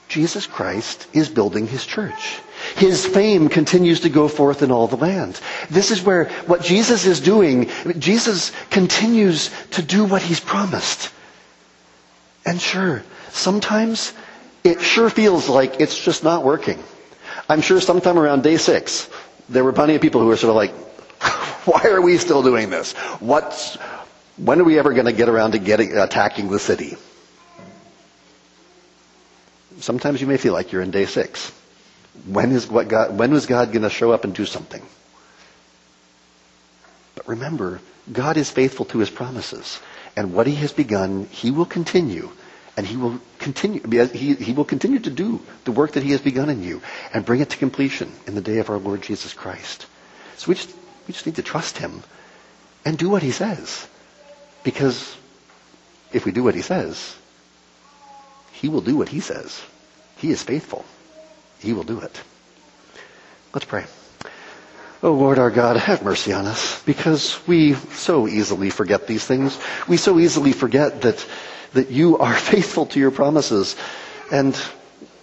Jesus 0.08 0.46
Christ 0.46 1.06
is 1.12 1.28
building 1.28 1.66
his 1.66 1.84
church. 1.84 2.40
His 2.76 3.04
fame 3.04 3.50
continues 3.50 4.00
to 4.00 4.08
go 4.08 4.28
forth 4.28 4.62
in 4.62 4.70
all 4.70 4.86
the 4.88 4.96
land. 4.96 5.38
This 5.68 5.90
is 5.90 6.00
where 6.00 6.30
what 6.46 6.62
Jesus 6.62 7.04
is 7.04 7.20
doing, 7.20 7.68
Jesus 7.98 8.50
continues 8.70 9.50
to 9.72 9.82
do 9.82 10.06
what 10.06 10.22
he's 10.22 10.40
promised. 10.40 11.10
And 12.46 12.58
sure, 12.58 13.04
sometimes 13.32 14.14
it 14.64 14.80
sure 14.80 15.10
feels 15.10 15.50
like 15.50 15.80
it's 15.82 16.02
just 16.02 16.24
not 16.24 16.44
working. 16.44 16.82
I'm 17.46 17.60
sure 17.60 17.82
sometime 17.82 18.18
around 18.18 18.42
day 18.42 18.56
six, 18.56 19.06
there 19.50 19.64
were 19.64 19.74
plenty 19.74 19.96
of 19.96 20.00
people 20.00 20.22
who 20.22 20.28
were 20.28 20.38
sort 20.38 20.48
of 20.48 20.56
like, 20.56 20.72
why 21.64 21.82
are 21.84 22.00
we 22.00 22.18
still 22.18 22.42
doing 22.42 22.70
this? 22.70 22.92
What's, 23.20 23.76
when 24.36 24.60
are 24.60 24.64
we 24.64 24.78
ever 24.78 24.92
going 24.92 25.06
to 25.06 25.12
get 25.12 25.28
around 25.28 25.52
to 25.52 25.58
getting, 25.58 25.96
attacking 25.96 26.50
the 26.50 26.58
city? 26.58 26.96
Sometimes 29.80 30.20
you 30.20 30.26
may 30.26 30.36
feel 30.36 30.52
like 30.52 30.72
you're 30.72 30.82
in 30.82 30.90
day 30.90 31.06
six. 31.06 31.52
When 32.26 32.52
is 32.52 32.66
what 32.66 32.88
God, 32.88 33.18
when 33.18 33.30
was 33.30 33.46
God 33.46 33.72
going 33.72 33.82
to 33.82 33.90
show 33.90 34.10
up 34.10 34.24
and 34.24 34.34
do 34.34 34.46
something? 34.46 34.82
But 37.14 37.28
remember, 37.28 37.80
God 38.10 38.36
is 38.36 38.50
faithful 38.50 38.86
to 38.86 38.98
his 38.98 39.10
promises. 39.10 39.80
And 40.16 40.32
what 40.32 40.46
he 40.46 40.54
has 40.56 40.72
begun, 40.72 41.26
he 41.30 41.50
will 41.50 41.66
continue. 41.66 42.30
And 42.76 42.86
he 42.86 42.96
will 42.96 43.20
continue, 43.38 43.82
he, 44.08 44.34
he 44.34 44.52
will 44.52 44.64
continue 44.64 44.98
to 44.98 45.10
do 45.10 45.40
the 45.64 45.72
work 45.72 45.92
that 45.92 46.02
he 46.02 46.12
has 46.12 46.20
begun 46.20 46.50
in 46.50 46.62
you 46.62 46.82
and 47.12 47.24
bring 47.24 47.40
it 47.40 47.50
to 47.50 47.56
completion 47.56 48.12
in 48.26 48.34
the 48.34 48.40
day 48.40 48.58
of 48.58 48.68
our 48.68 48.78
Lord 48.78 49.02
Jesus 49.02 49.32
Christ. 49.32 49.86
So 50.36 50.48
we 50.48 50.56
just, 50.56 50.74
we 51.06 51.12
just 51.12 51.26
need 51.26 51.36
to 51.36 51.42
trust 51.42 51.78
him 51.78 52.02
and 52.84 52.98
do 52.98 53.08
what 53.08 53.22
he 53.22 53.30
says. 53.30 53.86
Because 54.64 55.16
if 56.12 56.24
we 56.24 56.32
do 56.32 56.42
what 56.42 56.54
he 56.54 56.62
says, 56.62 57.14
he 58.52 58.68
will 58.68 58.80
do 58.80 58.96
what 58.96 59.08
he 59.08 59.20
says. 59.20 59.62
He 60.16 60.30
is 60.30 60.42
faithful. 60.42 60.84
He 61.60 61.72
will 61.72 61.84
do 61.84 62.00
it. 62.00 62.20
Let's 63.52 63.66
pray. 63.66 63.84
Oh 65.02 65.12
Lord 65.12 65.38
our 65.38 65.50
God, 65.50 65.76
have 65.76 66.02
mercy 66.02 66.32
on 66.32 66.46
us 66.46 66.82
because 66.84 67.38
we 67.46 67.74
so 67.74 68.26
easily 68.26 68.70
forget 68.70 69.06
these 69.06 69.24
things. 69.24 69.58
We 69.86 69.98
so 69.98 70.18
easily 70.18 70.52
forget 70.52 71.02
that, 71.02 71.24
that 71.74 71.90
you 71.90 72.18
are 72.18 72.34
faithful 72.52 72.86
to 72.86 72.98
your 72.98 73.10
promises 73.10 73.76
and 74.32 74.58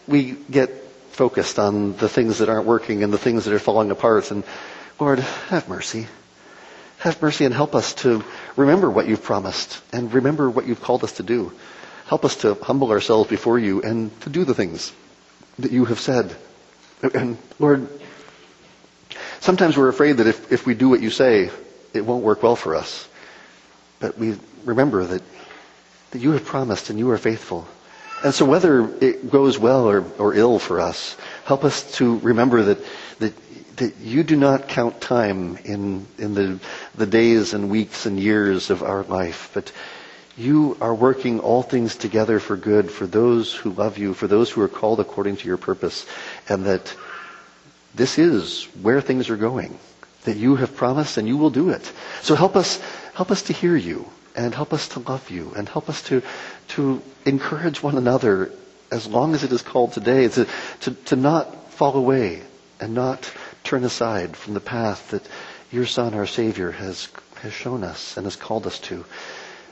we 0.08 0.34
get 0.50 0.70
focused 1.12 1.60
on 1.60 1.98
the 1.98 2.10
things 2.10 2.40
that 2.40 2.50
aren't 2.50 2.66
working 2.66 3.04
and 3.04 3.12
the 3.12 3.18
things 3.18 3.46
that 3.46 3.54
are 3.54 3.60
falling 3.60 3.92
apart 3.92 4.32
and 4.32 4.44
Lord, 5.00 5.20
have 5.20 5.68
mercy. 5.68 6.08
Have 7.00 7.22
mercy 7.22 7.46
and 7.46 7.54
help 7.54 7.76
us 7.76 7.94
to 7.96 8.24
remember 8.56 8.90
what 8.90 9.08
you've 9.08 9.24
promised 9.24 9.82
and 9.92 10.14
remember 10.14 10.50
what 10.50 10.68
you've 10.68 10.82
called 10.82 11.04
us 11.04 11.14
to 11.14 11.24
do. 11.24 11.52
Help 12.08 12.26
us 12.26 12.38
to 12.38 12.54
humble 12.56 12.92
ourselves 12.92 13.30
before 13.30 13.58
you 13.60 13.82
and 13.82 14.18
to 14.22 14.30
do 14.30 14.46
the 14.46 14.54
things 14.54 14.94
that 15.60 15.72
you 15.72 15.86
have 15.86 16.00
said. 16.00 16.36
And 17.14 17.38
Lord, 17.60 17.88
sometimes 19.40 19.76
we're 19.78 19.90
afraid 19.90 20.18
that 20.18 20.28
if, 20.28 20.52
if 20.52 20.66
we 20.66 20.76
do 20.76 20.90
what 20.90 21.02
you 21.02 21.10
say, 21.10 21.50
it 21.94 22.06
won't 22.06 22.24
work 22.24 22.44
well 22.44 22.56
for 22.56 22.76
us. 22.76 23.08
But 24.00 24.18
we 24.18 24.38
remember 24.64 25.04
that, 25.04 25.22
that 26.12 26.20
you 26.20 26.32
have 26.32 26.46
promised 26.46 26.90
and 26.90 27.00
you 27.00 27.10
are 27.12 27.18
faithful. 27.18 27.68
And 28.24 28.34
so 28.34 28.46
whether 28.46 28.88
it 29.04 29.30
goes 29.30 29.60
well 29.60 29.90
or, 29.90 30.06
or 30.18 30.34
ill 30.34 30.60
for 30.60 30.80
us, 30.80 31.18
help 31.44 31.66
us 31.66 31.98
to 31.98 32.20
remember 32.20 32.64
that, 32.64 32.78
that, 33.20 33.43
that 33.78 33.98
you 33.98 34.24
do 34.24 34.36
not 34.36 34.68
count 34.68 35.02
time 35.02 35.58
in, 35.66 36.06
in 36.18 36.34
the, 36.34 36.60
the 36.96 37.06
days 37.06 37.54
and 37.54 37.70
weeks 37.70 38.06
and 38.06 38.20
years 38.20 38.70
of 38.70 38.84
our 38.84 39.04
life, 39.04 39.52
but 39.54 39.72
you 40.38 40.78
are 40.82 40.96
working 40.96 41.40
all 41.40 41.62
things 41.62 41.96
together 41.96 42.40
for 42.40 42.58
good 42.58 42.90
for 42.90 43.06
those 43.06 43.54
who 43.54 43.72
love 43.72 43.98
you, 43.98 44.14
for 44.14 44.28
those 44.28 44.50
who 44.50 44.62
are 44.62 44.68
called 44.68 45.00
according 45.00 45.38
to 45.38 45.48
your 45.48 45.58
purpose, 45.58 46.06
and 46.50 46.66
that 46.66 46.94
this 47.94 48.18
is 48.18 48.66
where 48.82 49.02
things 49.02 49.30
are 49.30 49.38
going, 49.38 49.78
that 50.24 50.38
you 50.38 50.56
have 50.56 50.76
promised 50.76 51.18
and 51.18 51.28
you 51.28 51.38
will 51.38 51.52
do 51.52 51.70
it. 51.70 51.92
So 52.22 52.36
help 52.36 52.56
us, 52.56 52.82
help 53.14 53.30
us 53.32 53.44
to 53.44 53.54
hear 53.54 53.76
you 53.76 54.10
and 54.36 54.54
help 54.56 54.74
us 54.74 54.88
to 54.90 55.00
love 55.00 55.30
you 55.30 55.54
and 55.56 55.70
help 55.70 55.90
us 55.90 56.02
to, 56.04 56.24
to 56.70 57.02
encourage 57.26 57.84
one 57.84 57.98
another 57.98 58.52
as 58.92 59.08
long 59.08 59.36
as 59.36 59.44
it 59.44 59.52
is 59.52 59.62
called 59.62 59.94
today 59.94 60.28
to, 60.28 60.48
to, 60.82 60.92
to 61.06 61.16
not 61.16 61.72
fall 61.74 61.96
away 61.96 62.42
and 62.80 62.94
not 62.94 63.32
turn 63.64 63.84
aside 63.84 64.36
from 64.36 64.54
the 64.54 64.60
path 64.60 65.12
that 65.12 65.24
your 65.72 65.86
son, 65.86 66.14
our 66.14 66.28
savior, 66.28 66.72
has, 66.72 67.08
has 67.42 67.54
shown 67.54 67.84
us 67.84 68.18
and 68.18 68.26
has 68.26 68.36
called 68.36 68.68
us 68.68 68.80
to. 68.80 69.06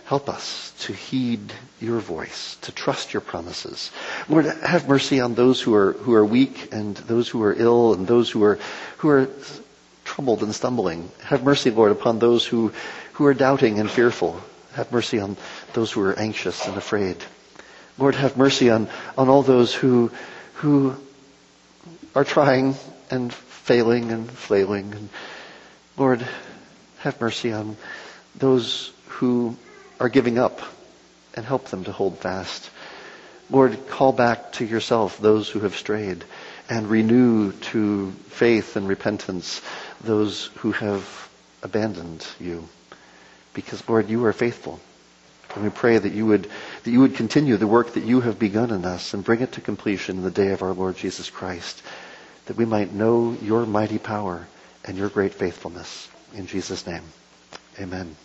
Help 0.06 0.28
us 0.28 0.74
to 0.80 0.92
heed 0.92 1.54
your 1.80 2.00
voice, 2.00 2.58
to 2.62 2.72
trust 2.74 3.14
your 3.14 3.22
promises. 3.22 3.92
Lord, 4.28 4.46
have 4.46 4.90
mercy 4.90 5.22
on 5.22 5.36
those 5.36 5.62
who 5.62 5.74
are, 5.74 5.94
who 5.94 6.14
are 6.14 6.26
weak 6.26 6.74
and 6.74 6.98
those 6.98 7.30
who 7.30 7.42
are 7.44 7.54
ill 7.54 7.94
and 7.94 8.06
those 8.08 8.30
who 8.30 8.44
are, 8.44 8.60
who 8.98 9.10
are 9.10 9.30
troubled 10.04 10.44
and 10.44 10.54
stumbling. 10.54 11.10
Have 11.24 11.44
mercy, 11.44 11.72
Lord, 11.72 11.94
upon 11.94 12.20
those 12.20 12.46
who, 12.46 12.74
who 13.14 13.26
are 13.26 13.34
doubting 13.34 13.80
and 13.80 13.90
fearful. 13.90 14.42
Have 14.74 14.92
mercy 14.92 15.20
on 15.20 15.38
those 15.74 15.92
who 15.92 16.02
are 16.02 16.20
anxious 16.20 16.68
and 16.68 16.76
afraid. 16.76 17.16
Lord, 17.98 18.16
have 18.16 18.36
mercy 18.36 18.70
on, 18.70 18.90
on 19.18 19.30
all 19.30 19.44
those 19.44 19.74
who, 19.74 20.12
who 20.56 20.96
are 22.16 22.26
trying 22.26 22.76
and 23.10 23.34
failing 23.72 24.12
and 24.12 24.30
flailing. 24.30 24.92
And 24.92 25.08
Lord, 25.96 26.28
have 27.00 27.22
mercy 27.22 27.54
on 27.54 27.78
those 28.36 28.92
who 29.08 29.56
are 29.98 30.10
giving 30.10 30.38
up 30.38 30.60
and 31.36 31.46
help 31.46 31.70
them 31.70 31.86
to 31.86 31.94
hold 31.94 32.18
fast. 32.18 32.70
Lord, 33.50 33.88
call 33.88 34.12
back 34.12 34.52
to 34.54 34.66
yourself 34.66 35.20
those 35.20 35.48
who 35.48 35.62
have 35.62 35.78
strayed 35.78 36.26
and 36.70 36.90
renew 36.90 37.54
to 37.72 38.12
faith 38.28 38.76
and 38.76 38.90
repentance 38.90 39.62
those 40.04 40.48
who 40.58 40.74
have 40.74 41.30
abandoned 41.64 42.28
you. 42.42 42.68
Because 43.54 43.88
Lord, 43.88 44.10
you 44.10 44.26
are 44.26 44.34
faithful. 44.34 44.82
And 45.56 45.64
we 45.64 45.70
pray 45.70 45.98
that 45.98 46.12
you 46.12 46.26
would, 46.26 46.50
that 46.84 46.92
you 46.92 47.00
would 47.00 47.16
continue 47.16 47.56
the 47.56 47.68
work 47.68 47.94
that 47.94 48.04
you 48.04 48.20
have 48.20 48.38
begun 48.38 48.72
in 48.72 48.84
us 48.84 49.14
and 49.14 49.24
bring 49.24 49.40
it 49.40 49.54
to 49.54 49.62
completion 49.62 50.18
in 50.18 50.24
the 50.24 50.30
day 50.30 50.52
of 50.52 50.62
our 50.62 50.74
Lord 50.74 50.98
Jesus 50.98 51.30
Christ, 51.30 51.82
that 52.46 52.58
we 52.58 52.66
might 52.66 52.94
know 52.94 53.36
your 53.42 53.66
mighty 53.66 54.00
power 54.00 54.48
and 54.86 54.98
your 54.98 55.10
great 55.10 55.34
faithfulness. 55.34 56.10
In 56.34 56.48
Jesus' 56.48 56.88
name, 56.88 57.04
amen. 57.80 58.16